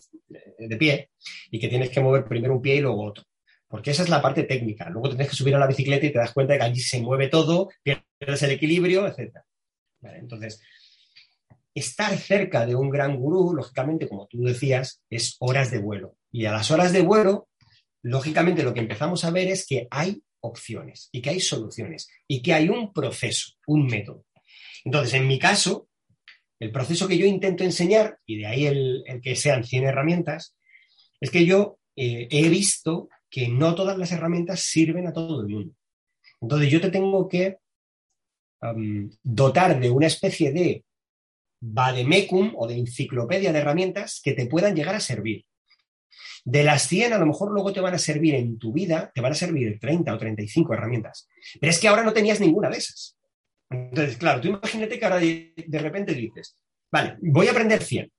de, 0.58 0.76
pie 0.76 1.10
y 1.50 1.58
que 1.58 1.68
tienes 1.68 1.90
que 1.90 2.00
mover 2.00 2.24
primero 2.24 2.54
un 2.54 2.62
pie 2.62 2.76
y 2.76 2.80
luego 2.80 3.04
otro. 3.04 3.24
Porque 3.68 3.90
esa 3.90 4.02
es 4.02 4.08
la 4.08 4.22
parte 4.22 4.44
técnica. 4.44 4.88
Luego 4.88 5.10
tienes 5.10 5.28
que 5.28 5.36
subir 5.36 5.54
a 5.54 5.58
la 5.58 5.66
bicicleta 5.66 6.06
y 6.06 6.12
te 6.12 6.18
das 6.18 6.32
cuenta 6.32 6.54
de 6.54 6.58
que 6.58 6.64
allí 6.64 6.80
se 6.80 7.00
mueve 7.00 7.28
todo, 7.28 7.68
pierdes 7.82 8.42
el 8.42 8.50
equilibrio, 8.50 9.06
etc. 9.06 9.36
Entonces, 10.02 10.62
estar 11.74 12.16
cerca 12.16 12.64
de 12.64 12.74
un 12.74 12.88
gran 12.88 13.16
gurú, 13.16 13.54
lógicamente, 13.54 14.08
como 14.08 14.26
tú 14.26 14.42
decías, 14.42 15.02
es 15.10 15.36
horas 15.40 15.70
de 15.70 15.78
vuelo. 15.78 16.16
Y 16.32 16.46
a 16.46 16.52
las 16.52 16.70
horas 16.70 16.92
de 16.92 17.02
vuelo, 17.02 17.48
lógicamente, 18.02 18.62
lo 18.62 18.72
que 18.72 18.80
empezamos 18.80 19.24
a 19.24 19.30
ver 19.30 19.48
es 19.48 19.66
que 19.66 19.86
hay 19.90 20.22
opciones 20.40 21.08
y 21.12 21.20
que 21.20 21.30
hay 21.30 21.40
soluciones 21.40 22.08
y 22.26 22.40
que 22.42 22.54
hay 22.54 22.68
un 22.68 22.92
proceso, 22.92 23.52
un 23.66 23.86
método. 23.86 24.24
Entonces, 24.84 25.14
en 25.14 25.26
mi 25.26 25.38
caso, 25.38 25.88
el 26.58 26.72
proceso 26.72 27.06
que 27.06 27.18
yo 27.18 27.26
intento 27.26 27.64
enseñar, 27.64 28.18
y 28.24 28.38
de 28.38 28.46
ahí 28.46 28.66
el, 28.66 29.02
el 29.06 29.20
que 29.20 29.36
sean 29.36 29.64
100 29.64 29.84
herramientas, 29.84 30.56
es 31.20 31.30
que 31.30 31.44
yo 31.44 31.78
eh, 31.96 32.28
he 32.30 32.48
visto 32.48 33.08
que 33.30 33.48
no 33.48 33.74
todas 33.74 33.98
las 33.98 34.12
herramientas 34.12 34.60
sirven 34.60 35.06
a 35.06 35.12
todo 35.12 35.42
el 35.42 35.48
mundo. 35.48 35.74
Entonces 36.40 36.70
yo 36.70 36.80
te 36.80 36.90
tengo 36.90 37.28
que 37.28 37.58
dotar 39.22 39.78
de 39.78 39.90
una 39.90 40.06
especie 40.06 40.52
de 40.52 40.84
vademecum 41.60 42.52
o 42.56 42.66
de 42.66 42.78
enciclopedia 42.78 43.52
de 43.52 43.58
herramientas 43.58 44.20
que 44.22 44.32
te 44.32 44.46
puedan 44.46 44.74
llegar 44.74 44.94
a 44.94 45.00
servir. 45.00 45.44
De 46.44 46.62
las 46.62 46.88
100, 46.88 47.12
a 47.12 47.18
lo 47.18 47.26
mejor 47.26 47.52
luego 47.52 47.72
te 47.72 47.80
van 47.80 47.94
a 47.94 47.98
servir 47.98 48.34
en 48.34 48.58
tu 48.58 48.72
vida, 48.72 49.10
te 49.14 49.20
van 49.20 49.32
a 49.32 49.34
servir 49.34 49.78
30 49.78 50.14
o 50.14 50.18
35 50.18 50.72
herramientas. 50.72 51.28
Pero 51.60 51.70
es 51.70 51.78
que 51.78 51.88
ahora 51.88 52.04
no 52.04 52.12
tenías 52.12 52.40
ninguna 52.40 52.70
de 52.70 52.78
esas. 52.78 53.16
Entonces, 53.70 54.16
claro, 54.16 54.40
tú 54.40 54.48
imagínate 54.48 54.98
que 54.98 55.04
ahora 55.04 55.18
de, 55.18 55.52
de 55.56 55.78
repente 55.78 56.14
dices, 56.14 56.56
vale, 56.90 57.16
voy 57.20 57.48
a 57.48 57.50
aprender 57.50 57.82
100. 57.82 58.10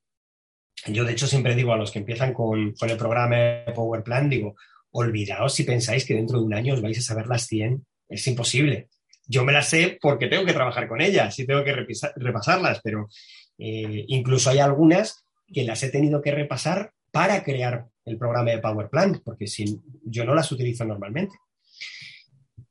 Yo, 0.86 1.04
de 1.04 1.12
hecho, 1.12 1.26
siempre 1.26 1.54
digo 1.54 1.72
a 1.72 1.76
los 1.76 1.90
que 1.90 1.98
empiezan 1.98 2.32
con, 2.32 2.72
con 2.72 2.88
el 2.88 2.96
programa 2.96 3.64
Power 3.74 4.02
Plan, 4.02 4.30
digo, 4.30 4.54
olvidaos 4.92 5.54
si 5.54 5.64
pensáis 5.64 6.04
que 6.04 6.14
dentro 6.14 6.38
de 6.38 6.44
un 6.44 6.54
año 6.54 6.74
os 6.74 6.82
vais 6.82 6.98
a 6.98 7.02
saber 7.02 7.26
las 7.26 7.46
100. 7.46 7.84
Es 8.08 8.26
imposible. 8.26 8.88
Yo 9.26 9.44
me 9.44 9.52
las 9.52 9.68
sé 9.68 9.98
porque 10.00 10.26
tengo 10.26 10.44
que 10.44 10.52
trabajar 10.52 10.88
con 10.88 11.00
ellas 11.00 11.38
y 11.38 11.46
tengo 11.46 11.62
que 11.62 11.72
repasar, 11.72 12.12
repasarlas, 12.16 12.80
pero 12.82 13.08
eh, 13.58 14.04
incluso 14.08 14.50
hay 14.50 14.58
algunas 14.58 15.24
que 15.46 15.64
las 15.64 15.82
he 15.82 15.90
tenido 15.90 16.20
que 16.20 16.32
repasar 16.32 16.92
para 17.12 17.42
crear 17.44 17.86
el 18.04 18.18
programa 18.18 18.50
de 18.50 18.58
Power 18.58 18.88
Plant, 18.88 19.22
porque 19.24 19.46
si, 19.46 19.80
yo 20.04 20.24
no 20.24 20.34
las 20.34 20.50
utilizo 20.50 20.84
normalmente. 20.84 21.36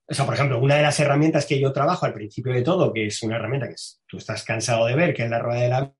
O 0.07 0.13
sea, 0.13 0.25
por 0.25 0.33
ejemplo, 0.33 0.59
una 0.59 0.75
de 0.75 0.81
las 0.81 0.99
herramientas 0.99 1.45
que 1.45 1.59
yo 1.59 1.71
trabajo 1.71 2.05
al 2.05 2.13
principio 2.13 2.51
de 2.51 2.63
todo, 2.63 2.91
que 2.91 3.05
es 3.07 3.21
una 3.21 3.35
herramienta 3.35 3.67
que 3.67 3.75
tú 4.07 4.17
estás 4.17 4.43
cansado 4.43 4.87
de 4.87 4.95
ver, 4.95 5.13
que 5.13 5.23
es 5.23 5.29
la 5.29 5.39
rueda 5.39 5.61
de 5.61 5.69
la 5.69 5.93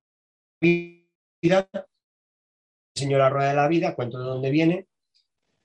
vida, 0.59 1.69
enseño 2.95 3.17
la 3.17 3.29
rueda 3.29 3.49
de 3.49 3.55
la 3.55 3.67
vida, 3.67 3.95
cuento 3.95 4.17
de 4.17 4.25
dónde 4.25 4.49
viene, 4.49 4.87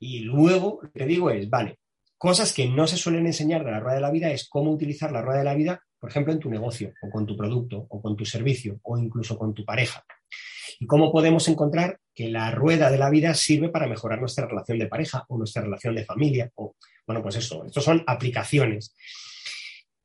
y 0.04 0.18
luego 0.20 0.80
lo 0.82 0.92
que 0.92 1.06
digo 1.06 1.30
es, 1.30 1.48
vale, 1.48 1.78
cosas 2.18 2.52
que 2.52 2.68
no 2.68 2.86
se 2.86 2.98
suelen 2.98 3.26
enseñar 3.26 3.64
de 3.64 3.70
la 3.70 3.80
rueda 3.80 3.94
de 3.94 4.02
la 4.02 4.10
vida 4.10 4.30
es 4.30 4.46
cómo 4.48 4.70
utilizar 4.70 5.10
la 5.10 5.22
rueda 5.22 5.38
de 5.38 5.44
la 5.44 5.54
vida, 5.54 5.82
por 5.98 6.10
ejemplo, 6.10 6.30
en 6.30 6.40
tu 6.40 6.50
negocio, 6.50 6.92
o 7.00 7.10
con 7.10 7.24
tu 7.24 7.34
producto, 7.34 7.86
o 7.88 8.02
con 8.02 8.14
tu 8.14 8.26
servicio, 8.26 8.78
o 8.82 8.98
incluso 8.98 9.38
con 9.38 9.54
tu 9.54 9.64
pareja. 9.64 10.04
Y 10.78 10.86
cómo 10.86 11.10
podemos 11.10 11.48
encontrar 11.48 12.00
que 12.14 12.28
la 12.28 12.50
rueda 12.50 12.90
de 12.90 12.98
la 12.98 13.08
vida 13.08 13.32
sirve 13.32 13.70
para 13.70 13.86
mejorar 13.86 14.20
nuestra 14.20 14.46
relación 14.46 14.78
de 14.78 14.88
pareja 14.88 15.24
o 15.28 15.38
nuestra 15.38 15.62
relación 15.62 15.94
de 15.94 16.04
familia, 16.04 16.50
o 16.56 16.76
bueno, 17.06 17.22
pues 17.22 17.36
eso, 17.36 17.64
estos 17.64 17.82
son 17.82 18.04
aplicaciones. 18.06 18.94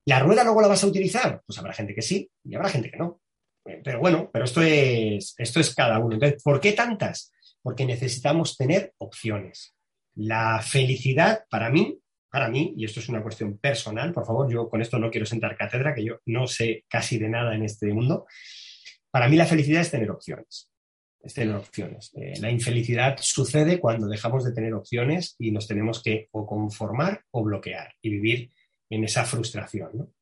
¿La 0.05 0.19
rueda 0.19 0.45
luego 0.45 0.61
la 0.61 0.69
vas 0.69 0.83
a 0.85 0.87
utilizar? 0.87 1.41
Pues 1.45 1.59
habrá 1.59 1.73
gente 1.73 1.93
que 1.93 2.01
sí 2.01 2.29
y 2.45 2.55
habrá 2.55 2.69
gente 2.69 2.89
que 2.89 2.97
no. 2.97 3.19
Eh, 3.65 3.81
pero 3.83 3.99
bueno, 3.99 4.29
pero 4.31 4.45
esto 4.45 4.61
es, 4.61 5.35
esto 5.37 5.59
es 5.59 5.75
cada 5.75 5.99
uno. 5.99 6.13
Entonces, 6.13 6.41
¿por 6.41 6.61
qué 6.61 6.71
tantas? 6.71 7.33
Porque 7.61 7.85
necesitamos 7.85 8.55
tener 8.55 8.93
opciones. 8.97 9.75
La 10.19 10.61
felicidad, 10.61 11.45
para 11.49 11.69
mí, 11.69 11.99
para 12.29 12.49
mí, 12.49 12.73
y 12.77 12.85
esto 12.85 12.99
es 12.99 13.09
una 13.09 13.23
cuestión 13.23 13.57
personal, 13.57 14.13
por 14.13 14.25
favor, 14.25 14.51
yo 14.51 14.69
con 14.69 14.81
esto 14.81 14.99
no 14.99 15.09
quiero 15.09 15.25
sentar 15.25 15.57
cátedra, 15.57 15.95
que 15.95 16.03
yo 16.03 16.19
no 16.25 16.45
sé 16.45 16.85
casi 16.87 17.17
de 17.17 17.29
nada 17.29 17.55
en 17.55 17.63
este 17.63 17.93
mundo. 17.93 18.25
Para 19.09 19.27
mí 19.27 19.35
la 19.35 19.45
felicidad 19.45 19.81
es 19.81 19.91
tener 19.91 20.11
opciones 20.11 20.69
es 21.21 21.33
tener 21.33 21.55
opciones. 21.55 22.11
Eh, 22.15 22.33
la 22.39 22.49
infelicidad 22.49 23.17
sucede 23.21 23.79
cuando 23.79 24.07
dejamos 24.07 24.43
de 24.45 24.53
tener 24.53 24.73
opciones 24.73 25.35
y 25.37 25.51
nos 25.51 25.67
tenemos 25.67 26.01
que 26.01 26.29
o 26.31 26.45
conformar 26.45 27.23
o 27.31 27.43
bloquear 27.43 27.93
y 28.01 28.09
vivir 28.09 28.51
en 28.89 29.03
esa 29.03 29.25
frustración. 29.25 30.13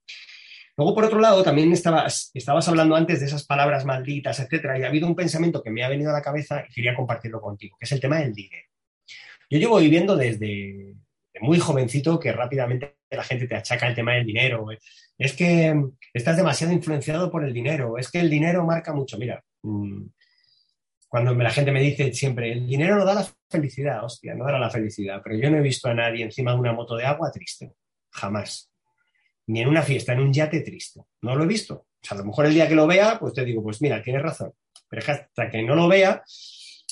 Luego, 0.75 0.93
por 0.93 1.05
otro 1.05 1.19
lado, 1.19 1.43
también 1.43 1.71
estabas, 1.71 2.29
estabas 2.33 2.67
hablando 2.67 2.95
antes 2.95 3.19
de 3.19 3.25
esas 3.25 3.45
palabras 3.45 3.85
malditas, 3.85 4.39
etcétera, 4.39 4.77
y 4.77 4.83
ha 4.83 4.87
habido 4.87 5.07
un 5.07 5.15
pensamiento 5.15 5.63
que 5.63 5.71
me 5.71 5.83
ha 5.83 5.89
venido 5.89 6.11
a 6.11 6.13
la 6.13 6.21
cabeza 6.21 6.63
y 6.67 6.73
quería 6.73 6.95
compartirlo 6.95 7.41
contigo, 7.41 7.77
que 7.79 7.85
es 7.85 7.91
el 7.91 7.99
tema 7.99 8.19
del 8.19 8.33
dinero. 8.33 8.67
Yo 9.49 9.59
llevo 9.59 9.77
viviendo 9.79 10.15
desde 10.15 10.95
muy 11.39 11.59
jovencito 11.59 12.19
que 12.19 12.31
rápidamente 12.31 12.97
la 13.09 13.23
gente 13.23 13.47
te 13.47 13.55
achaca 13.55 13.87
el 13.87 13.95
tema 13.95 14.13
del 14.13 14.25
dinero. 14.25 14.67
Es 15.17 15.33
que 15.33 15.75
estás 16.13 16.37
demasiado 16.37 16.73
influenciado 16.73 17.31
por 17.31 17.43
el 17.43 17.53
dinero, 17.53 17.97
es 17.97 18.11
que 18.11 18.19
el 18.19 18.29
dinero 18.29 18.65
marca 18.65 18.93
mucho. 18.93 19.17
Mira, 19.17 19.43
mm, 19.63 20.05
cuando 21.07 21.33
la 21.33 21.51
gente 21.51 21.71
me 21.71 21.81
dice 21.81 22.13
siempre, 22.13 22.51
el 22.51 22.67
dinero 22.67 22.97
no 22.97 23.05
da 23.05 23.13
la 23.13 23.27
felicidad, 23.49 24.03
hostia, 24.03 24.35
no 24.35 24.45
dará 24.45 24.59
la 24.59 24.69
felicidad, 24.69 25.21
pero 25.23 25.37
yo 25.37 25.49
no 25.49 25.57
he 25.57 25.61
visto 25.61 25.87
a 25.87 25.93
nadie 25.93 26.23
encima 26.23 26.51
de 26.51 26.59
una 26.59 26.73
moto 26.73 26.95
de 26.95 27.05
agua 27.05 27.31
triste, 27.31 27.73
jamás. 28.11 28.69
Ni 29.47 29.61
en 29.61 29.69
una 29.69 29.81
fiesta, 29.81 30.11
en 30.11 30.19
un 30.19 30.33
yate 30.33 30.61
triste. 30.61 31.01
No 31.21 31.35
lo 31.35 31.45
he 31.45 31.47
visto. 31.47 31.75
O 31.75 32.05
sea, 32.05 32.15
a 32.15 32.19
lo 32.19 32.25
mejor 32.25 32.47
el 32.47 32.53
día 32.53 32.67
que 32.67 32.75
lo 32.75 32.85
vea, 32.85 33.17
pues 33.17 33.33
te 33.33 33.45
digo, 33.45 33.63
pues 33.63 33.81
mira, 33.81 34.01
tienes 34.01 34.21
razón. 34.21 34.51
Pero 34.89 35.01
hasta 35.11 35.49
que 35.49 35.63
no 35.63 35.75
lo 35.75 35.87
vea, 35.87 36.21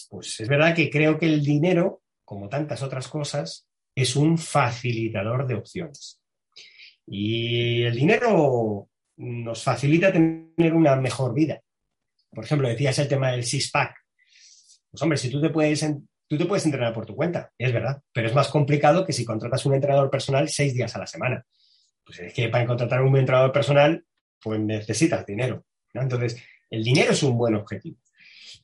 pues 0.10 0.40
es 0.40 0.48
verdad 0.48 0.74
que 0.74 0.90
creo 0.90 1.20
que 1.20 1.26
el 1.26 1.44
dinero, 1.44 2.02
como 2.26 2.50
tantas 2.50 2.82
otras 2.84 3.08
cosas, 3.08 3.68
es 3.96 4.16
un 4.16 4.38
facilitador 4.38 5.48
de 5.48 5.56
opciones. 5.56 6.22
Y 7.08 7.84
el 7.84 7.96
dinero 7.96 8.90
nos 9.18 9.64
facilita 9.64 10.12
tener 10.12 10.74
una 10.74 10.96
mejor 10.96 11.34
vida. 11.34 11.62
Por 12.32 12.44
ejemplo, 12.44 12.68
decías 12.68 13.00
el 13.00 13.08
tema 13.08 13.32
del 13.32 13.46
six-pack. 13.46 13.96
Pues 14.92 15.02
hombre, 15.02 15.18
si 15.18 15.30
tú 15.30 15.40
te 15.40 15.50
puedes, 15.50 15.86
tú 16.28 16.38
te 16.38 16.46
puedes 16.46 16.66
entrenar 16.66 16.94
por 16.94 17.06
tu 17.06 17.16
cuenta, 17.16 17.52
es 17.58 17.72
verdad, 17.72 18.02
pero 18.12 18.28
es 18.28 18.36
más 18.36 18.50
complicado 18.50 19.06
que 19.06 19.14
si 19.14 19.24
contratas 19.24 19.66
un 19.66 19.76
entrenador 19.76 20.10
personal 20.10 20.50
seis 20.50 20.74
días 20.74 20.96
a 20.96 21.00
la 21.00 21.08
semana. 21.08 21.46
Pues 22.04 22.20
es 22.20 22.34
que 22.34 22.50
para 22.50 22.66
contratar 22.66 23.02
un 23.02 23.16
entrenador 23.18 23.52
personal, 23.52 24.06
pues 24.42 24.60
necesitas 24.60 25.26
dinero. 25.26 25.66
Entonces, 25.94 26.38
el 26.70 26.84
dinero 26.84 27.12
es 27.12 27.24
un 27.24 27.38
buen 27.38 27.56
objetivo. 27.56 27.98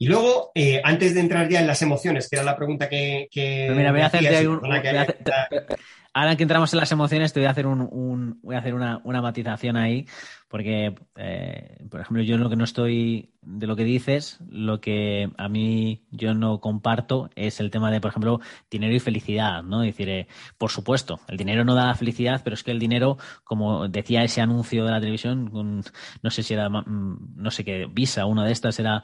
Y 0.01 0.07
luego, 0.07 0.51
eh, 0.55 0.81
antes 0.83 1.13
de 1.13 1.19
entrar 1.19 1.47
ya 1.47 1.59
en 1.59 1.67
las 1.67 1.83
emociones, 1.83 2.27
que 2.27 2.35
era 2.35 2.43
la 2.43 2.55
pregunta 2.55 2.89
que... 2.89 3.29
mira, 3.35 3.91
voy 3.91 4.01
a 4.01 4.07
hacerte 4.07 4.47
un, 4.47 4.59
Ahora 6.13 6.35
que 6.35 6.41
entramos 6.41 6.73
en 6.73 6.79
las 6.79 6.91
emociones, 6.91 7.31
te 7.33 7.39
voy 7.39 7.45
a 7.45 7.51
hacer, 7.51 7.67
un, 7.67 8.39
voy 8.41 8.55
a 8.55 8.57
hacer 8.57 8.73
una, 8.73 8.99
matización 9.05 9.77
ahí, 9.77 10.07
porque, 10.47 10.95
eh, 11.17 11.85
por 11.91 12.01
ejemplo, 12.01 12.23
yo 12.23 12.39
lo 12.39 12.49
que 12.49 12.55
no 12.55 12.63
estoy, 12.63 13.29
de 13.43 13.67
lo 13.67 13.75
que 13.75 13.83
dices, 13.83 14.39
lo 14.49 14.81
que 14.81 15.29
a 15.37 15.47
mí 15.47 16.03
yo 16.09 16.33
no 16.33 16.59
comparto 16.61 17.29
es 17.35 17.59
el 17.59 17.69
tema 17.69 17.91
de, 17.91 18.01
por 18.01 18.09
ejemplo, 18.09 18.41
dinero 18.71 18.95
y 18.95 18.99
felicidad, 18.99 19.61
¿no? 19.61 19.83
Es 19.83 19.93
decir, 19.93 20.09
eh, 20.09 20.27
por 20.57 20.71
supuesto, 20.71 21.19
el 21.27 21.37
dinero 21.37 21.63
no 21.63 21.75
da 21.75 21.85
la 21.85 21.93
felicidad, 21.93 22.41
pero 22.43 22.55
es 22.55 22.63
que 22.63 22.71
el 22.71 22.79
dinero, 22.79 23.19
como 23.43 23.87
decía 23.87 24.23
ese 24.23 24.41
anuncio 24.41 24.83
de 24.83 24.91
la 24.93 24.99
televisión, 24.99 25.83
no 26.23 26.29
sé 26.31 26.41
si 26.41 26.55
era, 26.55 26.69
mm, 26.69 27.35
no 27.35 27.51
sé 27.51 27.63
qué, 27.63 27.85
Visa, 27.85 28.25
una 28.25 28.45
de 28.45 28.51
estas 28.51 28.79
era... 28.79 29.03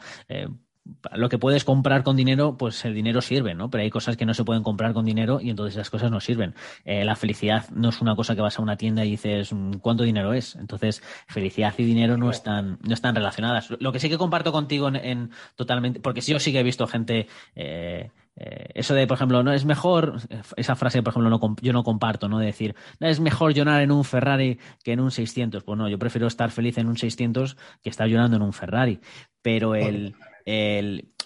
Lo 1.14 1.30
que 1.30 1.38
puedes 1.38 1.64
comprar 1.64 2.04
con 2.04 2.16
dinero, 2.16 2.58
pues 2.58 2.84
el 2.86 2.94
dinero 2.94 3.22
sirve, 3.22 3.56
¿no? 3.56 3.70
Pero 3.70 3.84
hay 3.84 3.90
cosas 3.90 4.18
que 4.18 4.26
no 4.26 4.34
se 4.34 4.44
pueden 4.44 4.64
comprar 4.64 4.94
con 4.94 5.06
dinero 5.06 5.40
y 5.42 5.50
entonces 5.50 5.76
esas 5.76 5.90
cosas 5.90 6.12
no 6.12 6.20
sirven. 6.20 6.56
Eh, 6.86 7.04
la 7.04 7.16
felicidad 7.16 7.70
no 7.72 7.90
es 7.90 8.02
una 8.02 8.16
cosa 8.16 8.36
que 8.36 8.42
vas 8.42 8.60
a 8.60 8.62
una 8.62 8.78
tienda 8.78 9.06
y 9.06 9.12
dices, 9.12 9.54
mm, 9.54 9.74
¿cuánto 9.82 10.04
dinero 10.04 10.34
es? 10.34 10.56
Entonces, 10.56 11.02
felicidad 11.28 11.74
y 11.78 11.84
dinero 11.84 12.18
no 12.18 12.30
están, 12.30 12.80
no 12.82 12.94
están 12.94 13.16
relacionadas. 13.16 13.70
Lo 13.80 13.92
que 13.92 14.00
sí 14.00 14.10
que 14.10 14.18
comparto 14.18 14.52
contigo 14.52 14.90
en, 14.94 15.32
totalmente, 15.56 16.00
porque 16.00 16.22
sí, 16.22 16.32
yo 16.32 16.40
sí 16.40 16.52
que 16.52 16.60
he 16.60 16.64
visto 16.64 16.88
gente, 16.88 17.28
eh, 17.56 18.12
eh, 18.36 18.70
eso 18.76 18.94
de, 18.94 19.08
por 19.08 19.16
ejemplo, 19.16 19.42
no 19.44 19.52
es 19.52 19.66
mejor, 19.66 20.18
esa 20.56 20.76
frase, 20.76 21.02
por 21.02 21.12
ejemplo, 21.12 21.30
no, 21.30 21.56
yo 21.62 21.74
no 21.74 21.84
comparto, 21.84 22.30
¿no? 22.30 22.40
De 22.40 22.46
decir, 22.46 22.76
no, 23.00 23.08
es 23.08 23.20
mejor 23.20 23.54
llorar 23.54 23.82
en 23.82 23.92
un 23.92 24.04
Ferrari 24.04 24.60
que 24.84 24.94
en 24.94 25.00
un 25.00 25.12
600. 25.12 25.64
Pues 25.64 25.78
no, 25.78 25.90
yo 25.90 25.98
prefiero 25.98 26.28
estar 26.28 26.52
feliz 26.52 26.78
en 26.78 26.88
un 26.88 26.98
600 26.98 27.58
que 27.82 27.90
estar 27.90 28.08
llorando 28.08 28.38
en 28.38 28.44
un 28.44 28.54
Ferrari. 28.54 29.00
Pero 29.42 29.76
el, 29.76 30.16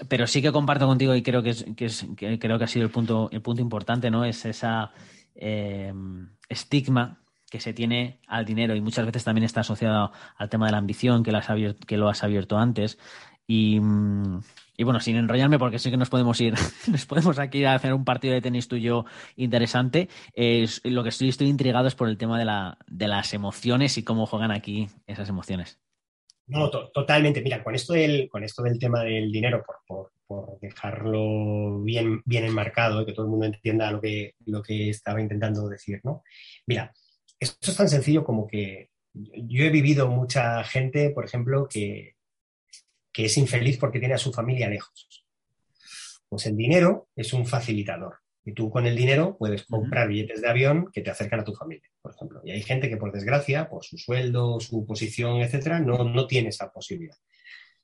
pero 0.07 0.25
sí 0.25 0.41
que 0.41 0.51
comparto 0.51 0.87
contigo 0.87 1.13
y 1.13 1.21
creo 1.21 1.43
que, 1.43 1.51
es, 1.51 2.07
creo 2.15 2.57
que 2.57 2.63
ha 2.63 2.67
sido 2.67 2.85
el 2.85 2.91
punto, 2.91 3.29
importante, 3.31 4.09
¿no? 4.09 4.25
Es 4.25 4.45
esa 4.45 4.91
eh, 5.35 5.93
estigma 6.49 7.19
que 7.51 7.59
se 7.59 7.71
tiene 7.73 8.19
al 8.27 8.45
dinero 8.45 8.75
y 8.75 8.81
muchas 8.81 9.05
veces 9.05 9.23
también 9.23 9.43
está 9.43 9.59
asociado 9.59 10.11
al 10.37 10.49
tema 10.49 10.65
de 10.65 10.71
la 10.71 10.79
ambición 10.79 11.21
que, 11.23 11.31
lo 11.31 12.09
has 12.09 12.23
abierto 12.23 12.57
antes. 12.57 12.97
Y, 13.45 13.77
bueno, 13.79 14.99
sin 14.99 15.17
enrollarme, 15.17 15.59
porque 15.59 15.77
sé 15.77 15.91
que 15.91 15.97
nos 15.97 16.09
podemos 16.09 16.41
ir, 16.41 16.55
nos 16.87 17.05
podemos 17.05 17.37
aquí 17.37 17.63
a 17.63 17.75
hacer 17.75 17.93
un 17.93 18.05
partido 18.05 18.33
de 18.33 18.41
tenis 18.41 18.67
tuyo 18.67 19.05
interesante. 19.35 20.09
Es, 20.33 20.81
lo 20.83 21.03
que 21.03 21.09
estoy, 21.09 21.47
intrigado 21.47 21.87
es 21.87 21.93
por 21.93 22.09
el 22.09 22.17
tema 22.17 22.39
de 22.39 23.07
las 23.07 23.33
emociones 23.35 23.99
y 23.99 24.03
cómo 24.03 24.25
juegan 24.25 24.49
aquí 24.49 24.89
esas 25.05 25.29
emociones. 25.29 25.79
No, 26.51 26.69
totalmente. 26.69 27.41
Mira, 27.41 27.63
con 27.63 27.75
esto 27.75 27.93
del, 27.93 28.27
con 28.29 28.43
esto 28.43 28.61
del 28.61 28.77
tema 28.77 29.03
del 29.03 29.31
dinero, 29.31 29.63
por, 29.87 30.11
dejarlo 30.61 31.81
bien, 31.81 32.21
bien 32.25 32.45
enmarcado 32.45 33.01
y 33.01 33.05
que 33.05 33.13
todo 33.13 33.25
el 33.25 33.31
mundo 33.31 33.45
entienda 33.45 33.91
lo 33.91 33.99
que, 33.99 34.35
lo 34.45 34.61
que 34.61 34.89
estaba 34.89 35.21
intentando 35.21 35.67
decir, 35.67 35.99
¿no? 36.03 36.23
Mira, 36.67 36.93
esto 37.39 37.71
es 37.71 37.77
tan 37.77 37.89
sencillo 37.89 38.23
como 38.23 38.47
que 38.47 38.89
yo 39.13 39.63
he 39.63 39.69
vivido 39.69 40.07
mucha 40.07 40.63
gente, 40.63 41.09
por 41.09 41.25
ejemplo, 41.25 41.67
que, 41.69 42.15
que 43.11 43.25
es 43.25 43.37
infeliz 43.37 43.77
porque 43.77 43.99
tiene 43.99 44.13
a 44.13 44.17
su 44.17 44.31
familia 44.31 44.69
lejos. 44.69 45.25
Pues 46.29 46.45
el 46.45 46.55
dinero 46.55 47.09
es 47.15 47.33
un 47.33 47.45
facilitador. 47.45 48.20
Y 48.43 48.53
tú 48.53 48.71
con 48.71 48.87
el 48.87 48.95
dinero 48.95 49.37
puedes 49.37 49.65
comprar 49.65 50.07
billetes 50.07 50.41
de 50.41 50.49
avión 50.49 50.89
que 50.91 51.01
te 51.01 51.11
acercan 51.11 51.41
a 51.41 51.43
tu 51.43 51.53
familia, 51.53 51.87
por 52.01 52.13
ejemplo. 52.13 52.41
Y 52.43 52.51
hay 52.51 52.61
gente 52.63 52.89
que, 52.89 52.97
por 52.97 53.11
desgracia, 53.11 53.69
por 53.69 53.83
su 53.83 53.97
sueldo, 53.97 54.59
su 54.59 54.85
posición, 54.85 55.41
etcétera, 55.41 55.79
no, 55.79 56.03
no 56.03 56.25
tiene 56.25 56.49
esa 56.49 56.71
posibilidad. 56.71 57.17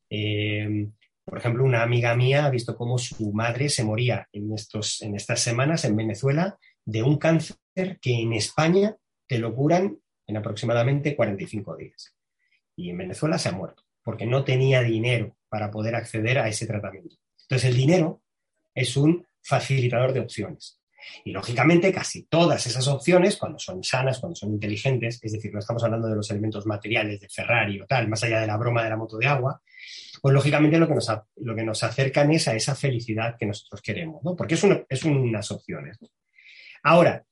Eh, 0.09 0.87
por 1.23 1.37
ejemplo, 1.37 1.65
una 1.65 1.83
amiga 1.83 2.15
mía 2.15 2.45
ha 2.45 2.49
visto 2.49 2.75
cómo 2.75 2.97
su 2.97 3.33
madre 3.33 3.69
se 3.69 3.83
moría 3.83 4.29
en, 4.31 4.53
estos, 4.53 5.01
en 5.01 5.15
estas 5.15 5.41
semanas 5.41 5.83
en 5.83 5.95
Venezuela 5.95 6.57
de 6.85 7.03
un 7.03 7.17
cáncer 7.17 7.57
que 8.01 8.21
en 8.21 8.31
España 8.33 8.95
te 9.27 9.37
lo 9.37 9.53
curan 9.53 9.99
en 10.25 10.37
aproximadamente 10.37 11.15
45 11.15 11.75
días. 11.75 12.15
Y 12.77 12.91
en 12.91 12.97
Venezuela 12.97 13.37
se 13.37 13.49
ha 13.49 13.51
muerto 13.51 13.83
porque 14.07 14.25
no 14.25 14.45
tenía 14.45 14.81
dinero 14.83 15.35
para 15.49 15.69
poder 15.69 15.95
acceder 15.95 16.39
a 16.39 16.47
ese 16.47 16.65
tratamiento. 16.65 17.17
Entonces, 17.41 17.69
el 17.69 17.75
dinero 17.75 18.21
es 18.73 18.95
un 18.95 19.26
facilitador 19.47 20.13
de 20.13 20.19
opciones. 20.19 20.79
Y 21.23 21.31
lógicamente 21.31 21.93
casi 21.93 22.23
todas 22.23 22.65
esas 22.67 22.87
opciones, 22.87 23.37
cuando 23.37 23.59
son 23.59 23.83
sanas, 23.83 24.19
cuando 24.19 24.35
son 24.35 24.51
inteligentes, 24.51 25.19
es 25.21 25.31
decir, 25.31 25.53
no 25.53 25.59
estamos 25.59 25.83
hablando 25.83 26.07
de 26.09 26.15
los 26.15 26.29
elementos 26.31 26.65
materiales 26.65 27.21
de 27.21 27.29
Ferrari 27.29 27.79
o 27.79 27.85
tal, 27.85 28.09
más 28.09 28.23
allá 28.23 28.41
de 28.41 28.47
la 28.47 28.57
broma 28.57 28.83
de 28.83 28.89
la 28.89 28.97
moto 28.97 29.17
de 29.17 29.27
agua, 29.27 29.61
pues 30.21 30.33
lógicamente 30.33 30.77
lo 30.77 30.87
que 30.87 30.95
nos, 30.95 31.11
lo 31.37 31.55
que 31.55 31.63
nos 31.63 31.83
acercan 31.83 32.31
es 32.31 32.47
a 32.47 32.55
esa 32.55 32.75
felicidad 32.75 33.37
que 33.39 33.45
nosotros 33.45 33.81
queremos, 33.81 34.21
¿no? 34.23 34.35
Porque 34.35 34.55
es, 34.55 34.65
es 34.89 35.03
unas 35.05 35.49
opciones. 35.51 35.97
Ahora, 36.83 37.23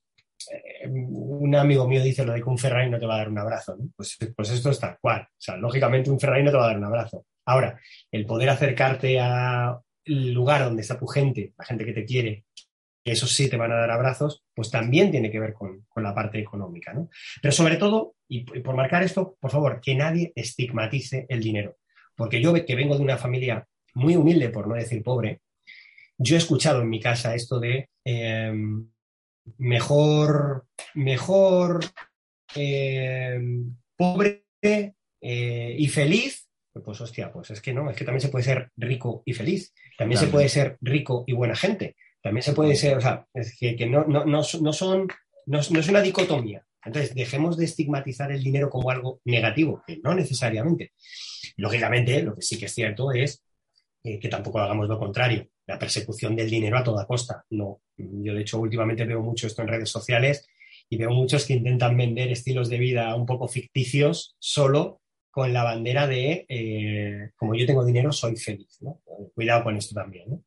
eh, 0.51 0.87
un 0.87 1.53
amigo 1.55 1.87
mío 1.87 2.01
dice 2.01 2.25
lo 2.25 2.33
de 2.33 2.41
que 2.41 2.49
un 2.49 2.57
Ferrari 2.57 2.89
no 2.89 2.99
te 2.99 3.05
va 3.05 3.15
a 3.15 3.19
dar 3.19 3.29
un 3.29 3.39
abrazo, 3.39 3.75
¿no? 3.75 3.89
pues, 3.95 4.17
pues 4.35 4.49
esto 4.51 4.69
es 4.69 4.79
tal 4.79 4.97
cual. 5.01 5.23
O 5.23 5.41
sea, 5.41 5.57
lógicamente 5.57 6.09
un 6.09 6.19
Ferrari 6.19 6.43
no 6.43 6.51
te 6.51 6.57
va 6.57 6.65
a 6.65 6.67
dar 6.67 6.77
un 6.77 6.85
abrazo. 6.85 7.25
Ahora, 7.45 7.79
el 8.11 8.25
poder 8.25 8.49
acercarte 8.49 9.19
a 9.19 9.79
el 10.05 10.31
lugar 10.31 10.63
donde 10.63 10.81
está 10.81 10.97
tu 10.97 11.07
gente, 11.07 11.53
la 11.57 11.65
gente 11.65 11.85
que 11.85 11.93
te 11.93 12.05
quiere, 12.05 12.45
que 13.03 13.11
esos 13.11 13.31
sí 13.33 13.49
te 13.49 13.57
van 13.57 13.71
a 13.71 13.75
dar 13.75 13.91
abrazos, 13.91 14.43
pues 14.53 14.71
también 14.71 15.11
tiene 15.11 15.31
que 15.31 15.39
ver 15.39 15.53
con, 15.53 15.85
la 15.95 16.15
parte 16.15 16.39
económica, 16.39 16.93
¿no? 16.93 17.09
Pero 17.41 17.51
sobre 17.51 17.77
todo, 17.77 18.15
y, 18.27 18.43
por 18.61 18.75
marcar 18.75 19.03
esto, 19.03 19.37
por 19.39 19.51
favor, 19.51 19.79
que 19.81 19.95
nadie 19.95 20.33
estigmatice 20.35 21.25
el 21.29 21.41
dinero. 21.41 21.77
Porque 22.15 22.41
yo 22.41 22.53
que 22.53 22.75
vengo 22.75 22.97
de 22.97 23.03
una 23.03 23.17
familia 23.17 23.67
muy 23.93 24.15
humilde, 24.15 24.49
por 24.49 24.67
no 24.67 24.75
decir 24.75 25.03
pobre, 25.03 25.41
yo 26.17 26.35
he 26.35 26.39
escuchado 26.39 26.81
en 26.81 26.89
mi 26.89 26.99
casa 26.99 27.35
esto 27.35 27.59
de 27.59 27.89
em, 28.03 28.89
mejor, 29.57 30.65
mejor 30.93 31.85
em, 32.55 33.75
pobre 33.95 34.45
eh, 35.21 35.75
y 35.77 35.87
feliz 35.87 36.44
pues 36.83 36.99
hostia, 37.01 37.31
pues 37.31 37.51
es 37.51 37.61
que 37.61 37.73
no, 37.73 37.89
es 37.89 37.95
que 37.95 38.03
también 38.03 38.21
se 38.21 38.29
puede 38.29 38.43
ser 38.43 38.71
rico 38.75 39.23
y 39.25 39.33
feliz, 39.33 39.73
también 39.97 40.19
se 40.19 40.27
puede 40.27 40.49
ser 40.49 40.77
rico 40.81 41.23
y 41.27 41.33
buena 41.33 41.55
gente, 41.55 41.95
también 42.21 42.43
se 42.43 42.53
puede 42.53 42.75
ser, 42.75 42.97
o 42.97 43.01
sea, 43.01 43.25
es 43.33 43.57
que, 43.57 43.85
no, 43.85 44.03
no, 44.05 44.25
no, 44.25 44.43
son, 44.43 45.07
no, 45.45 45.59
es 45.59 45.89
una 45.89 46.01
dicotomía. 46.01 46.65
Entonces, 46.83 47.15
dejemos 47.15 47.57
de 47.57 47.65
estigmatizar 47.65 48.31
el 48.31 48.43
dinero 48.43 48.69
como 48.69 48.91
algo 48.91 49.19
negativo, 49.25 49.81
que 49.87 49.97
no 50.03 50.13
necesariamente. 50.13 50.91
Lógicamente, 51.57 52.21
lo 52.21 52.35
que 52.35 52.43
sí 52.43 52.59
que 52.59 52.65
es 52.65 52.73
cierto 52.75 53.11
es 53.11 53.43
eh, 54.03 54.19
que 54.19 54.29
tampoco 54.29 54.59
hagamos 54.59 54.87
lo 54.87 54.99
contrario, 54.99 55.47
la 55.65 55.79
persecución 55.79 56.35
del 56.35 56.49
dinero 56.49 56.77
a 56.77 56.83
toda 56.83 57.07
costa. 57.07 57.43
No, 57.49 57.81
yo 57.97 58.33
de 58.33 58.41
hecho 58.41 58.59
últimamente 58.59 59.05
veo 59.05 59.21
mucho 59.21 59.47
esto 59.47 59.63
en 59.63 59.67
redes 59.67 59.89
sociales 59.89 60.47
y 60.89 60.97
veo 60.97 61.09
muchos 61.09 61.45
que 61.45 61.53
intentan 61.53 61.97
vender 61.97 62.31
estilos 62.31 62.69
de 62.69 62.77
vida 62.77 63.15
un 63.15 63.25
poco 63.25 63.47
ficticios 63.47 64.35
solo 64.37 65.01
con 65.35 65.51
la 65.51 65.65
bandera 65.65 66.07
de 66.07 66.45
eh, 66.47 67.31
como 67.35 67.55
yo 67.55 67.65
tengo 67.65 67.83
dinero, 67.83 68.09
soy 68.13 68.37
feliz. 68.37 68.79
Cuidado 69.33 69.65
con 69.65 69.75
esto 69.75 69.93
también. 69.93 70.41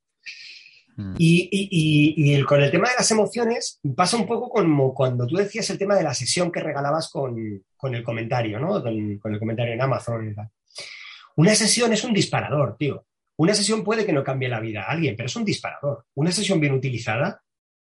Mm. 0.97 1.15
Y, 1.19 2.43
con 2.45 2.63
el 2.63 2.71
tema 2.71 2.89
de 2.89 2.95
las 2.97 3.11
emociones, 3.11 3.81
pasa 3.95 4.17
un 4.17 4.27
poco 4.27 4.49
como 4.49 4.95
cuando 4.95 5.27
tú 5.27 5.37
decías 5.37 5.69
el 5.69 5.77
tema 5.77 5.95
de 5.95 6.05
la 6.05 6.15
sesión 6.15 6.51
que 6.51 6.61
regalabas 6.61 7.11
con, 7.11 7.37
el 7.39 8.03
comentario, 8.03 8.59
¿no? 8.59 8.83
Con, 8.83 9.21
el 9.23 9.39
comentario 9.39 9.75
en 9.75 9.83
Amazon. 9.83 10.35
Una 11.37 11.55
sesión 11.55 11.93
es 11.93 12.03
un 12.05 12.15
disparador, 12.15 12.79
tío. 12.79 13.05
Una 13.37 13.53
sesión 13.53 13.85
puede 13.85 14.07
que 14.07 14.15
no 14.15 14.25
cambie 14.25 14.49
la 14.49 14.59
vida 14.59 14.85
a 14.85 14.93
alguien, 14.93 15.17
pero 15.17 15.27
es 15.27 15.37
un 15.37 15.45
disparador. 15.45 16.07
Una 16.15 16.33
sesión 16.33 16.61
bien 16.61 16.73
utilizada, 16.73 17.43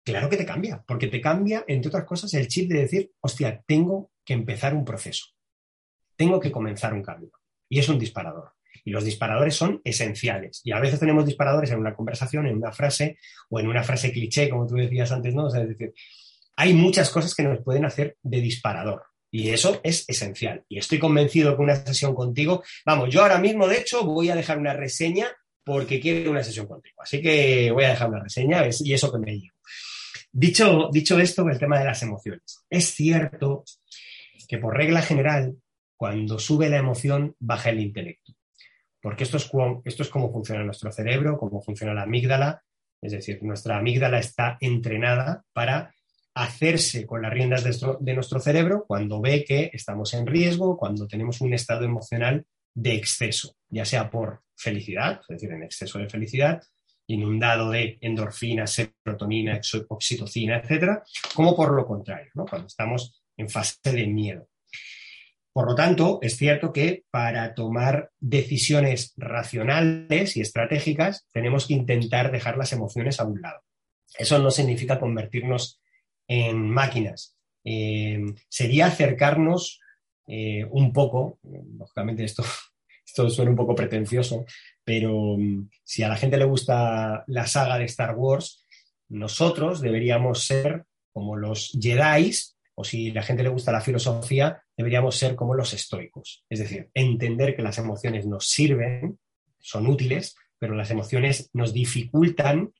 claro 0.04 0.30
que 0.30 0.38
te 0.38 0.48
cambia, 0.48 0.84
porque 0.88 1.06
te 1.06 1.22
cambia, 1.22 1.64
entre 1.68 1.90
otras 1.90 2.06
cosas, 2.06 2.34
el 2.34 2.48
chip 2.48 2.72
de 2.72 2.80
decir, 2.80 3.12
hostia, 3.20 3.64
tengo 3.68 4.10
que 4.26 4.34
empezar 4.34 4.74
un 4.74 4.84
proceso 4.84 5.37
tengo 6.18 6.40
que 6.40 6.52
comenzar 6.52 6.94
un 6.94 7.04
cambio. 7.04 7.32
Y 7.70 7.80
es 7.80 7.88
un 7.88 8.00
disparador. 8.00 8.52
Y 8.84 8.92
los 8.92 9.04
disparadores 9.04 9.56
son 9.56 9.82
esenciales. 9.84 10.62
Y 10.64 10.72
a 10.72 10.80
veces 10.80 11.00
tenemos 11.00 11.26
disparadores 11.26 11.72
en 11.72 11.80
una 11.80 11.96
conversación, 11.96 12.48
en 12.48 12.58
una 12.58 12.72
frase 12.72 13.18
o 13.50 13.60
en 13.60 13.68
una 13.68 13.84
frase 13.84 14.12
cliché, 14.12 14.50
como 14.50 14.66
tú 14.66 14.76
decías 14.76 15.12
antes, 15.12 15.34
¿no? 15.34 15.48
es 15.48 15.54
decir, 15.54 15.94
hay 16.56 16.74
muchas 16.74 17.10
cosas 17.10 17.36
que 17.36 17.44
nos 17.44 17.62
pueden 17.62 17.86
hacer 17.86 18.18
de 18.24 18.42
disparador. 18.42 19.04
Y 19.30 19.50
eso 19.50 19.80
es 19.84 20.06
esencial. 20.08 20.64
Y 20.70 20.80
estoy 20.80 21.00
convencido 21.00 21.56
que 21.56 21.62
una 21.62 21.76
sesión 21.76 22.16
contigo, 22.16 22.64
vamos, 22.86 23.10
yo 23.10 23.22
ahora 23.22 23.40
mismo, 23.40 23.68
de 23.68 23.78
hecho, 23.78 24.04
voy 24.04 24.30
a 24.30 24.36
dejar 24.36 24.58
una 24.58 24.74
reseña 24.74 25.28
porque 25.64 26.00
quiero 26.00 26.32
una 26.32 26.44
sesión 26.44 26.66
contigo. 26.66 27.02
Así 27.02 27.22
que 27.22 27.70
voy 27.72 27.84
a 27.84 27.90
dejar 27.90 28.10
una 28.10 28.24
reseña 28.24 28.64
y 28.80 28.94
eso 28.94 29.12
que 29.12 29.20
me 29.20 29.34
digo. 29.34 29.54
Dicho, 30.32 30.90
dicho 30.92 31.20
esto, 31.20 31.48
el 31.50 31.60
tema 31.60 31.78
de 31.78 31.86
las 31.86 32.02
emociones. 32.04 32.66
Es 32.70 32.94
cierto 32.94 33.66
que 34.48 34.58
por 34.60 34.78
regla 34.78 35.02
general 35.02 35.58
cuando 35.98 36.40
sube 36.40 36.70
la 36.70 36.78
emoción, 36.78 37.36
baja 37.40 37.72
el 37.72 37.80
intelecto. 37.80 38.34
Porque 39.02 39.24
esto 39.24 39.38
es, 39.38 39.50
esto 39.86 40.04
es 40.04 40.10
cómo 40.10 40.32
funciona 40.32 40.64
nuestro 40.64 40.92
cerebro, 40.92 41.38
cómo 41.38 41.62
funciona 41.62 41.94
la 41.94 42.04
amígdala. 42.04 42.64
Es 43.02 43.12
decir, 43.12 43.40
nuestra 43.44 43.78
amígdala 43.78 44.20
está 44.20 44.58
entrenada 44.60 45.44
para 45.54 45.94
hacerse 46.34 47.06
con 47.06 47.24
las 47.24 47.34
riendas 47.34 47.64
de 47.64 48.14
nuestro, 48.14 48.40
cerebro 48.40 48.86
cuando 48.88 49.20
ve 49.20 49.44
que 49.44 49.72
estamos 49.74 50.14
en 50.14 50.28
riesgo, 50.28 50.78
cuando 50.78 51.08
tenemos 51.08 51.42
un 51.42 51.54
estado 51.54 51.84
emocional 51.84 52.46
de 52.76 52.94
exceso, 52.94 53.56
ya 53.70 53.86
sea 53.86 54.10
por 54.10 54.44
felicidad, 54.56 55.20
es 55.22 55.28
decir, 55.28 55.52
en 55.52 55.64
exceso 55.64 55.98
de 55.98 56.10
felicidad, 56.10 56.62
inundado 57.08 57.72
de 57.72 57.98
endorfina, 58.02 58.68
serotonina, 58.68 59.60
oxitocina, 59.88 60.58
etcétera, 60.58 61.04
como 61.34 61.56
por 61.56 61.74
lo 61.74 61.88
contrario, 61.88 62.32
cuando 62.48 62.68
estamos 62.68 63.24
en 63.36 63.50
fase 63.50 63.92
de 63.92 64.06
miedo. 64.06 64.48
Por 65.58 65.66
lo 65.66 65.74
tanto, 65.74 66.20
es 66.22 66.38
cierto 66.38 66.72
que 66.72 67.06
para 67.10 67.56
tomar 67.56 68.12
decisiones 68.20 69.16
racionales 69.18 70.38
y 70.38 70.42
estratégicas 70.42 71.26
tenemos 71.34 71.66
que 71.66 71.74
intentar 71.74 72.32
dejar 72.32 72.60
las 72.60 72.74
emociones 72.74 73.20
a 73.20 73.24
un 73.24 73.42
lado. 73.42 73.64
Eso 74.20 74.38
no 74.38 74.52
significa 74.52 75.00
convertirnos 75.00 75.82
en 76.28 76.70
máquinas. 76.70 77.36
Eh, 77.64 78.24
sería 78.48 78.86
acercarnos 78.86 79.80
eh, 80.28 80.64
un 80.70 80.94
poco, 80.94 81.40
lógicamente 81.42 82.24
esto, 82.24 82.44
esto 83.08 83.28
suena 83.28 83.50
un 83.50 83.58
poco 83.58 83.74
pretencioso, 83.74 84.46
pero 84.84 85.38
mm, 85.40 85.72
si 85.84 86.04
a 86.04 86.10
la 86.10 86.18
gente 86.18 86.38
le 86.38 86.46
gusta 86.46 87.24
la 87.26 87.48
saga 87.48 87.80
de 87.80 87.86
Star 87.86 88.14
Wars, 88.16 88.64
nosotros 89.10 89.82
deberíamos 89.82 90.44
ser 90.46 90.86
como 91.12 91.36
los 91.36 91.76
Jedi 91.82 92.32
o 92.80 92.84
si 92.84 93.12
la 93.12 93.24
gente 93.24 93.42
le 93.42 93.50
gusta 93.50 93.72
la 93.72 93.82
filosofía, 93.82 94.62
deberíamos 94.78 95.16
ser 95.16 95.36
como 95.36 95.56
los 95.56 95.74
estoicos. 95.74 96.46
Es 96.48 96.60
decir, 96.60 96.92
entender 96.94 97.56
que 97.56 97.64
las 97.64 97.80
emociones 97.80 98.28
nos 98.28 98.48
sirven, 98.48 99.18
son 99.58 99.88
útiles, 99.88 100.36
pero 100.60 100.76
las 100.76 100.92
emociones 100.92 101.50
nos 101.54 101.74
dificultan 101.74 102.72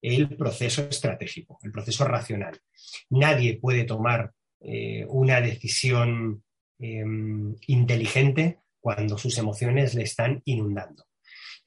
el 0.00 0.36
proceso 0.36 0.82
estratégico, 0.82 1.58
el 1.64 1.72
proceso 1.72 2.04
racional. 2.04 2.60
Nadie 3.08 3.58
puede 3.58 3.82
tomar 3.82 4.30
eh, 4.60 5.04
una 5.08 5.40
decisión 5.40 6.44
em, 6.78 7.56
inteligente 7.66 8.60
cuando 8.78 9.18
sus 9.18 9.36
emociones 9.36 9.94
le 9.94 10.04
están 10.04 10.42
inundando 10.44 11.09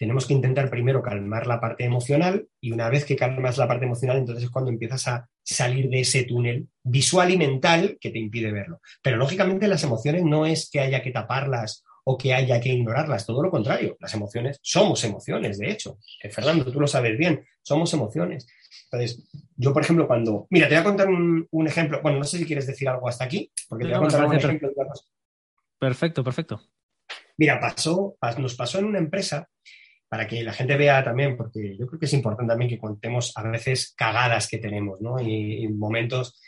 tenemos 0.04 0.28
que 0.28 0.34
intentar 0.34 0.70
primero 0.70 1.02
calmar 1.02 1.48
la 1.48 1.62
parte 1.62 1.86
emocional 1.86 2.46
y 2.60 2.74
una 2.74 2.90
vez 2.90 3.06
que 3.06 3.16
calmas 3.16 3.58
la 3.58 3.70
parte 3.70 3.86
emocional, 3.86 4.18
entonces 4.18 4.44
es 4.44 4.50
cuando 4.50 4.70
empiezas 4.70 5.08
a 5.08 5.30
salir 5.42 5.90
de 5.90 6.02
ese 6.02 6.26
túnel 6.26 6.68
visual 6.84 7.32
y 7.32 7.38
mental 7.38 7.98
que 8.02 8.10
te 8.10 8.20
impide 8.20 8.52
verlo. 8.52 8.82
Pero 9.02 9.16
lógicamente 9.16 9.66
las 9.66 9.82
emociones 9.86 10.26
no 10.26 10.46
es 10.46 10.70
que 10.70 10.82
haya 10.82 11.02
que 11.02 11.12
taparlas 11.12 11.86
o 12.04 12.18
que 12.18 12.34
haya 12.34 12.60
que 12.60 12.74
ignorarlas, 12.74 13.26
todo 13.26 13.42
lo 13.42 13.50
contrario. 13.50 13.96
Las 14.02 14.14
emociones 14.14 14.60
somos 14.62 15.02
emociones, 15.06 15.58
de 15.58 15.72
hecho. 15.72 15.98
Eh, 16.22 16.30
Fernando, 16.30 16.70
tú 16.70 16.82
lo 16.82 16.88
sabes 16.88 17.18
bien, 17.18 17.46
somos 17.62 17.94
emociones. 17.94 18.46
Entonces, 18.92 19.26
yo, 19.56 19.72
por 19.72 19.84
ejemplo, 19.84 20.06
cuando... 20.06 20.48
Mira, 20.50 20.68
te 20.68 20.76
voy 20.76 20.82
a 20.82 20.84
contar 20.84 21.08
un, 21.08 21.48
ejemplo. 21.66 22.02
Bueno, 22.02 22.18
no 22.18 22.26
sé 22.26 22.40
si 22.40 22.46
quieres 22.46 22.68
decir 22.68 22.90
algo 22.90 23.08
hasta 23.08 23.24
aquí, 23.24 23.50
porque 23.70 23.86
te 23.86 23.92
voy 23.92 24.00
a 24.00 24.02
contar 24.02 24.26
un 24.26 24.36
ejemplo 24.36 24.70
Perfecto, 25.80 26.26
perfecto. 26.26 26.62
Mira, 27.38 27.58
pasó, 27.62 28.18
nos 28.38 28.56
pasó 28.56 28.80
en 28.80 28.86
una 28.86 29.00
empresa 29.00 29.50
para 30.14 30.28
que 30.28 30.44
la 30.44 30.54
gente 30.54 30.78
vea 30.78 31.04
también, 31.04 31.36
porque 31.36 31.76
yo 31.76 31.88
creo 31.88 32.00
que 32.00 32.06
es 32.06 32.14
importante 32.14 32.52
también 32.52 32.70
que 32.70 32.78
contemos 32.78 33.32
a 33.36 33.50
veces 33.50 33.96
cagadas 33.98 34.48
que 34.48 34.60
tenemos, 34.60 35.02
¿no? 35.02 35.20
Y, 35.20 35.68
momentos. 35.70 36.40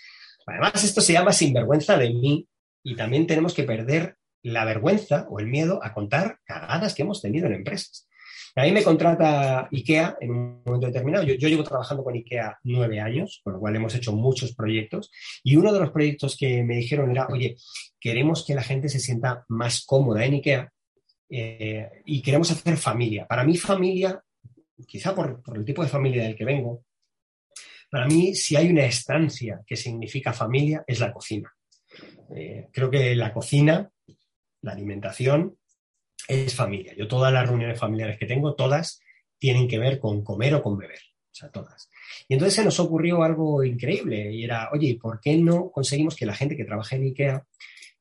Además, 0.45 0.83
esto 0.83 1.01
se 1.01 1.13
llama 1.13 1.33
sinvergüenza 1.33 1.97
de 1.97 2.11
mí 2.11 2.47
y 2.83 2.95
también 2.95 3.25
tenemos 3.25 3.55
que 3.55 3.63
perder 3.63 4.17
la 4.43 4.65
vergüenza 4.65 5.25
o 5.31 5.39
el 5.39 5.47
miedo 5.47 5.79
a 5.81 5.95
contar 5.95 6.37
cagadas 6.45 6.93
que 6.93 7.01
hemos 7.01 7.23
tenido 7.23 7.47
en 7.47 7.55
empresas. 7.55 8.07
A 8.55 8.61
mí 8.61 8.71
me 8.71 8.83
contrata 8.83 9.67
IKEA 9.71 10.15
en 10.21 10.29
un 10.29 10.61
momento 10.63 10.85
determinado. 10.85 11.23
Yo, 11.23 11.33
yo, 11.33 11.49
llevo 11.49 11.63
trabajando 11.63 12.03
con 12.03 12.13
IKEA 12.13 12.59
nueve 12.65 12.99
años, 12.99 13.41
con 13.43 13.53
lo 13.53 13.59
cual 13.59 13.75
hemos 13.75 13.95
hecho 13.95 14.13
muchos 14.13 14.53
proyectos. 14.53 15.09
Y 15.43 15.55
uno 15.55 15.73
de 15.73 15.79
los 15.79 15.89
proyectos 15.89 16.37
que 16.37 16.63
me 16.63 16.75
dijeron 16.75 17.09
era, 17.09 17.25
oye, 17.31 17.55
queremos 17.99 18.45
que 18.45 18.53
la 18.53 18.61
gente 18.61 18.89
se 18.89 18.99
sienta 18.99 19.43
más 19.47 19.83
cómoda 19.87 20.23
en 20.23 20.35
IKEA 20.35 20.71
eh, 21.29 22.01
y 22.05 22.21
queremos 22.21 22.51
hacer 22.51 22.77
familia. 22.77 23.27
Para 23.27 23.43
mí 23.43 23.57
familia, 23.57 24.21
quizá 24.87 25.15
por, 25.15 25.41
el 25.55 25.65
tipo 25.65 25.83
de 25.83 25.89
familia 25.89 26.23
del 26.23 26.35
que 26.35 26.45
vengo, 26.45 26.83
para 27.89 28.07
mí 28.07 28.35
si 28.35 28.55
hay 28.55 28.69
una 28.69 28.85
estancia 28.85 29.61
que 29.65 29.75
significa 29.75 30.33
familia 30.33 30.83
es 30.85 30.99
la 30.99 31.11
cocina. 31.11 31.51
Eh, 32.35 32.67
creo 32.71 32.89
que 32.89 33.15
la 33.15 33.33
cocina, 33.33 33.89
la 34.61 34.71
alimentación, 34.71 35.57
es 36.27 36.55
familia. 36.55 36.93
Yo 36.95 37.07
todas 37.07 37.31
las 37.31 37.47
reuniones 37.47 37.79
familiares 37.79 38.17
que 38.17 38.25
tengo, 38.25 38.55
todas 38.55 38.99
tienen 39.37 39.67
que 39.67 39.79
ver 39.79 39.99
con 39.99 40.23
comer 40.23 40.55
o 40.55 40.63
con 40.63 40.77
beber. 40.77 40.99
O 41.31 41.37
sea, 41.37 41.49
todas. 41.49 41.89
Y 42.27 42.33
entonces 42.33 42.55
se 42.55 42.63
nos 42.63 42.79
ocurrió 42.79 43.21
algo 43.21 43.63
increíble 43.63 44.31
y 44.31 44.43
era, 44.43 44.69
oye, 44.71 44.97
¿por 44.99 45.19
qué 45.19 45.37
no 45.37 45.69
conseguimos 45.69 46.15
que 46.15 46.25
la 46.25 46.33
gente 46.33 46.55
que 46.55 46.63
trabaja 46.63 46.95
en 46.95 47.03
IKEA, 47.03 47.45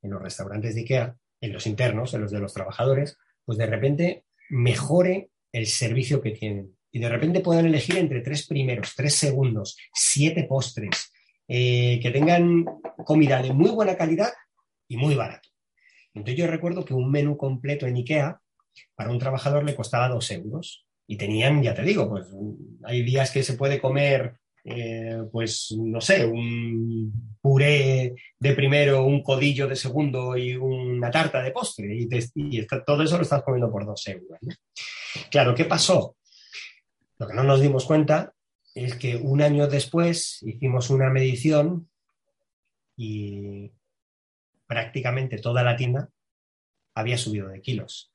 en 0.03 0.11
los 0.11 0.23
restaurantes 0.23 0.75
de 0.75 0.83
IKEA, 0.83 1.17
en 1.45 1.53
los 1.53 1.67
internos, 1.67 2.15
en 2.15 2.23
los 2.23 2.31
de 2.31 2.41
los 2.41 2.55
trabajadores, 2.55 3.19
pues 3.45 3.59
de 3.59 3.67
repente 3.67 4.25
mejore 4.49 5.31
el 5.53 5.67
servicio 5.67 6.21
que 6.21 6.31
tienen. 6.31 6.75
Y 6.91 7.01
de 7.01 7.09
repente 7.09 7.41
puedan 7.41 7.67
elegir 7.67 7.99
entre 7.99 8.21
tres 8.21 8.47
primeros, 8.47 8.95
tres 8.97 9.15
segundos, 9.15 9.77
siete 9.93 10.45
postres, 10.45 11.13
eh, 11.47 12.01
que 12.03 12.11
tengan 12.11 12.65
comida 13.05 13.43
de 13.43 13.53
muy 13.53 13.71
buena 13.71 13.97
calidad 13.97 14.33
y 14.89 14.97
muy 14.97 15.15
barato. 15.15 15.49
Entonces 16.15 16.39
yo 16.39 16.47
recuerdo 16.47 16.85
que 16.85 16.95
un 16.95 17.11
menú 17.11 17.37
completo 17.37 17.87
en 17.87 17.97
IKEA 17.97 18.41
para 18.95 19.11
un 19.11 19.19
trabajador 19.19 19.65
le 19.65 19.75
costaba 19.75 20.09
dos 20.09 20.31
euros 20.31 20.87
Y 21.07 21.19
tenían, 21.19 21.63
ya 21.63 21.75
te 21.75 21.83
digo, 21.83 22.09
pues 22.09 22.27
hay 22.85 23.03
días 23.03 23.31
que 23.31 23.43
se 23.43 23.55
puede 23.55 23.81
comer, 23.81 24.39
eh, 24.65 25.19
pues 25.31 25.75
no 25.77 26.01
sé, 26.01 26.25
un 26.25 27.34
puré 27.45 28.15
de 28.39 28.55
primero, 28.55 29.05
un 29.05 29.23
codillo 29.23 29.69
de 29.69 29.77
segundo 29.77 30.35
y 30.35 30.57
una 30.57 31.11
tarta 31.11 31.43
de 31.43 31.51
postre. 31.51 31.95
Y, 31.95 32.67
todo 32.87 33.03
eso 33.03 33.19
lo 33.19 33.23
estás 33.23 33.43
comiendo 33.43 33.71
por 33.71 33.85
dos 33.85 34.09
euros. 34.09 34.39
Claro, 35.31 35.55
¿qué 35.55 35.67
pasó? 35.67 36.17
Lo 37.19 37.27
que 37.27 37.35
no 37.35 37.43
nos 37.45 37.61
dimos 37.61 37.85
cuenta 37.85 38.33
es 38.75 38.95
que 38.95 39.17
un 39.17 39.43
año 39.43 39.67
después 39.67 40.43
hicimos 40.43 40.89
una 40.89 41.11
medición 41.11 41.91
y 42.97 43.71
prácticamente 44.67 45.37
toda 45.37 45.63
la 45.63 45.77
tienda 45.77 46.09
había 46.95 47.19
subido 47.19 47.49
de 47.49 47.61
kilos. 47.61 48.11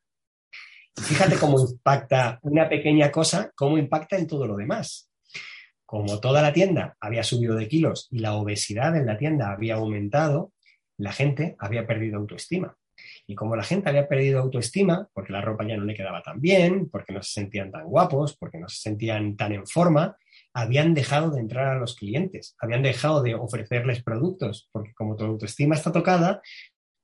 fíjate 0.95 1.37
cómo 1.37 1.61
impacta 1.61 2.39
una 2.41 2.67
pequeña 2.67 3.11
cosa, 3.11 3.51
cómo 3.55 3.77
impacta 3.77 4.17
en 4.17 4.25
todo 4.25 4.47
lo 4.47 4.55
demás. 4.55 5.08
Como 5.89 6.19
toda 6.19 6.43
la 6.43 6.53
tienda 6.53 6.95
había 6.99 7.23
subido 7.23 7.55
de 7.55 7.67
kilos 7.67 8.07
y 8.11 8.19
la 8.19 8.35
obesidad 8.35 8.95
en 8.95 9.07
la 9.07 9.17
tienda 9.17 9.51
había 9.51 9.73
aumentado, 9.73 10.53
la 10.99 11.11
gente 11.11 11.55
había 11.57 11.87
perdido 11.87 12.19
autoestima. 12.19 12.77
Y 13.25 13.33
como 13.33 13.55
la 13.55 13.63
gente 13.63 13.89
había 13.89 14.07
perdido 14.07 14.39
autoestima, 14.39 15.09
porque 15.11 15.33
la 15.33 15.41
ropa 15.41 15.65
ya 15.67 15.77
no 15.77 15.85
le 15.85 15.95
quedaba 15.95 16.21
tan 16.21 16.39
bien, 16.39 16.91
porque 16.91 17.11
no 17.11 17.23
se 17.23 17.31
sentían 17.31 17.71
tan 17.71 17.87
guapos, 17.87 18.37
porque 18.37 18.59
no 18.59 18.69
se 18.69 18.81
sentían 18.81 19.35
tan 19.35 19.51
en 19.51 19.65
forma, 19.65 20.15
habían 20.53 20.93
dejado 20.93 21.31
de 21.31 21.39
entrar 21.39 21.75
a 21.75 21.79
los 21.79 21.95
clientes, 21.95 22.55
habían 22.59 22.83
dejado 22.83 23.23
de 23.23 23.33
ofrecerles 23.33 24.03
productos, 24.03 24.69
porque 24.71 24.93
como 24.93 25.15
tu 25.15 25.25
autoestima 25.25 25.73
está 25.73 25.91
tocada, 25.91 26.43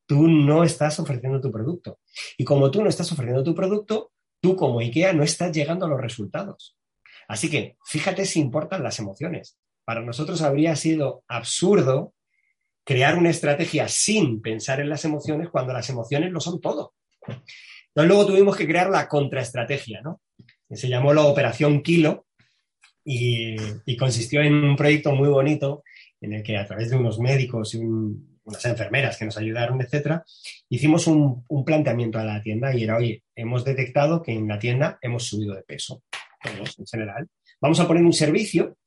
tú 0.06 0.28
no 0.28 0.64
estás 0.64 1.00
ofreciendo 1.00 1.42
tu 1.42 1.52
producto. 1.52 1.98
Y 2.38 2.44
como 2.44 2.70
tú 2.70 2.84
no 2.84 2.90
estás 2.90 3.12
ofreciendo 3.12 3.44
tu 3.44 3.56
producto, 3.56 4.12
tú 4.40 4.56
como 4.56 4.80
IKEA 4.80 5.12
no 5.14 5.24
estás 5.24 5.52
llegando 5.52 5.88
a 5.88 5.90
los 5.90 6.00
resultados. 6.00 6.78
Así 7.28 7.50
que 7.50 7.78
fíjate 7.86 8.26
si 8.26 8.40
importan 8.40 8.84
las 8.84 9.00
emociones. 9.00 9.58
Para 9.84 10.02
nosotros 10.02 10.42
habría 10.42 10.76
sido 10.76 11.24
absurdo 11.28 12.14
crear 12.84 13.18
una 13.18 13.30
estrategia 13.30 13.88
sin 13.88 14.42
pensar 14.42 14.80
en 14.80 14.90
las 14.90 15.06
emociones 15.06 15.50
cuando 15.50 15.74
las 15.74 15.90
emociones 15.90 16.32
lo 16.32 16.40
son 16.40 16.62
todo. 16.62 16.94
Entonces 17.28 18.08
luego 18.10 18.26
tuvimos 18.26 18.56
que 18.56 18.68
crear 18.68 18.90
la 18.90 19.08
contraestrategia, 19.08 20.02
¿no? 20.02 20.22
se 20.70 20.90
llamó 20.90 21.14
la 21.14 21.22
Operación 21.22 21.82
Kilo, 21.82 22.26
y, 23.06 23.98
consistió 23.98 24.42
en 24.42 24.54
un 24.54 24.76
proyecto 24.76 25.14
muy 25.14 25.30
bonito 25.30 25.84
en 26.20 26.34
el 26.34 26.44
que 26.44 26.58
a 26.58 26.66
través 26.66 26.90
de 26.90 26.98
unos 26.98 27.20
médicos 27.20 27.76
y 27.76 27.78
unas 27.78 28.66
enfermeras 28.66 29.18
que 29.18 29.26
nos 29.26 29.38
ayudaron, 29.38 29.80
etcétera, 29.82 30.26
hicimos 30.70 31.06
un, 31.08 31.46
planteamiento 31.66 32.18
a 32.18 32.26
la 32.26 32.42
tienda 32.42 32.76
y 32.76 32.84
era, 32.84 32.98
oye, 32.98 33.24
hemos 33.36 33.64
detectado 33.64 34.24
que 34.24 34.34
en 34.34 34.48
la 34.48 34.58
tienda 34.58 34.98
hemos 35.02 35.24
subido 35.24 35.54
de 35.54 35.62
peso, 35.62 36.04
en 36.48 36.86
general. 36.86 37.28
Vamos 37.62 37.80
a 37.80 37.88
poner 37.88 38.04
un 38.04 38.14
servicio, 38.14 38.78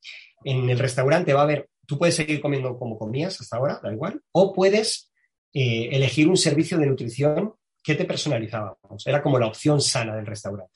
en 0.43 0.69
el 0.69 0.79
restaurante 0.79 1.33
va 1.33 1.41
a 1.41 1.43
haber, 1.43 1.69
tú 1.85 1.97
puedes 1.97 2.15
seguir 2.15 2.41
comiendo 2.41 2.77
como 2.77 2.97
comías 2.97 3.39
hasta 3.41 3.57
ahora, 3.57 3.79
da 3.83 3.91
igual, 3.91 4.21
o 4.31 4.53
puedes 4.53 5.11
eh, 5.53 5.89
elegir 5.91 6.27
un 6.27 6.37
servicio 6.37 6.77
de 6.77 6.87
nutrición 6.87 7.53
que 7.83 7.95
te 7.95 8.05
personalizábamos. 8.05 9.05
Era 9.05 9.21
como 9.21 9.39
la 9.39 9.47
opción 9.47 9.81
sana 9.81 10.15
del 10.15 10.25
restaurante. 10.25 10.73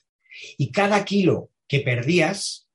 Y 0.58 0.72
cada 0.72 1.04
kilo 1.04 1.50
que 1.68 1.80
perdías, 1.80 2.68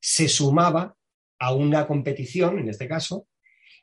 se 0.00 0.28
sumaba 0.28 0.94
a 1.38 1.52
una 1.52 1.86
competición, 1.86 2.58
en 2.58 2.68
este 2.68 2.86
caso, 2.86 3.26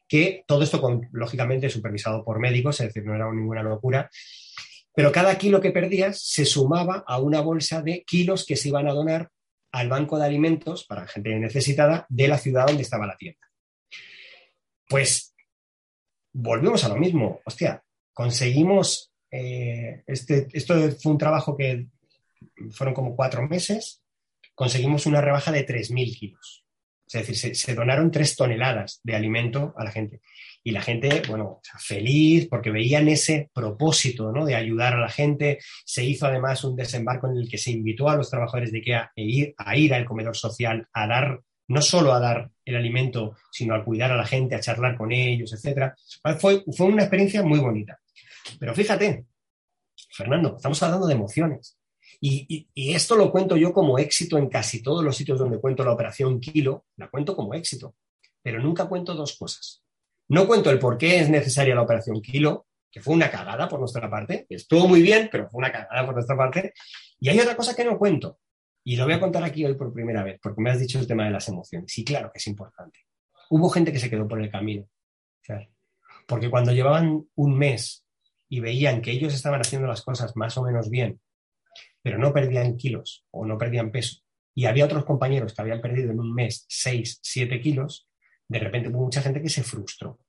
que 0.07 0.43
todo 0.47 0.63
esto, 0.63 1.01
lógicamente, 1.11 1.69
supervisado 1.69 2.23
por 2.23 2.39
médicos, 2.39 2.79
es 2.79 2.87
decir, 2.87 3.05
no 3.05 3.15
era 3.15 3.31
ninguna 3.31 3.61
locura, 3.61 4.09
pero 4.95 5.11
cada 5.11 5.37
kilo 5.37 5.59
que 5.59 5.71
perdías 5.71 6.21
se 6.21 6.45
sumaba 6.45 7.03
a 7.05 7.19
una 7.19 7.41
bolsa 7.41 7.81
de 7.81 8.03
kilos 8.03 8.45
que 8.45 8.55
se 8.55 8.69
iban 8.69 8.87
a 8.87 8.93
donar 8.93 9.29
al 9.73 9.89
banco 9.89 10.17
de 10.17 10.25
alimentos 10.25 10.85
para 10.85 11.07
gente 11.07 11.35
necesitada 11.35 12.05
de 12.07 12.27
la 12.27 12.37
ciudad 12.37 12.67
donde 12.67 12.83
estaba 12.83 13.05
la 13.05 13.17
tienda. 13.17 13.45
Pues 14.87 15.35
volvemos 16.31 16.83
a 16.85 16.89
lo 16.89 16.95
mismo. 16.95 17.41
Hostia, 17.45 17.83
conseguimos. 18.13 19.11
Eh, 19.29 20.03
este, 20.07 20.47
esto 20.53 20.75
fue 21.01 21.11
un 21.11 21.17
trabajo 21.17 21.57
que 21.57 21.87
fueron 22.71 22.93
como 22.93 23.15
cuatro 23.15 23.47
meses 23.47 24.03
conseguimos 24.55 25.05
una 25.05 25.21
rebaja 25.21 25.51
de 25.51 25.65
3.000 25.65 26.17
kilos. 26.17 26.62
Es 27.07 27.27
decir, 27.27 27.55
se, 27.55 27.75
donaron 27.75 28.11
tres 28.11 28.35
toneladas 28.35 28.99
de 29.03 29.15
alimento 29.15 29.73
a 29.77 29.83
la 29.83 29.91
gente. 29.91 30.21
Y 30.63 30.71
la 30.71 30.81
gente, 30.81 31.21
bueno, 31.27 31.59
feliz 31.79 32.47
porque 32.49 32.71
veían 32.71 33.07
ese 33.09 33.49
propósito 33.53 34.31
¿no? 34.31 34.45
de 34.45 34.55
ayudar 34.55 34.93
a 34.93 35.01
la 35.01 35.09
gente. 35.09 35.59
Se 35.85 36.03
hizo 36.03 36.25
además 36.25 36.63
un 36.63 36.75
desembarco 36.75 37.27
en 37.27 37.37
el 37.37 37.49
que 37.49 37.57
se 37.57 37.71
invitó 37.71 38.09
a 38.09 38.15
los 38.15 38.29
trabajadores 38.29 38.71
de 38.71 38.79
IKEA 38.79 39.01
a 39.03 39.11
ir, 39.15 39.53
a 39.57 39.75
ir 39.75 39.93
al 39.93 40.05
comedor 40.05 40.37
social, 40.37 40.87
a 40.93 41.07
dar, 41.07 41.41
no 41.67 41.81
solo 41.81 42.13
a 42.13 42.19
dar 42.19 42.49
el 42.63 42.75
alimento, 42.77 43.35
sino 43.51 43.75
a 43.75 43.83
cuidar 43.83 44.11
a 44.11 44.17
la 44.17 44.25
gente, 44.25 44.55
a 44.55 44.61
charlar 44.61 44.97
con 44.97 45.11
ellos, 45.11 45.53
etc. 45.53 45.91
Fue, 46.39 46.63
fue 46.75 46.87
una 46.87 47.03
experiencia 47.03 47.43
muy 47.43 47.59
bonita. 47.59 47.99
Pero 48.59 48.73
fíjate, 48.73 49.25
Fernando, 50.11 50.55
estamos 50.55 50.81
hablando 50.81 51.07
de 51.07 51.13
emociones. 51.13 51.77
Y, 52.25 52.69
esto 52.73 53.17
lo 53.17 53.29
cuento 53.33 53.57
yo 53.57 53.73
como 53.73 53.99
éxito 53.99 54.37
en 54.37 54.47
casi 54.47 54.81
todos 54.81 55.03
los 55.03 55.17
sitios 55.17 55.37
donde 55.37 55.59
cuento 55.59 55.83
la 55.83 55.91
operación 55.91 56.39
Kilo, 56.39 56.85
la 56.95 57.09
cuento 57.09 57.35
como 57.35 57.53
éxito, 57.53 57.95
pero 58.41 58.61
nunca 58.61 58.85
cuento 58.85 59.13
dos 59.13 59.37
cosas. 59.37 59.83
No 60.29 60.47
cuento 60.47 60.69
el 60.69 60.79
por 60.79 60.97
qué 60.97 61.19
es 61.19 61.29
necesaria 61.29 61.75
la 61.75 61.81
operación 61.81 62.21
Kilo, 62.21 62.67
que 62.89 63.01
fue 63.01 63.13
una 63.13 63.29
cagada 63.29 63.67
por 63.67 63.77
nuestra 63.77 64.09
parte, 64.09 64.45
estuvo 64.47 64.87
muy 64.87 65.01
bien, 65.01 65.27
pero 65.29 65.49
fue 65.49 65.59
una 65.59 65.69
cagada 65.69 66.05
por 66.05 66.15
nuestra 66.15 66.37
parte. 66.37 66.73
Y 67.19 67.27
hay 67.27 67.37
otra 67.41 67.57
cosa 67.57 67.75
que 67.75 67.83
no 67.83 67.97
cuento, 67.97 68.39
y 68.85 68.95
lo 68.95 69.03
voy 69.03 69.15
a 69.15 69.19
contar 69.19 69.43
aquí 69.43 69.65
hoy 69.65 69.73
por 69.73 69.91
primera 69.91 70.23
vez, 70.23 70.39
porque 70.41 70.61
me 70.61 70.71
has 70.71 70.79
dicho 70.79 70.99
el 70.99 71.07
tema 71.07 71.25
de 71.25 71.31
las 71.31 71.49
emociones. 71.49 71.97
Y 71.97 72.05
claro 72.05 72.31
que 72.31 72.37
es 72.37 72.47
importante. 72.47 72.99
Hubo 73.49 73.69
gente 73.69 73.91
que 73.91 73.99
se 73.99 74.09
quedó 74.09 74.29
por 74.29 74.41
el 74.41 74.49
camino. 74.49 74.87
Porque 76.25 76.49
cuando 76.49 76.71
llevaban 76.71 77.27
un 77.35 77.57
mes 77.57 78.05
y 78.47 78.61
veían 78.61 79.01
que 79.01 79.11
ellos 79.11 79.33
estaban 79.33 79.59
haciendo 79.59 79.89
las 79.89 80.03
cosas 80.03 80.37
más 80.37 80.57
o 80.57 80.63
menos 80.63 80.89
bien 80.89 81.19
pero 82.03 82.19
no 82.19 82.33
perdían 82.33 82.77
kilos 82.77 83.25
o 83.31 83.45
no 83.45 83.57
perdían 83.57 83.91
peso, 83.91 84.23
y 84.55 84.65
había 84.65 84.85
otros 84.85 85.05
compañeros 85.05 85.53
que 85.53 85.61
habían 85.61 85.81
perdido 85.81 86.11
en 86.11 86.19
un 86.19 86.33
mes 86.33 86.65
6, 86.69 87.19
7 87.21 87.59
kilos, 87.59 88.07
de 88.47 88.59
repente 88.59 88.89
hubo 88.89 89.03
mucha 89.03 89.21
gente 89.21 89.41
que 89.41 89.49
se 89.49 89.63
frustró. 89.63 90.19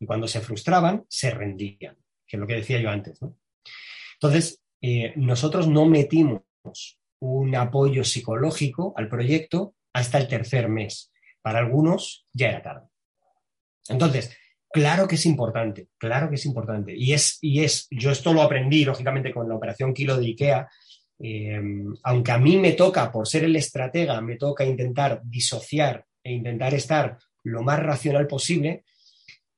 Y 0.00 0.06
cuando 0.06 0.26
se 0.26 0.40
frustraban, 0.40 1.04
se 1.08 1.30
rendían, 1.30 1.96
que 2.26 2.36
es 2.36 2.40
lo 2.40 2.46
que 2.46 2.56
decía 2.56 2.80
yo 2.80 2.90
antes. 2.90 3.20
Entonces, 4.14 4.60
eh, 4.80 5.12
nosotros 5.14 5.68
no 5.68 5.86
metimos 5.86 6.42
un 7.20 7.54
apoyo 7.54 8.02
psicológico 8.02 8.94
al 8.96 9.08
proyecto 9.08 9.76
hasta 9.92 10.18
el 10.18 10.26
tercer 10.26 10.68
mes. 10.68 11.12
Para 11.40 11.60
algunos 11.60 12.26
ya 12.32 12.48
era 12.48 12.62
tarde. 12.62 12.88
Entonces, 13.88 14.36
claro 14.72 15.06
que 15.06 15.14
es 15.14 15.26
importante, 15.26 15.88
claro 15.98 16.28
que 16.28 16.34
es 16.34 16.46
importante. 16.46 16.94
Y 16.96 17.12
es, 17.12 17.38
y 17.40 17.62
es, 17.62 17.86
yo 17.90 18.10
esto 18.10 18.32
lo 18.32 18.42
aprendí, 18.42 18.84
lógicamente, 18.84 19.32
con 19.32 19.48
la 19.48 19.54
operación 19.54 19.94
Kilo 19.94 20.16
de 20.16 20.26
IKEA, 20.26 20.68
Em, 21.24 21.94
aunque 22.02 22.32
a 22.32 22.38
mí 22.38 22.56
me 22.56 22.72
toca, 22.72 23.12
por 23.12 23.28
ser 23.28 23.44
el 23.44 23.54
estratega, 23.54 24.20
me 24.20 24.36
toca 24.36 24.64
intentar 24.64 25.20
disociar 25.22 26.04
e 26.24 26.32
intentar 26.32 26.74
estar 26.74 27.16
lo 27.44 27.62
más 27.62 27.78
racional 27.78 28.26
posible, 28.26 28.84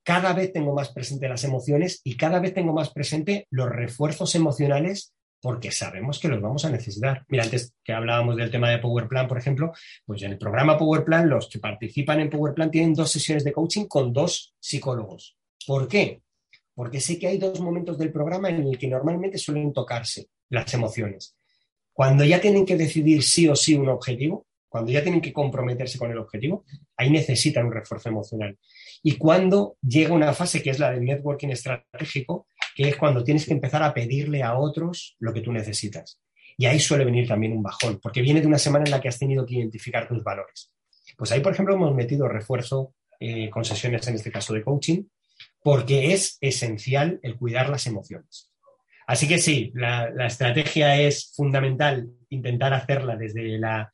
cada 0.03 0.33
vez 0.33 0.53
tengo 0.53 0.75
más 0.75 0.89
presente 0.89 1.27
las 1.27 1.43
emociones 1.43 2.01
y 2.03 2.17
cada 2.17 2.39
vez 2.39 2.53
tengo 2.53 2.71
más 2.71 2.91
presente 2.91 3.47
los 3.49 3.67
refuerzos 3.67 4.35
emocionales 4.35 5.15
porque 5.41 5.71
sabemos 5.71 6.19
que 6.19 6.27
los 6.27 6.39
vamos 6.39 6.65
a 6.65 6.69
necesitar. 6.69 7.25
Mira, 7.29 7.43
antes 7.43 7.73
que 7.83 7.93
hablábamos 7.93 8.35
del 8.35 8.51
tema 8.51 8.69
de 8.69 8.77
Power 8.77 9.07
Plan, 9.07 9.27
por 9.27 9.39
ejemplo, 9.39 9.73
pues 10.05 10.21
en 10.21 10.33
el 10.33 10.37
programa 10.37 10.77
Power 10.77 11.03
Plan, 11.03 11.27
los 11.27 11.49
que 11.49 11.57
participan 11.57 12.19
en 12.19 12.29
Power 12.29 12.53
Plan 12.53 12.69
tienen 12.69 12.93
dos 12.93 13.11
sesiones 13.11 13.43
de 13.43 13.53
coaching 13.53 13.85
con 13.85 14.13
dos 14.13 14.53
psicólogos. 14.59 15.35
¿Por 15.65 15.87
qué? 15.87 16.21
Porque 16.75 17.01
sé 17.01 17.17
que 17.17 17.27
hay 17.27 17.39
dos 17.39 17.59
momentos 17.59 17.97
del 17.97 18.11
programa 18.11 18.49
en 18.49 18.67
el 18.67 18.77
que 18.77 18.87
normalmente 18.87 19.39
suelen 19.39 19.73
tocarse 19.73 20.29
las 20.49 20.71
emociones. 20.75 21.35
Cuando 21.95 22.25
ya 22.25 22.41
tienen 22.41 22.65
que 22.65 22.75
decidir 22.75 23.23
sí 23.23 23.47
o 23.47 23.55
sí 23.55 23.73
un 23.73 23.87
objetivo, 23.87 24.47
cuando 24.67 24.91
ya 24.91 25.01
tienen 25.01 25.21
que 25.21 25.31
comprometerse 25.31 25.97
con 25.97 26.11
el 26.11 26.17
objetivo, 26.17 26.65
ahí 26.97 27.09
necesitan 27.09 27.67
un 27.67 27.71
refuerzo 27.71 28.09
emocional. 28.09 28.59
Y 29.01 29.13
cuando 29.13 29.77
llega 29.81 30.13
una 30.13 30.33
fase 30.33 30.61
que 30.61 30.71
es 30.71 30.79
la 30.79 30.91
del 30.91 31.05
networking 31.05 31.47
estratégico, 31.47 32.47
que 32.75 32.89
es 32.89 32.97
cuando 32.97 33.23
tienes 33.23 33.45
que 33.45 33.53
empezar 33.53 33.81
a 33.81 33.93
pedirle 33.93 34.43
a 34.43 34.57
otros 34.57 35.15
lo 35.19 35.31
que 35.31 35.39
tú 35.39 35.53
necesitas. 35.53 36.19
Y 36.57 36.65
ahí 36.65 36.81
suele 36.81 37.05
venir 37.05 37.29
también 37.29 37.53
un 37.53 37.63
bajón, 37.63 38.01
porque 38.03 38.21
viene 38.21 38.41
de 38.41 38.47
una 38.47 38.59
semana 38.59 38.83
en 38.83 38.91
la 38.91 38.99
que 38.99 39.07
has 39.07 39.17
tenido 39.17 39.45
que 39.45 39.55
identificar 39.55 40.05
tus 40.05 40.21
valores. 40.21 40.73
Pues 41.17 41.31
ahí, 41.31 41.39
por 41.39 41.53
ejemplo, 41.53 41.75
hemos 41.75 41.95
metido 41.95 42.27
refuerzo 42.27 42.93
eh, 43.21 43.49
con 43.49 43.63
sesiones, 43.63 44.05
en 44.09 44.15
este 44.15 44.33
caso 44.33 44.53
de 44.53 44.63
coaching, 44.63 45.03
porque 45.63 46.11
es 46.11 46.37
esencial 46.41 47.21
el 47.23 47.37
cuidar 47.37 47.69
las 47.69 47.87
emociones. 47.87 48.51
Así 49.07 49.27
que 49.27 49.37
sí, 49.37 49.71
la, 49.75 50.09
estrategia 50.25 50.99
es 50.99 51.33
fundamental 51.35 52.09
intentar 52.29 52.73
hacerla 52.73 53.15
desde, 53.15 53.59
la, 53.59 53.93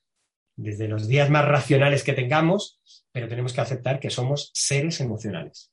desde 0.55 0.87
los 0.87 1.07
días 1.07 1.29
más 1.29 1.45
racionales 1.45 2.03
que 2.03 2.13
tengamos, 2.13 2.79
pero 3.11 3.27
tenemos 3.27 3.53
que 3.53 3.61
aceptar 3.61 3.99
que 3.99 4.09
somos 4.09 4.51
seres 4.53 5.01
emocionales. 5.01 5.71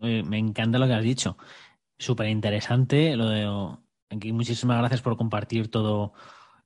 Me 0.00 0.38
encanta 0.38 0.78
lo 0.78 0.86
que 0.86 0.94
has 0.94 1.04
dicho. 1.04 1.36
Súper 1.98 2.28
interesante. 2.28 3.14
Lo 3.16 3.28
de, 3.28 4.32
muchísimas 4.32 4.78
gracias 4.78 5.02
por 5.02 5.16
compartir 5.16 5.70
todo 5.70 6.14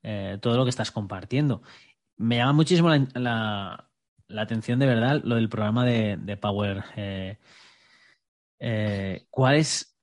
eh, 0.07 0.39
todo 0.43 0.59
lo 0.59 0.65
que 0.65 0.71
estás 0.71 0.91
compartiendo. 0.91 1.63
Me 2.19 2.37
llama 2.37 2.53
muchísimo 2.53 2.91
la, 3.15 3.89
atención 4.37 4.79
de 4.79 4.87
verdad 4.87 5.23
lo 5.25 5.37
del 5.37 5.49
programa 5.49 5.87
de, 5.87 6.37
Power. 6.37 6.85
Eh, 6.95 7.39
eh, 8.61 9.27
¿Cuál 9.31 9.57
es? 9.57 9.94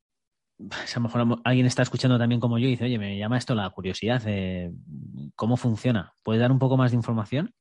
A 0.96 1.00
lo 1.00 1.02
mejor 1.02 1.42
alguien 1.44 1.66
está 1.66 1.82
escuchando 1.82 2.18
también 2.18 2.42
como 2.42 2.58
yo 2.58 2.68
y 2.68 2.72
dice, 2.72 2.86
oye, 2.86 2.98
me 3.00 3.18
llama 3.18 3.38
esto 3.38 3.56
la 3.56 3.70
curiosidad. 3.70 4.22
¿Cómo 5.36 5.58
funciona? 5.58 6.14
¿Puedes 6.24 6.42
dar 6.42 6.52
un 6.52 6.60
poco 6.60 6.78
más 6.78 6.92
de 6.92 6.98
información? 6.98 7.54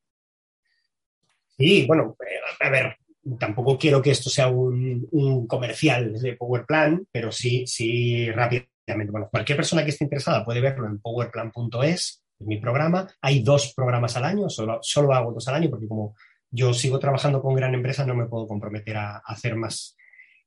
Sí, 1.57 1.85
bueno, 1.87 2.17
a 2.61 2.71
ver, 2.71 2.97
tampoco 3.39 3.79
quiero 3.79 4.01
que 4.01 4.11
esto 4.11 4.31
sea 4.31 4.49
un, 4.49 5.47
comercial 5.47 6.21
de 6.21 6.37
Power 6.37 6.65
Plan, 6.65 7.07
pero 7.13 7.31
sí, 7.31 7.67
sí 7.67 8.31
rápidamente. 8.31 9.11
Bueno, 9.11 9.29
cualquier 9.31 9.57
persona 9.57 9.85
que 9.85 9.91
esté 9.91 10.05
interesada 10.05 10.45
puede 10.45 10.61
verlo 10.61 10.87
en 10.87 11.01
powerplan.es, 11.01 12.25
es 12.39 12.47
mi 12.47 12.59
programa. 12.59 13.07
Hay 13.21 13.43
dos 13.43 13.75
programas 13.75 14.17
al 14.17 14.25
año, 14.25 14.49
solo, 14.49 14.79
solo 14.83 15.13
hago 15.13 15.33
dos 15.33 15.47
al 15.49 15.57
año 15.57 15.71
porque 15.71 15.87
como 15.87 16.15
yo 16.51 16.75
sigo 16.75 16.99
trabajando 16.99 17.41
con 17.41 17.55
gran 17.55 17.75
empresa 17.75 18.05
no 18.05 18.15
me 18.15 18.27
puedo 18.27 18.47
comprometer 18.47 18.97
a, 18.97 19.19
hacer 19.19 19.57
más. 19.57 19.97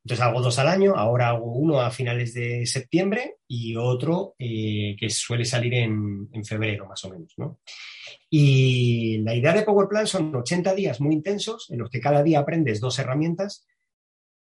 Entonces 0.03 0.25
hago 0.25 0.41
dos 0.41 0.59
al 0.59 0.67
año, 0.67 0.95
ahora 0.95 1.29
hago 1.29 1.51
uno 1.53 1.79
a 1.79 1.89
finales 1.89 2.33
de 2.33 2.65
septiembre 2.65 3.37
y 3.47 3.75
otro 3.77 4.35
eh, 4.37 4.95
que 4.99 5.09
suele 5.09 5.45
salir 5.45 5.73
en, 5.75 6.27
en, 6.33 6.43
febrero 6.43 6.85
más 6.85 7.03
o 7.05 7.09
menos. 7.09 7.33
¿no? 7.37 7.59
Y 8.29 9.19
la 9.19 9.33
idea 9.33 9.53
de 9.53 9.63
Power 9.63 9.87
Plan 9.87 10.05
son 10.05 10.35
80 10.35 10.75
días 10.75 10.99
muy 10.99 11.15
intensos 11.15 11.69
en 11.71 11.79
los 11.79 11.89
que 11.89 12.01
cada 12.01 12.21
día 12.21 12.39
aprendes 12.39 12.81
dos 12.81 12.99
herramientas, 12.99 13.65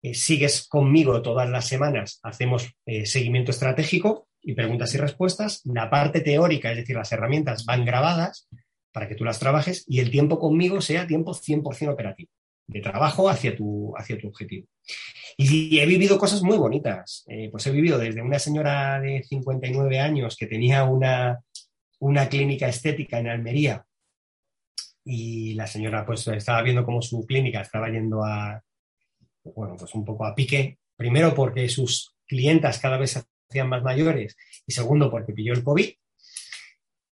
eh, 0.02 0.14
sigues 0.14 0.66
conmigo 0.68 1.22
todas 1.22 1.50
las 1.50 1.68
semanas, 1.68 2.20
hacemos 2.24 2.72
eh, 2.86 3.06
seguimiento 3.06 3.52
estratégico 3.52 4.30
y 4.42 4.54
preguntas 4.54 4.94
y 4.94 4.98
respuestas. 4.98 5.62
La 5.66 5.90
parte 5.90 6.22
teórica, 6.22 6.72
es 6.72 6.78
decir, 6.78 6.96
las 6.96 7.12
herramientas 7.12 7.66
van 7.66 7.84
grabadas 7.84 8.48
para 8.94 9.10
que 9.10 9.16
tú 9.16 9.26
las 9.26 9.40
trabajes 9.40 9.84
y 9.88 10.00
el 10.00 10.10
tiempo 10.10 10.40
conmigo 10.40 10.80
sea 10.80 11.06
tiempo 11.06 11.34
100% 11.34 11.92
operativo, 11.92 12.32
de 12.70 12.82
trabajo 12.82 13.30
hacia 13.30 13.56
tu, 13.56 13.94
hacia 13.98 14.18
tu 14.18 14.28
objetivo. 14.28 14.68
Y 15.38 15.80
he 15.80 15.86
vivido 15.86 16.18
cosas 16.18 16.44
muy 16.44 16.58
bonitas. 16.58 17.26
Eh, 17.28 17.50
pues 17.52 17.66
he 17.68 17.72
vivido 17.72 17.98
desde 17.98 18.22
una 18.22 18.40
señora 18.40 19.00
de 19.00 19.24
59 19.24 20.00
años 20.00 20.36
que 20.38 20.48
tenía 20.48 20.84
una 20.84 21.40
una 22.00 22.30
clínica 22.30 22.68
estética 22.68 23.20
en 23.20 23.28
Almería 23.28 23.86
y 25.04 25.54
la 25.54 25.68
señora 25.68 26.06
pues 26.06 26.28
estaba 26.28 26.62
viendo 26.62 26.86
cómo 26.86 27.02
su 27.02 27.26
clínica 27.26 27.62
estaba 27.62 27.90
yendo 27.90 28.24
a, 28.24 28.62
bueno, 29.44 29.76
pues 29.78 29.94
un 29.96 30.06
poco 30.06 30.26
a 30.26 30.36
pique, 30.36 30.80
primero 30.96 31.34
porque 31.36 31.68
sus 31.68 32.16
clientas 32.26 32.80
cada 32.80 32.98
vez 32.98 33.12
se 33.12 33.24
hacían 33.50 33.70
más 33.70 33.84
mayores 33.84 34.38
y 34.66 34.72
segundo 34.72 35.10
porque 35.10 35.34
pilló 35.34 35.54
el 35.54 35.64
COVID. 35.64 35.90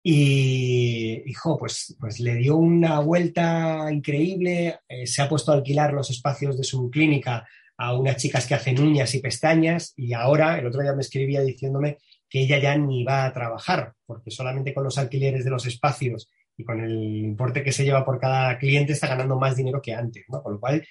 Y, 0.03 1.23
hijo, 1.27 1.59
pues, 1.59 1.97
pues 2.01 2.21
le 2.21 2.37
dio 2.37 2.57
una 2.57 3.01
vuelta 3.01 3.89
increíble, 3.93 4.79
eh, 4.89 5.07
se 5.07 5.21
ha 5.21 5.29
puesto 5.29 5.53
a 5.53 5.57
alquilar 5.57 5.93
los 5.93 6.11
espacios 6.11 6.57
de 6.57 6.65
su 6.65 6.91
clínica 6.91 7.47
a 7.77 7.97
unas 7.97 8.17
chicas 8.17 8.47
que 8.47 8.55
hacen 8.55 8.81
uñas 8.81 9.15
y 9.15 9.21
pestañas 9.21 9.93
y 9.97 10.13
ahora, 10.13 10.59
el 10.59 10.67
otro 10.67 10.83
día 10.83 10.95
me 10.95 11.03
escribía 11.03 11.43
diciéndome 11.43 11.99
que 12.29 12.41
ella 12.41 12.59
ya 12.59 12.77
ni 12.77 13.05
va 13.05 13.25
a 13.25 13.33
trabajar, 13.33 13.95
porque 14.07 14.31
solamente 14.31 14.73
con 14.73 14.85
los 14.85 14.99
alquileres 14.99 15.45
de 15.45 15.51
los 15.51 15.67
espacios 15.67 16.31
y 16.57 16.65
con 16.65 16.81
el 16.83 17.17
importe 17.17 17.63
que 17.63 17.73
se 17.73 17.85
lleva 17.85 18.05
por 18.05 18.21
cada 18.21 18.59
cliente 18.59 18.93
está 18.93 19.09
ganando 19.09 19.39
más 19.39 19.57
dinero 19.57 19.81
que 19.83 19.95
antes, 19.95 20.25
¿no? 20.29 20.43
Con 20.43 20.55
lo 20.55 20.61
cual, 20.61 20.87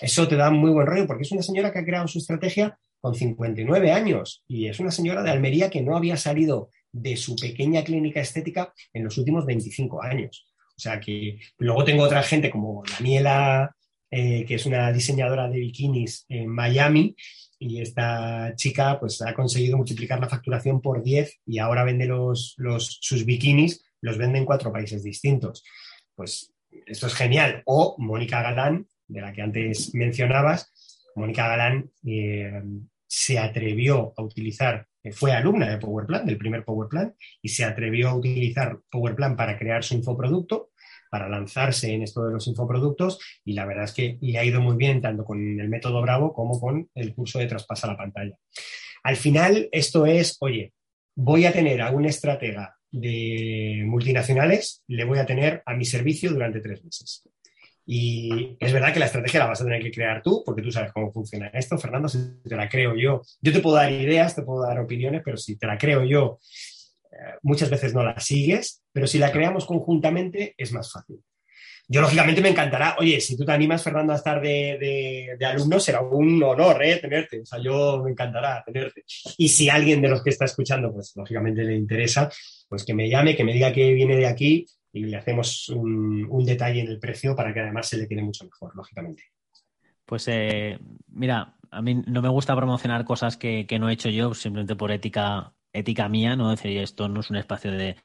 eso 0.00 0.28
te 0.28 0.36
da 0.36 0.50
muy 0.50 0.70
buen 0.70 0.86
rollo, 0.86 1.06
porque 1.06 1.24
es 1.24 1.32
una 1.32 1.42
señora 1.42 1.72
que 1.72 1.80
ha 1.80 1.84
creado 1.84 2.06
su 2.08 2.18
estrategia 2.18 2.78
con 3.00 3.14
59 3.14 3.92
años 3.92 4.44
y 4.46 4.68
es 4.68 4.80
una 4.80 4.90
señora 4.90 5.22
de 5.22 5.30
Almería 5.30 5.70
que 5.70 5.82
no 5.82 5.96
había 5.96 6.16
salido 6.16 6.70
de 6.92 7.16
su 7.16 7.36
pequeña 7.36 7.84
clínica 7.84 8.20
estética 8.20 8.72
en 8.92 9.04
los 9.04 9.18
últimos 9.18 9.46
25 9.46 10.02
años. 10.02 10.46
O 10.76 10.80
sea 10.80 11.00
que 11.00 11.40
luego 11.58 11.84
tengo 11.84 12.04
otra 12.04 12.22
gente 12.22 12.50
como 12.50 12.82
Daniela, 12.88 13.74
eh, 14.10 14.44
que 14.46 14.54
es 14.54 14.66
una 14.66 14.92
diseñadora 14.92 15.48
de 15.48 15.58
bikinis 15.58 16.24
en 16.28 16.48
Miami, 16.48 17.16
y 17.58 17.82
esta 17.82 18.54
chica 18.54 18.98
pues 19.00 19.20
ha 19.22 19.34
conseguido 19.34 19.76
multiplicar 19.76 20.20
la 20.20 20.28
facturación 20.28 20.80
por 20.80 21.02
10 21.02 21.40
y 21.46 21.58
ahora 21.58 21.84
vende 21.84 22.06
los, 22.06 22.56
sus 23.00 23.24
bikinis, 23.24 23.84
los 24.00 24.16
vende 24.16 24.38
en 24.38 24.44
cuatro 24.44 24.72
países 24.72 25.02
distintos. 25.02 25.64
Pues 26.14 26.52
esto 26.86 27.08
es 27.08 27.14
genial. 27.14 27.62
O 27.66 27.96
Mónica 27.98 28.42
Galán, 28.42 28.86
de 29.08 29.20
la 29.20 29.32
que 29.32 29.42
antes 29.42 29.94
mencionabas, 29.94 30.72
Mónica 31.16 31.48
Galán 31.48 31.90
eh, 32.06 32.62
se 33.06 33.38
atrevió 33.38 34.12
a 34.16 34.22
utilizar, 34.22 34.86
fue 35.12 35.32
alumna 35.32 35.68
de 35.68 35.78
PowerPlan, 35.78 36.26
del 36.26 36.38
primer 36.38 36.64
PowerPlan, 36.64 37.14
y 37.42 37.48
se 37.48 37.64
atrevió 37.64 38.08
a 38.08 38.14
utilizar 38.14 38.78
PowerPlan 38.90 39.36
para 39.36 39.58
crear 39.58 39.84
su 39.84 39.94
infoproducto 39.94 40.70
para 41.10 41.28
lanzarse 41.28 41.92
en 41.92 42.02
esto 42.02 42.24
de 42.24 42.32
los 42.32 42.46
infoproductos 42.46 43.18
y 43.44 43.54
la 43.54 43.66
verdad 43.66 43.84
es 43.84 43.92
que 43.92 44.18
le 44.20 44.38
ha 44.38 44.44
ido 44.44 44.60
muy 44.60 44.76
bien 44.76 45.00
tanto 45.00 45.24
con 45.24 45.60
el 45.60 45.68
método 45.68 46.02
Bravo 46.02 46.32
como 46.32 46.60
con 46.60 46.90
el 46.94 47.14
curso 47.14 47.38
de 47.38 47.46
traspasa 47.46 47.86
la 47.86 47.96
pantalla. 47.96 48.36
Al 49.02 49.16
final, 49.16 49.68
esto 49.72 50.06
es, 50.06 50.36
oye, 50.40 50.72
voy 51.14 51.46
a 51.46 51.52
tener 51.52 51.80
a 51.80 51.90
un 51.90 52.04
estratega 52.04 52.76
de 52.90 53.82
multinacionales, 53.86 54.82
le 54.86 55.04
voy 55.04 55.18
a 55.18 55.26
tener 55.26 55.62
a 55.66 55.74
mi 55.74 55.84
servicio 55.84 56.30
durante 56.30 56.60
tres 56.60 56.84
meses. 56.84 57.28
Y 57.90 58.56
es 58.60 58.72
verdad 58.72 58.92
que 58.92 59.00
la 59.00 59.06
estrategia 59.06 59.40
la 59.40 59.46
vas 59.46 59.62
a 59.62 59.64
tener 59.64 59.82
que 59.82 59.90
crear 59.90 60.22
tú, 60.22 60.42
porque 60.44 60.60
tú 60.60 60.70
sabes 60.70 60.92
cómo 60.92 61.10
funciona 61.10 61.48
esto. 61.48 61.78
Fernando, 61.78 62.06
si 62.08 62.18
te 62.46 62.54
la 62.54 62.68
creo 62.68 62.94
yo, 62.94 63.22
yo 63.40 63.52
te 63.52 63.60
puedo 63.60 63.76
dar 63.76 63.90
ideas, 63.90 64.34
te 64.34 64.42
puedo 64.42 64.62
dar 64.62 64.78
opiniones, 64.78 65.22
pero 65.24 65.38
si 65.38 65.56
te 65.56 65.66
la 65.66 65.78
creo 65.78 66.04
yo 66.04 66.38
muchas 67.42 67.70
veces 67.70 67.94
no 67.94 68.02
la 68.02 68.18
sigues, 68.20 68.82
pero 68.92 69.06
si 69.06 69.18
la 69.18 69.32
creamos 69.32 69.66
conjuntamente 69.66 70.54
es 70.56 70.72
más 70.72 70.92
fácil. 70.92 71.20
Yo, 71.90 72.02
lógicamente, 72.02 72.42
me 72.42 72.50
encantará. 72.50 72.96
Oye, 72.98 73.18
si 73.18 73.34
tú 73.34 73.46
te 73.46 73.52
animas, 73.52 73.82
Fernando, 73.82 74.12
a 74.12 74.16
estar 74.16 74.42
de, 74.42 75.36
de, 75.38 75.46
alumno, 75.46 75.80
será 75.80 76.02
un 76.02 76.42
honor 76.42 76.84
¿eh? 76.84 76.98
tenerte. 76.98 77.40
O 77.40 77.46
sea, 77.46 77.58
yo 77.62 78.02
me 78.04 78.10
encantará 78.10 78.62
tenerte. 78.64 79.04
Y 79.38 79.48
si 79.48 79.70
alguien 79.70 80.02
de 80.02 80.08
los 80.08 80.22
que 80.22 80.28
está 80.28 80.44
escuchando, 80.44 80.92
pues 80.92 81.14
lógicamente 81.16 81.64
le 81.64 81.74
interesa, 81.74 82.30
pues 82.68 82.84
que 82.84 82.92
me 82.92 83.08
llame, 83.08 83.34
que 83.34 83.44
me 83.44 83.54
diga 83.54 83.72
que 83.72 83.94
viene 83.94 84.16
de 84.16 84.26
aquí 84.26 84.66
y 84.92 85.04
le 85.04 85.16
hacemos 85.16 85.68
un, 85.68 86.44
detalle 86.44 86.80
en 86.80 86.88
el 86.88 86.98
precio 86.98 87.36
para 87.36 87.52
que 87.52 87.60
además 87.60 87.88
se 87.88 87.98
le 87.98 88.08
quede 88.08 88.22
mucho 88.22 88.44
mejor, 88.44 88.74
lógicamente. 88.74 89.24
Pues 90.04 90.26
eh, 90.28 90.78
mira, 91.08 91.56
a 91.70 91.82
mí 91.82 92.02
no 92.06 92.22
me 92.22 92.28
gusta 92.28 92.56
promocionar 92.56 93.04
cosas 93.04 93.36
que, 93.36 93.66
que, 93.66 93.78
no 93.78 93.90
he 93.90 93.92
hecho 93.92 94.08
yo, 94.08 94.32
simplemente 94.32 94.76
por 94.76 94.90
ética 94.90 95.52
ética 95.72 96.08
mía, 96.08 96.36
¿no? 96.36 96.50
Decir, 96.50 96.78
esto 96.78 97.08
no 97.08 97.20
es 97.20 97.30
un 97.30 97.36
espacio 97.36 97.72
de, 97.72 97.96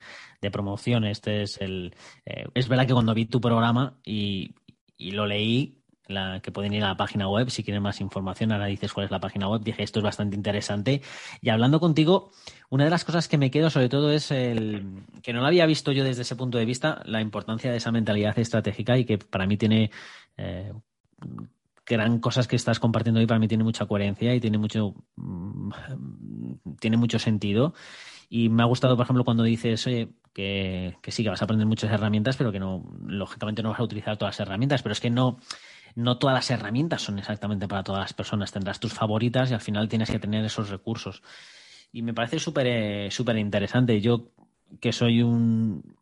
promoción, 0.52 1.06
este 1.06 1.44
es 1.44 1.60
el... 1.62 1.96
Eh, 2.26 2.46
es 2.54 2.68
verdad 2.68 2.88
que 2.88 2.94
cuando 2.94 3.14
vi 3.14 3.26
tu 3.26 3.40
programa 3.40 3.98
y, 4.04 4.54
lo 4.98 5.26
leí, 5.26 5.83
la, 6.08 6.40
que 6.42 6.52
pueden 6.52 6.74
ir 6.74 6.84
a 6.84 6.90
la 6.90 6.98
página 6.98 7.28
web 7.30 7.50
si 7.50 7.64
quieren 7.64 7.84
más 7.84 8.02
información, 8.02 8.52
ahora 8.52 8.66
dices 8.66 8.94
cuál 8.94 9.06
es 9.06 9.12
la 9.12 9.20
página 9.20 9.48
web, 9.48 9.62
dije 9.62 9.84
esto 9.84 10.00
es 10.00 10.04
bastante 10.04 10.36
interesante. 10.36 11.02
Y 11.42 11.50
hablando 11.50 11.80
contigo, 11.80 12.32
una 12.70 12.84
de 12.84 12.90
las 12.90 13.06
cosas 13.06 13.28
que 13.28 13.38
me 13.38 13.52
quedo 13.52 13.70
sobre 13.70 13.90
todo 13.90 14.12
es 14.12 14.32
el 14.32 15.04
que 15.22 15.34
no 15.34 15.42
lo 15.42 15.48
había 15.48 15.66
visto 15.66 15.92
yo 15.92 16.04
desde 16.04 16.24
ese 16.24 16.36
punto 16.36 16.58
de 16.58 16.66
vista, 16.66 17.02
la 17.06 17.22
importancia 17.22 17.72
de 17.72 17.78
esa 17.78 17.92
mentalidad 17.92 18.38
estratégica 18.38 18.98
y 18.98 19.06
que 19.06 19.18
para 19.18 19.46
mí 19.46 19.58
tiene... 19.58 19.92
Eh, 20.38 20.74
gran 21.86 22.20
cosas 22.20 22.48
que 22.48 22.56
estás 22.56 22.80
compartiendo 22.80 23.20
hoy 23.20 23.28
para 23.28 23.40
mí 23.40 23.48
tiene 23.48 23.64
mucha 23.64 23.86
coherencia 23.86 24.34
y 24.34 24.40
tiene 24.40 24.58
mucho, 24.58 24.96
mm, 25.16 25.72
tiene 26.80 26.98
mucho 26.98 27.20
sentido. 27.20 27.74
Y 28.30 28.50
me 28.50 28.64
ha 28.64 28.66
gustado, 28.66 28.96
por 28.96 29.04
ejemplo, 29.04 29.24
cuando 29.26 29.44
dices, 29.44 29.86
oye, 29.86 30.10
que, 30.34 30.98
que, 31.02 31.12
sí, 31.12 31.24
que 31.24 31.30
vas 31.30 31.42
a 31.42 31.46
aprender 31.46 31.68
muchas 31.68 31.92
herramientas, 31.92 32.38
pero 32.38 32.52
que 32.52 32.60
no, 32.60 32.84
lógicamente 33.06 33.62
no 33.62 33.70
vas 33.70 33.80
a 33.80 33.84
utilizar 33.84 34.18
todas 34.18 34.40
las 34.40 34.48
herramientas, 34.48 34.82
pero 34.82 34.94
es 34.94 35.00
que 35.00 35.10
no, 35.10 35.38
no 35.96 36.18
todas 36.18 36.36
las 36.36 36.52
herramientas 36.52 37.02
son 37.02 37.20
exactamente 37.20 37.68
para 37.68 37.84
todas 37.84 38.02
las 38.02 38.14
personas. 38.14 38.52
Tendrás 38.52 38.80
tus 38.80 38.94
favoritas 38.94 39.52
y 39.52 39.54
al 39.54 39.62
final 39.62 39.90
tienes 39.90 40.10
que 40.10 40.20
tener 40.20 40.44
esos 40.46 40.70
recursos. 40.70 41.22
Y 41.92 42.02
me 42.02 42.14
parece 42.14 42.40
súper 42.40 42.68
eh, 42.68 43.12
súper 43.12 43.38
interesante. 43.38 44.02
Yo, 44.02 44.32
que 44.80 44.92
soy 44.92 45.22
un, 45.22 45.96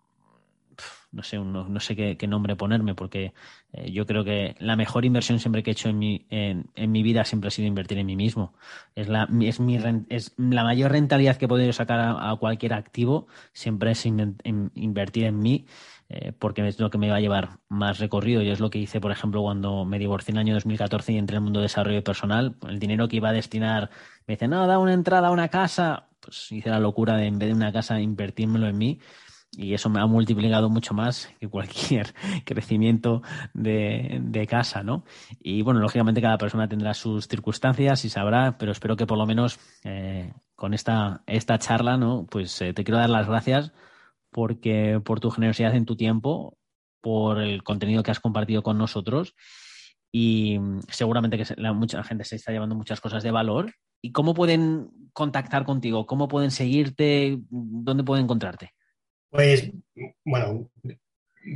no 1.11 1.23
sé, 1.23 1.37
no, 1.37 1.79
sé 1.81 1.95
qué, 1.95 2.27
nombre 2.27 2.55
ponerme, 2.55 2.95
porque 2.95 3.33
eh, 3.73 3.91
yo 3.91 4.05
creo 4.05 4.23
que 4.23 4.55
la 4.59 4.77
mejor 4.77 5.03
inversión 5.03 5.39
siempre 5.39 5.61
que 5.61 5.71
he 5.71 5.73
hecho 5.73 5.89
en 5.89 5.99
mi, 5.99 6.25
en, 6.29 6.91
mi 6.91 7.03
vida 7.03 7.25
siempre 7.25 7.49
ha 7.49 7.51
sido 7.51 7.67
invertir 7.67 7.97
en 7.97 8.05
mí 8.05 8.15
mismo. 8.15 8.53
Es 8.95 9.09
la, 9.09 9.27
es 9.41 9.59
mi, 9.59 9.77
es 10.07 10.33
la 10.37 10.63
mayor 10.63 10.91
rentabilidad 10.91 11.35
que 11.35 11.45
he 11.45 11.49
podido 11.49 11.73
sacar 11.73 11.99
a, 11.99 12.33
cualquier 12.37 12.73
activo, 12.73 13.27
siempre 13.51 13.91
es 13.91 14.05
invertir 14.05 15.25
en 15.25 15.39
mí, 15.39 15.65
eh, 16.13 16.33
porque 16.37 16.67
es 16.67 16.77
lo 16.77 16.89
que 16.89 16.97
me 16.97 17.09
va 17.09 17.15
a 17.15 17.19
llevar 17.21 17.59
más 17.69 17.99
recorrido 17.99 18.41
y 18.41 18.49
es 18.49 18.59
lo 18.59 18.69
que 18.69 18.79
hice, 18.79 18.99
por 18.99 19.13
ejemplo, 19.13 19.41
cuando 19.41 19.85
me 19.85 19.97
divorcié 19.97 20.33
en 20.33 20.37
el 20.37 20.41
año 20.41 20.53
2014 20.55 21.13
y 21.13 21.17
entré 21.17 21.37
en 21.37 21.43
el 21.43 21.43
mundo 21.45 21.61
de 21.61 21.65
desarrollo 21.65 22.03
personal. 22.03 22.57
El 22.67 22.79
dinero 22.79 23.07
que 23.07 23.15
iba 23.15 23.29
a 23.29 23.33
destinar, 23.33 23.89
me 24.27 24.33
dice, 24.33 24.49
no, 24.49 24.67
da 24.67 24.77
una 24.77 24.93
entrada 24.93 25.29
a 25.29 25.31
una 25.31 25.47
casa. 25.47 26.09
Pues 26.19 26.51
hice 26.51 26.69
la 26.69 26.81
locura 26.81 27.15
de 27.15 27.27
en 27.27 27.39
vez 27.39 27.47
de 27.47 27.55
una 27.55 27.71
casa 27.71 28.01
invertírmelo 28.01 28.67
en 28.67 28.77
mí 28.77 28.99
y 29.53 29.73
eso 29.73 29.89
me 29.89 30.01
ha 30.01 30.05
multiplicado 30.05 30.69
mucho 30.69 30.93
más 30.93 31.29
que 31.39 31.47
cualquier 31.47 32.13
crecimiento 32.45 33.21
de, 33.53 34.47
casa, 34.49 34.83
¿no? 34.83 35.05
Y 35.39 35.61
bueno, 35.61 35.79
lógicamente 35.79 36.21
cada 36.21 36.37
persona 36.37 36.67
tendrá 36.67 36.93
sus 36.93 37.29
circunstancias 37.29 38.03
y 38.03 38.09
sabrá, 38.09 38.57
pero 38.57 38.73
espero 38.73 38.97
que 38.97 39.07
por 39.07 39.17
lo 39.17 39.25
menos 39.25 39.59
eh, 39.85 40.33
con 40.55 40.73
esta, 40.73 41.23
esta 41.25 41.57
charla, 41.57 41.95
¿no? 41.95 42.27
Pues 42.29 42.61
eh, 42.61 42.73
te 42.73 42.83
quiero 42.83 42.99
dar 42.99 43.09
las 43.09 43.27
gracias 43.27 43.71
porque 44.31 45.01
por 45.03 45.19
tu 45.19 45.29
generosidad 45.29 45.75
en 45.75 45.85
tu 45.85 45.95
tiempo, 45.95 46.57
por 47.01 47.41
el 47.41 47.63
contenido 47.63 48.03
que 48.03 48.11
has 48.11 48.19
compartido 48.19 48.63
con 48.63 48.77
nosotros 48.77 49.35
y 50.11 50.59
seguramente 50.89 51.37
que 51.37 51.45
la, 51.57 51.73
mucha 51.73 52.03
gente 52.03 52.25
se 52.25 52.35
está 52.35 52.51
llevando 52.51 52.75
muchas 52.75 52.99
cosas 52.99 53.23
de 53.23 53.31
valor. 53.31 53.73
¿Y 54.01 54.11
cómo 54.11 54.33
pueden 54.33 54.89
contactar 55.13 55.63
contigo? 55.63 56.05
¿Cómo 56.05 56.27
pueden 56.27 56.51
seguirte? 56.51 57.37
¿Dónde 57.49 58.03
pueden 58.03 58.25
encontrarte? 58.25 58.71
Pues, 59.29 59.71
bueno, 60.25 60.69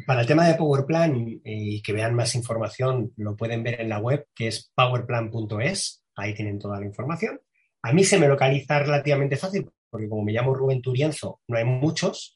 para 0.05 0.21
el 0.21 0.27
tema 0.27 0.47
de 0.47 0.55
PowerPlan 0.55 1.41
y 1.43 1.81
que 1.81 1.93
vean 1.93 2.15
más 2.15 2.35
información, 2.35 3.11
lo 3.17 3.35
pueden 3.35 3.63
ver 3.63 3.81
en 3.81 3.89
la 3.89 3.99
web, 3.99 4.27
que 4.33 4.47
es 4.47 4.71
powerplan.es. 4.75 6.03
Ahí 6.15 6.33
tienen 6.33 6.59
toda 6.59 6.79
la 6.79 6.85
información. 6.85 7.41
A 7.81 7.93
mí 7.93 8.03
se 8.03 8.17
me 8.17 8.27
localiza 8.27 8.79
relativamente 8.79 9.35
fácil, 9.35 9.69
porque 9.89 10.07
como 10.07 10.23
me 10.23 10.31
llamo 10.31 10.53
Rubén 10.53 10.81
Turienzo, 10.81 11.41
no 11.47 11.57
hay 11.57 11.65
muchos. 11.65 12.35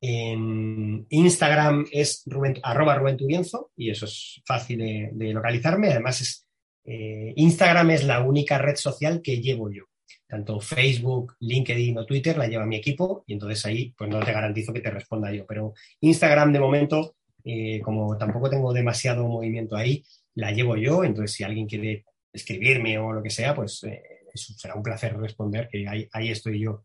En 0.00 1.06
Instagram 1.10 1.86
es 1.90 2.24
arroba 2.62 2.94
Rubén 2.94 3.16
Turienzo 3.16 3.72
y 3.76 3.90
eso 3.90 4.04
es 4.04 4.40
fácil 4.46 4.78
de, 4.78 5.32
localizarme. 5.32 5.88
Además, 5.88 6.20
es, 6.20 6.46
eh, 6.84 7.32
Instagram 7.36 7.90
es 7.90 8.04
la 8.04 8.22
única 8.22 8.58
red 8.58 8.76
social 8.76 9.20
que 9.22 9.40
llevo 9.40 9.70
yo. 9.70 9.84
Tanto 10.26 10.60
Facebook, 10.60 11.34
LinkedIn 11.40 11.98
o 11.98 12.06
Twitter 12.06 12.36
la 12.36 12.46
lleva 12.46 12.66
mi 12.66 12.76
equipo 12.76 13.24
y 13.26 13.32
entonces 13.32 13.64
ahí 13.66 13.94
pues 13.96 14.10
no 14.10 14.20
te 14.20 14.32
garantizo 14.32 14.72
que 14.72 14.80
te 14.80 14.90
responda 14.90 15.32
yo. 15.32 15.44
Pero 15.46 15.72
Instagram 16.00 16.52
de 16.52 16.60
momento, 16.60 17.16
eh, 17.44 17.80
como 17.80 18.16
tampoco 18.16 18.50
tengo 18.50 18.72
demasiado 18.72 19.26
movimiento 19.26 19.74
ahí, 19.74 20.04
la 20.34 20.52
llevo 20.52 20.76
yo. 20.76 21.02
Entonces 21.02 21.32
si 21.32 21.44
alguien 21.44 21.66
quiere 21.66 22.04
escribirme 22.32 22.98
o 22.98 23.12
lo 23.12 23.22
que 23.22 23.30
sea, 23.30 23.54
pues 23.54 23.82
eh, 23.84 24.02
será 24.34 24.74
un 24.74 24.82
placer 24.82 25.16
responder, 25.16 25.68
que 25.68 25.88
ahí, 25.88 26.08
ahí 26.12 26.30
estoy 26.30 26.60
yo. 26.60 26.84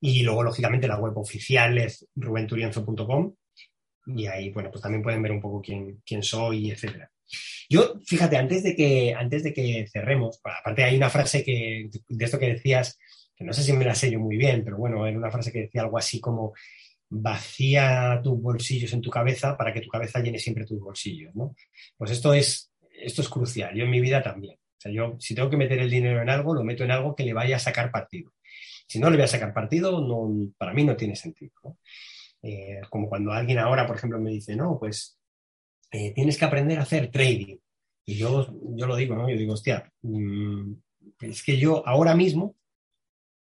Y 0.00 0.22
luego, 0.22 0.42
lógicamente, 0.42 0.88
la 0.88 0.98
web 0.98 1.16
oficial 1.18 1.76
es 1.78 2.06
rubenturienzo.com 2.14 3.34
y 4.06 4.26
ahí, 4.26 4.50
bueno, 4.50 4.70
pues 4.70 4.82
también 4.82 5.02
pueden 5.02 5.22
ver 5.22 5.32
un 5.32 5.40
poco 5.40 5.60
quién, 5.60 6.02
quién 6.04 6.22
soy, 6.22 6.70
etcétera. 6.70 7.10
Yo, 7.68 8.00
fíjate, 8.04 8.36
antes 8.36 8.62
de 8.62 8.74
que, 8.74 9.14
antes 9.14 9.44
de 9.44 9.52
que 9.52 9.86
cerremos, 9.86 10.40
aparte 10.42 10.82
hay 10.82 10.96
una 10.96 11.10
frase 11.10 11.44
que, 11.44 11.90
de 12.08 12.24
esto 12.24 12.38
que 12.38 12.54
decías, 12.54 12.98
que 13.36 13.44
no 13.44 13.52
sé 13.52 13.62
si 13.62 13.72
me 13.72 13.84
la 13.84 13.94
sé 13.94 14.10
yo 14.10 14.18
muy 14.18 14.36
bien, 14.36 14.64
pero 14.64 14.76
bueno, 14.78 15.06
era 15.06 15.16
una 15.16 15.30
frase 15.30 15.52
que 15.52 15.62
decía 15.62 15.82
algo 15.82 15.98
así 15.98 16.20
como 16.20 16.52
vacía 17.08 18.20
tus 18.22 18.40
bolsillos 18.40 18.92
en 18.92 19.00
tu 19.00 19.10
cabeza 19.10 19.56
para 19.56 19.72
que 19.72 19.80
tu 19.80 19.88
cabeza 19.88 20.20
llene 20.20 20.38
siempre 20.38 20.64
tus 20.64 20.80
bolsillos, 20.80 21.34
¿no? 21.34 21.54
Pues 21.96 22.10
esto 22.12 22.34
es, 22.34 22.72
esto 22.90 23.22
es 23.22 23.28
crucial. 23.28 23.74
Yo 23.74 23.84
en 23.84 23.90
mi 23.90 24.00
vida 24.00 24.22
también. 24.22 24.54
O 24.54 24.80
sea, 24.80 24.92
yo 24.92 25.16
si 25.18 25.34
tengo 25.34 25.50
que 25.50 25.56
meter 25.56 25.78
el 25.78 25.90
dinero 25.90 26.22
en 26.22 26.30
algo, 26.30 26.54
lo 26.54 26.64
meto 26.64 26.84
en 26.84 26.90
algo 26.90 27.14
que 27.14 27.24
le 27.24 27.34
vaya 27.34 27.56
a 27.56 27.60
sacar 27.60 27.90
partido. 27.90 28.32
Si 28.90 28.98
no 28.98 29.08
le 29.08 29.18
voy 29.18 29.24
a 29.24 29.28
sacar 29.28 29.54
partido, 29.54 30.00
no, 30.00 30.52
para 30.58 30.74
mí 30.74 30.82
no 30.82 30.96
tiene 30.96 31.14
sentido. 31.14 31.52
Eh, 32.42 32.80
como 32.90 33.08
cuando 33.08 33.30
alguien 33.30 33.60
ahora, 33.60 33.86
por 33.86 33.94
ejemplo, 33.94 34.18
me 34.18 34.32
dice, 34.32 34.56
no, 34.56 34.80
pues 34.80 35.16
eh, 35.92 36.12
tienes 36.12 36.36
que 36.36 36.44
aprender 36.44 36.76
a 36.76 36.82
hacer 36.82 37.08
trading. 37.08 37.56
Y 38.04 38.16
yo, 38.16 38.52
yo 38.74 38.86
lo 38.88 38.96
digo, 38.96 39.14
¿no? 39.14 39.30
Yo 39.30 39.36
digo, 39.36 39.52
hostia, 39.52 39.88
mm, 40.02 40.72
es 41.20 41.44
que 41.44 41.56
yo 41.56 41.86
ahora 41.86 42.16
mismo 42.16 42.56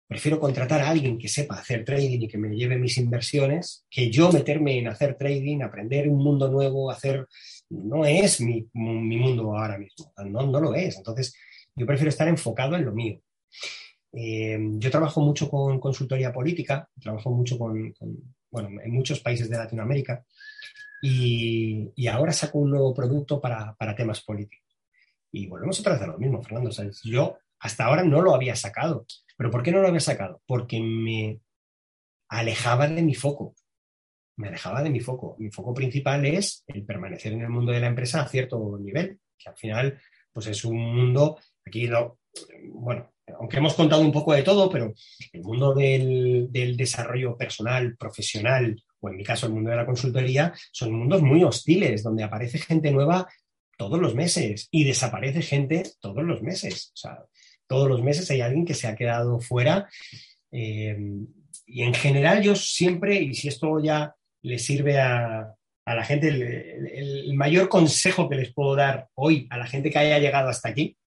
prefiero 0.08 0.40
contratar 0.40 0.82
a 0.82 0.90
alguien 0.90 1.20
que 1.20 1.28
sepa 1.28 1.60
hacer 1.60 1.86
trading 1.86 2.22
y 2.22 2.28
que 2.28 2.40
me 2.40 2.56
lleve 2.56 2.80
mis 2.80 2.98
inversiones, 2.98 3.86
que 3.92 4.10
yo 4.10 4.32
meterme 4.32 4.80
en 4.80 4.88
hacer 4.88 5.20
trading, 5.20 5.62
aprender 5.62 6.10
un 6.10 6.18
mundo 6.18 6.50
nuevo, 6.50 6.90
hacer... 6.90 7.28
No 7.70 8.06
es 8.06 8.42
mi, 8.42 8.68
mundo 8.74 9.56
ahora 9.56 9.78
mismo, 9.78 10.12
no, 10.26 10.48
no 10.48 10.60
lo 10.60 10.74
es. 10.74 10.98
Entonces, 10.98 11.36
yo 11.76 11.86
prefiero 11.86 12.10
estar 12.10 12.28
enfocado 12.28 12.76
en 12.76 12.86
lo 12.86 12.92
mío. 12.92 13.22
Eh, 14.20 14.58
yo 14.80 14.90
trabajo 14.90 15.22
mucho 15.22 15.48
con 15.48 15.80
consultoría 15.80 16.34
política, 16.34 16.90
trabajo 17.00 17.30
mucho 17.30 17.56
con, 17.56 17.94
bueno, 18.50 18.82
en 18.82 18.92
muchos 18.92 19.20
países 19.20 19.48
de 19.48 19.58
Latinoamérica 19.58 20.26
y, 21.04 22.08
ahora 22.08 22.34
saco 22.34 22.58
un 22.58 22.72
nuevo 22.72 22.96
producto 22.96 23.40
para, 23.40 23.76
temas 23.96 24.22
políticos. 24.22 24.66
Y 25.32 25.46
volvemos 25.46 25.80
otra 25.80 25.94
vez 25.94 26.02
a 26.02 26.08
lo 26.08 26.18
mismo, 26.18 26.42
Fernando. 26.42 26.72
Yo 27.04 27.38
hasta 27.60 27.86
ahora 27.86 28.04
no 28.04 28.24
lo 28.24 28.34
había 28.34 28.56
sacado. 28.56 29.06
¿Pero 29.38 29.52
por 29.52 29.62
qué 29.62 29.72
no 29.72 29.82
lo 29.82 29.88
había 29.88 30.00
sacado? 30.00 30.42
Porque 30.48 30.80
me 30.80 31.40
alejaba 32.28 32.88
de 32.88 33.04
mi 33.04 33.14
foco. 33.14 33.54
Me 34.38 34.48
alejaba 34.48 34.82
de 34.82 34.90
mi 34.90 35.00
foco. 35.00 35.36
Mi 35.38 35.52
foco 35.52 35.76
principal 35.76 36.26
es 36.26 36.64
el 36.66 36.84
permanecer 36.86 37.34
en 37.34 37.42
el 37.42 37.50
mundo 37.50 37.72
de 37.72 37.82
la 37.82 37.88
empresa 37.88 38.22
a 38.24 38.28
cierto 38.28 38.80
nivel, 38.80 39.20
que 39.38 39.50
al 39.50 39.58
final 39.58 40.02
pues 40.34 40.48
es 40.48 40.66
un 40.66 40.78
mundo, 40.78 41.38
aquí 41.68 41.88
lo, 41.88 42.20
bueno, 42.74 43.12
aunque 43.40 43.58
hemos 43.58 43.74
contado 43.74 44.02
un 44.02 44.12
poco 44.12 44.34
de 44.34 44.44
todo, 44.44 44.70
pero 44.70 44.94
el 45.34 45.42
mundo 45.42 45.74
del, 45.74 46.50
desarrollo 46.52 47.38
personal, 47.38 47.96
profesional, 47.98 48.82
o 49.00 49.10
en 49.10 49.18
mi 49.18 49.24
caso 49.24 49.48
el 49.48 49.54
mundo 49.54 49.70
de 49.70 49.76
la 49.76 49.86
consultoría, 49.86 50.54
son 50.72 50.94
mundos 50.94 51.22
muy 51.22 51.44
hostiles, 51.44 52.04
donde 52.04 52.24
aparece 52.24 52.58
gente 52.58 52.92
nueva 52.92 53.28
todos 53.78 54.00
los 54.00 54.16
meses 54.16 54.68
y 54.72 54.86
desaparece 54.86 55.42
gente 55.42 55.84
todos 56.00 56.24
los 56.24 56.42
meses. 56.42 56.92
O 56.94 56.98
sea, 56.98 57.20
todos 57.68 57.88
los 57.88 58.02
meses 58.02 58.30
hay 58.32 58.42
alguien 58.42 58.66
que 58.66 58.74
se 58.74 58.88
ha 58.88 58.96
quedado 58.96 59.40
fuera. 59.40 59.88
Eh, 60.52 60.98
y 61.66 61.84
en 61.84 61.94
general 61.94 62.42
yo 62.42 62.56
siempre, 62.56 63.22
y 63.22 63.34
si 63.34 63.50
esto 63.50 63.80
ya 63.80 64.16
le 64.42 64.58
sirve 64.58 65.00
a, 65.00 65.54
la 65.86 66.04
gente, 66.04 66.28
el 66.28 67.34
mayor 67.36 67.70
consejo 67.70 68.28
que 68.28 68.36
les 68.36 68.54
puedo 68.54 68.76
dar 68.76 69.08
hoy 69.16 69.48
a 69.50 69.58
la 69.58 69.68
gente 69.68 69.90
que 69.90 69.98
haya 69.98 70.20
llegado 70.20 70.50
hasta 70.50 70.68
aquí, 70.68 70.98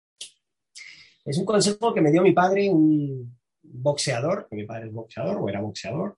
es 1.25 1.39
un 1.39 1.45
consejo 1.45 1.93
que 1.93 2.01
me 2.01 2.11
dio 2.11 2.23
mi 2.23 2.33
padre, 2.33 2.69
un 2.69 3.39
boxeador, 3.63 4.47
que 4.49 4.57
mi 4.57 4.65
padre 4.65 4.87
es 4.87 4.93
boxeador 4.93 5.39
o 5.41 5.49
era 5.49 5.61
boxeador, 5.61 6.17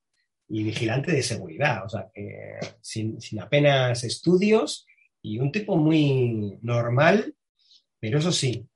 y 0.48 0.64
vigilante 0.64 1.12
de 1.12 1.22
seguridad, 1.22 1.84
o 1.84 1.88
sea, 1.88 2.10
sin, 2.80 3.18
apenas 3.40 4.04
estudios 4.04 4.86
y 5.22 5.38
un 5.38 5.50
tipo 5.50 5.76
muy 5.76 6.58
normal, 6.60 7.34
pero 7.98 8.18
eso 8.18 8.32
sí, 8.32 8.68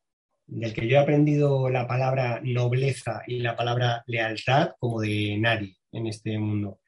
del 0.46 0.72
que 0.72 0.88
yo 0.88 0.96
he 0.96 1.00
aprendido 1.00 1.68
la 1.68 1.86
palabra 1.86 2.40
nobleza 2.42 3.22
y 3.26 3.40
la 3.40 3.56
palabra 3.56 4.04
lealtad 4.06 4.70
como 4.78 5.00
de 5.00 5.36
nadie 5.38 5.76
en 5.92 6.06
este 6.06 6.38
mundo. 6.38 6.80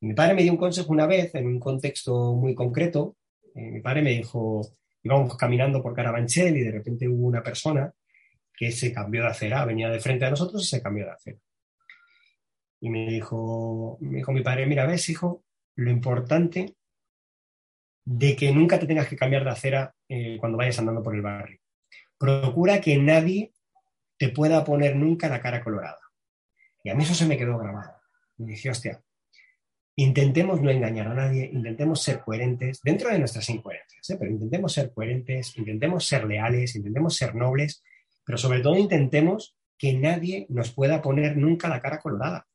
mi 0.00 0.12
padre 0.12 0.34
me 0.34 0.42
dio 0.42 0.52
un 0.52 0.58
consejo 0.58 0.92
una 0.92 1.06
vez 1.06 1.34
en 1.34 1.46
un 1.46 1.60
contexto 1.60 2.34
muy 2.34 2.54
concreto. 2.54 3.16
Eh, 3.54 3.70
mi 3.70 3.80
padre 3.80 4.02
me 4.02 4.10
dijo, 4.10 4.60
íbamos 5.02 5.36
caminando 5.36 5.82
por 5.82 5.94
Carabanchel 5.94 6.56
y 6.56 6.62
de 6.62 6.72
repente 6.72 7.08
hubo 7.08 7.26
una 7.26 7.42
persona 7.42 7.92
que 8.56 8.72
se 8.72 8.92
cambió 8.92 9.22
de 9.22 9.28
acera, 9.28 9.64
venía 9.64 9.90
de 9.90 10.00
frente 10.00 10.24
a 10.24 10.30
nosotros 10.30 10.64
y 10.64 10.66
se 10.66 10.82
cambió 10.82 11.04
de 11.04 11.12
acera. 11.12 11.38
Y 12.80 12.90
me 12.90 13.06
dijo, 13.06 13.98
me 14.00 14.18
dijo 14.18 14.32
mi 14.32 14.42
padre, 14.42 14.66
mira, 14.66 14.86
ves, 14.86 15.08
hijo, 15.08 15.44
lo 15.76 15.90
importante 15.90 16.74
de 18.04 18.36
que 18.36 18.52
nunca 18.52 18.78
te 18.78 18.86
tengas 18.86 19.08
que 19.08 19.16
cambiar 19.16 19.44
de 19.44 19.50
acera 19.50 19.94
eh, 20.08 20.36
cuando 20.38 20.58
vayas 20.58 20.78
andando 20.78 21.02
por 21.02 21.14
el 21.14 21.22
barrio. 21.22 21.60
Procura 22.18 22.80
que 22.80 22.96
nadie 22.96 23.52
te 24.16 24.30
pueda 24.30 24.64
poner 24.64 24.96
nunca 24.96 25.28
la 25.28 25.40
cara 25.40 25.62
colorada. 25.62 26.00
Y 26.82 26.90
a 26.90 26.94
mí 26.94 27.02
eso 27.02 27.14
se 27.14 27.26
me 27.26 27.36
quedó 27.36 27.58
grabado. 27.58 27.96
Me 28.38 28.52
dije, 28.52 28.70
hostia, 28.70 29.02
intentemos 29.96 30.60
no 30.60 30.70
engañar 30.70 31.08
a 31.08 31.14
nadie, 31.14 31.50
intentemos 31.52 32.02
ser 32.02 32.20
coherentes 32.20 32.80
dentro 32.82 33.10
de 33.10 33.18
nuestras 33.18 33.48
incoherencias, 33.50 34.08
¿eh? 34.10 34.16
pero 34.18 34.30
intentemos 34.30 34.72
ser 34.72 34.92
coherentes, 34.92 35.56
intentemos 35.56 36.06
ser 36.06 36.24
leales, 36.24 36.76
intentemos 36.76 37.16
ser 37.16 37.34
nobles 37.34 37.82
pero 38.26 38.36
sobre 38.36 38.60
todo 38.60 38.76
intentemos 38.76 39.56
que 39.78 39.94
nadie 39.94 40.46
nos 40.50 40.72
pueda 40.72 41.00
poner 41.00 41.36
nunca 41.36 41.68
la 41.68 41.80
cara 41.80 42.00
colorada. 42.00 42.46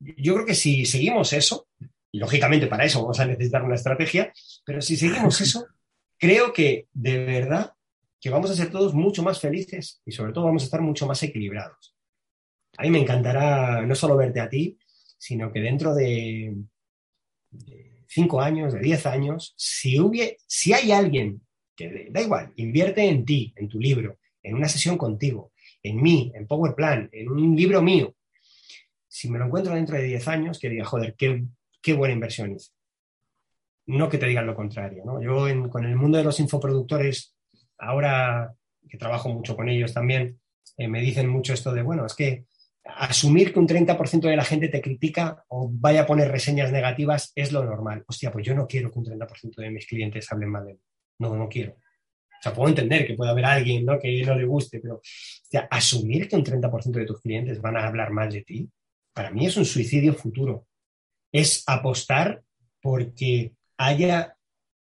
Yo 0.00 0.34
creo 0.34 0.46
que 0.46 0.54
si 0.54 0.86
seguimos 0.86 1.32
eso, 1.34 1.68
y 2.10 2.18
lógicamente 2.18 2.66
para 2.66 2.84
eso 2.84 3.02
vamos 3.02 3.20
a 3.20 3.26
necesitar 3.26 3.62
una 3.62 3.74
estrategia, 3.74 4.32
pero 4.64 4.80
si 4.80 4.96
seguimos 4.96 5.40
eso, 5.42 5.66
creo 6.18 6.52
que 6.52 6.88
de 6.92 7.24
verdad 7.24 7.72
que 8.18 8.30
vamos 8.30 8.50
a 8.50 8.54
ser 8.54 8.70
todos 8.70 8.94
mucho 8.94 9.22
más 9.22 9.40
felices 9.40 10.00
y 10.06 10.12
sobre 10.12 10.32
todo 10.32 10.46
vamos 10.46 10.62
a 10.62 10.66
estar 10.66 10.80
mucho 10.80 11.06
más 11.06 11.22
equilibrados. 11.22 11.94
A 12.78 12.82
mí 12.82 12.90
me 12.90 13.00
encantará 13.00 13.82
no 13.82 13.94
solo 13.94 14.16
verte 14.16 14.40
a 14.40 14.48
ti, 14.48 14.78
sino 15.18 15.52
que 15.52 15.60
dentro 15.60 15.94
de, 15.94 16.56
cinco 18.08 18.40
años, 18.40 18.72
de 18.72 18.80
diez 18.80 19.04
años, 19.04 19.54
si, 19.58 19.98
si 20.46 20.72
hay 20.72 20.92
alguien 20.92 21.42
que 21.76 22.08
da 22.10 22.22
igual, 22.22 22.52
invierte 22.56 23.06
en 23.06 23.24
ti, 23.24 23.52
en 23.56 23.68
tu 23.68 23.78
libro, 23.78 24.18
en 24.44 24.54
una 24.54 24.68
sesión 24.68 24.96
contigo, 24.96 25.52
en 25.82 26.00
mí, 26.00 26.30
en 26.34 26.46
PowerPlan, 26.46 27.08
en 27.10 27.28
un 27.28 27.56
libro 27.56 27.82
mío, 27.82 28.14
si 29.08 29.28
me 29.30 29.38
lo 29.38 29.46
encuentro 29.46 29.74
dentro 29.74 29.96
de 29.96 30.04
10 30.04 30.28
años, 30.28 30.58
que 30.58 30.68
diga, 30.68 30.84
joder, 30.84 31.14
qué, 31.16 31.44
qué 31.82 31.94
buena 31.94 32.14
inversión 32.14 32.52
hice. 32.52 32.70
No 33.86 34.08
que 34.08 34.18
te 34.18 34.26
digan 34.26 34.46
lo 34.46 34.54
contrario. 34.54 35.02
¿no? 35.04 35.22
Yo 35.22 35.46
con 35.70 35.84
el 35.84 35.96
mundo 35.96 36.18
de 36.18 36.24
los 36.24 36.40
infoproductores, 36.40 37.34
ahora 37.78 38.54
que 38.88 38.98
trabajo 38.98 39.28
mucho 39.28 39.56
con 39.56 39.68
ellos 39.68 39.92
también, 39.92 40.40
eh, 40.76 40.88
me 40.88 41.00
dicen 41.00 41.28
mucho 41.28 41.52
esto 41.52 41.72
de, 41.72 41.82
bueno, 41.82 42.06
es 42.06 42.14
que 42.14 42.44
asumir 42.84 43.52
que 43.52 43.58
un 43.58 43.68
30% 43.68 44.20
de 44.28 44.36
la 44.36 44.44
gente 44.44 44.68
te 44.68 44.82
critica 44.82 45.44
o 45.48 45.70
vaya 45.72 46.02
a 46.02 46.06
poner 46.06 46.30
reseñas 46.30 46.70
negativas 46.70 47.32
es 47.34 47.52
lo 47.52 47.64
normal. 47.64 48.04
Hostia, 48.06 48.30
pues 48.30 48.44
yo 48.44 48.54
no 48.54 48.66
quiero 48.66 48.90
que 48.90 48.98
un 48.98 49.06
30% 49.06 49.56
de 49.56 49.70
mis 49.70 49.86
clientes 49.86 50.30
hablen 50.30 50.50
mal 50.50 50.66
de 50.66 50.74
mí. 50.74 50.80
No, 51.18 51.34
no 51.36 51.48
quiero 51.48 51.76
sea, 52.44 52.52
puedo 52.52 52.68
entender 52.68 53.06
que 53.06 53.14
pueda 53.14 53.30
haber 53.30 53.44
alguien 53.44 53.84
¿no? 53.84 53.98
que 53.98 54.22
no 54.24 54.34
le 54.34 54.44
guste, 54.44 54.80
pero 54.80 55.00
asumir 55.70 56.28
que 56.28 56.36
un 56.36 56.44
30% 56.44 56.90
de 56.90 57.06
tus 57.06 57.20
clientes 57.20 57.60
van 57.60 57.76
a 57.76 57.86
hablar 57.86 58.10
mal 58.10 58.30
de 58.30 58.42
ti, 58.42 58.68
para 59.12 59.30
mí 59.30 59.46
es 59.46 59.56
un 59.56 59.64
suicidio 59.64 60.14
futuro. 60.14 60.66
es 61.32 61.64
apostar 61.66 62.42
porque 62.80 63.52
haya 63.76 64.36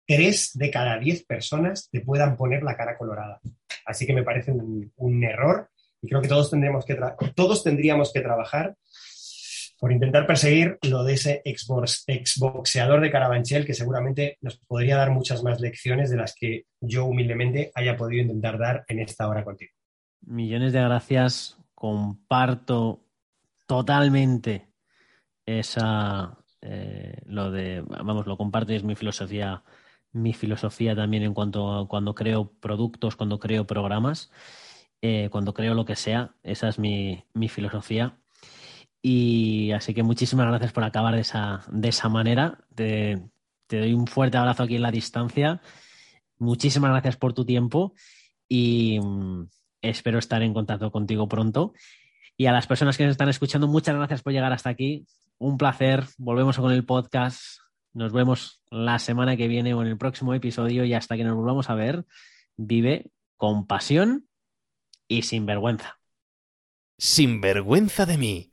tres 0.05 0.51
de 0.53 0.69
cada 0.69 0.99
diez 0.99 1.23
personas 1.23 1.89
te 1.89 2.01
puedan 2.01 2.35
poner 2.35 2.63
la 2.63 2.75
cara 2.75 2.97
colorada. 2.97 3.39
Así 3.85 4.05
que 4.05 4.13
me 4.13 4.23
parece 4.23 4.51
un, 4.51 5.23
error 5.23 5.69
y 6.01 6.09
creo 6.09 6.21
que 6.21 6.27
todos, 6.27 6.51
tendríamos 6.51 6.85
que 6.85 6.97
todos 7.35 7.63
tendríamos 7.63 8.11
que 8.11 8.21
trabajar 8.21 8.75
por 9.83 9.91
intentar 9.91 10.25
perseguir 10.25 10.77
lo 10.83 11.03
de 11.03 11.15
ese 11.15 11.41
exboxeador 11.43 13.01
de 13.01 13.11
Carabanchel 13.11 13.65
que 13.65 13.73
seguramente 13.73 14.37
nos 14.39 14.57
podría 14.59 14.95
dar 14.95 15.11
muchas 15.11 15.43
más 15.43 15.59
lecciones 15.59 16.09
de 16.09 16.15
las 16.15 16.33
que 16.39 16.67
yo 16.79 17.03
humildemente 17.03 17.69
haya 17.75 17.97
podido 17.97 18.21
intentar 18.21 18.57
dar 18.57 18.85
en 18.87 18.99
esta 18.99 19.27
hora 19.27 19.43
contigo. 19.43 19.73
Millones 20.21 20.71
de 20.71 20.79
gracias. 20.79 21.57
Comparto 21.75 23.03
totalmente 23.67 24.69
esa 25.45 26.37
eh, 26.61 27.17
lo 27.25 27.51
de 27.51 27.83
vamos 27.85 28.25
lo 28.25 28.37
comparto 28.37 28.71
y 28.71 28.77
es 28.77 28.85
mi 28.85 28.95
filosofía 28.95 29.65
mi 30.13 30.31
filosofía 30.31 30.95
también 30.95 31.23
en 31.23 31.33
cuanto 31.33 31.73
a 31.73 31.87
cuando 31.89 32.15
creo 32.15 32.53
productos 32.61 33.17
cuando 33.17 33.37
creo 33.37 33.67
programas 33.67 34.31
eh, 35.01 35.27
cuando 35.29 35.53
creo 35.53 35.73
lo 35.73 35.83
que 35.83 35.97
sea 35.97 36.35
esa 36.41 36.69
es 36.69 36.79
mi, 36.79 37.25
mi 37.33 37.49
filosofía 37.49 38.17
y 39.05 39.73
así 39.73 39.93
que 39.93 40.01
muchísimas 40.01 40.47
gracias 40.47 40.71
por 40.71 40.85
acabar 40.85 41.13
de 41.13 41.21
esa, 41.21 41.61
de 41.69 41.89
esa 41.89 42.07
manera. 42.07 42.57
Te, 42.73 43.21
doy 43.69 43.93
un 43.93 44.07
fuerte 44.07 44.37
abrazo 44.37 44.63
aquí 44.63 44.77
en 44.77 44.81
la 44.81 44.91
distancia. 44.91 45.61
Muchísimas 46.37 46.89
gracias 46.91 47.17
por 47.17 47.33
tu 47.33 47.45
tiempo 47.45 47.93
y 48.47 49.01
mm, 49.01 49.49
espero 49.81 50.19
estar 50.19 50.41
en 50.41 50.53
contacto 50.53 50.89
contigo 50.89 51.27
pronto. 51.27 51.73
Y 52.37 52.45
a 52.45 52.53
las 52.53 52.65
personas 52.65 52.97
que 52.97 53.03
nos 53.03 53.11
están 53.11 53.27
escuchando, 53.27 53.67
muchas 53.67 53.93
gracias 53.93 54.21
por 54.21 54.31
llegar 54.31 54.53
hasta 54.53 54.69
aquí. 54.69 55.05
Un 55.37 55.57
placer. 55.57 56.05
Volvemos 56.17 56.57
con 56.57 56.71
el 56.71 56.85
podcast. 56.85 57.59
Nos 57.91 58.13
vemos 58.13 58.61
la 58.71 58.99
semana 58.99 59.35
que 59.35 59.49
viene 59.49 59.73
o 59.73 59.81
en 59.81 59.89
el 59.89 59.97
próximo 59.97 60.33
episodio 60.33 60.85
y 60.85 60.93
hasta 60.93 61.17
que 61.17 61.25
nos 61.25 61.35
volvamos 61.35 61.69
a 61.69 61.75
ver, 61.75 62.05
vive 62.55 63.11
con 63.35 63.67
pasión 63.67 64.29
y 65.09 65.23
sin 65.23 65.45
vergüenza. 65.45 65.99
Sin 66.97 67.41
vergüenza 67.41 68.05
de 68.05 68.17
mí 68.17 68.52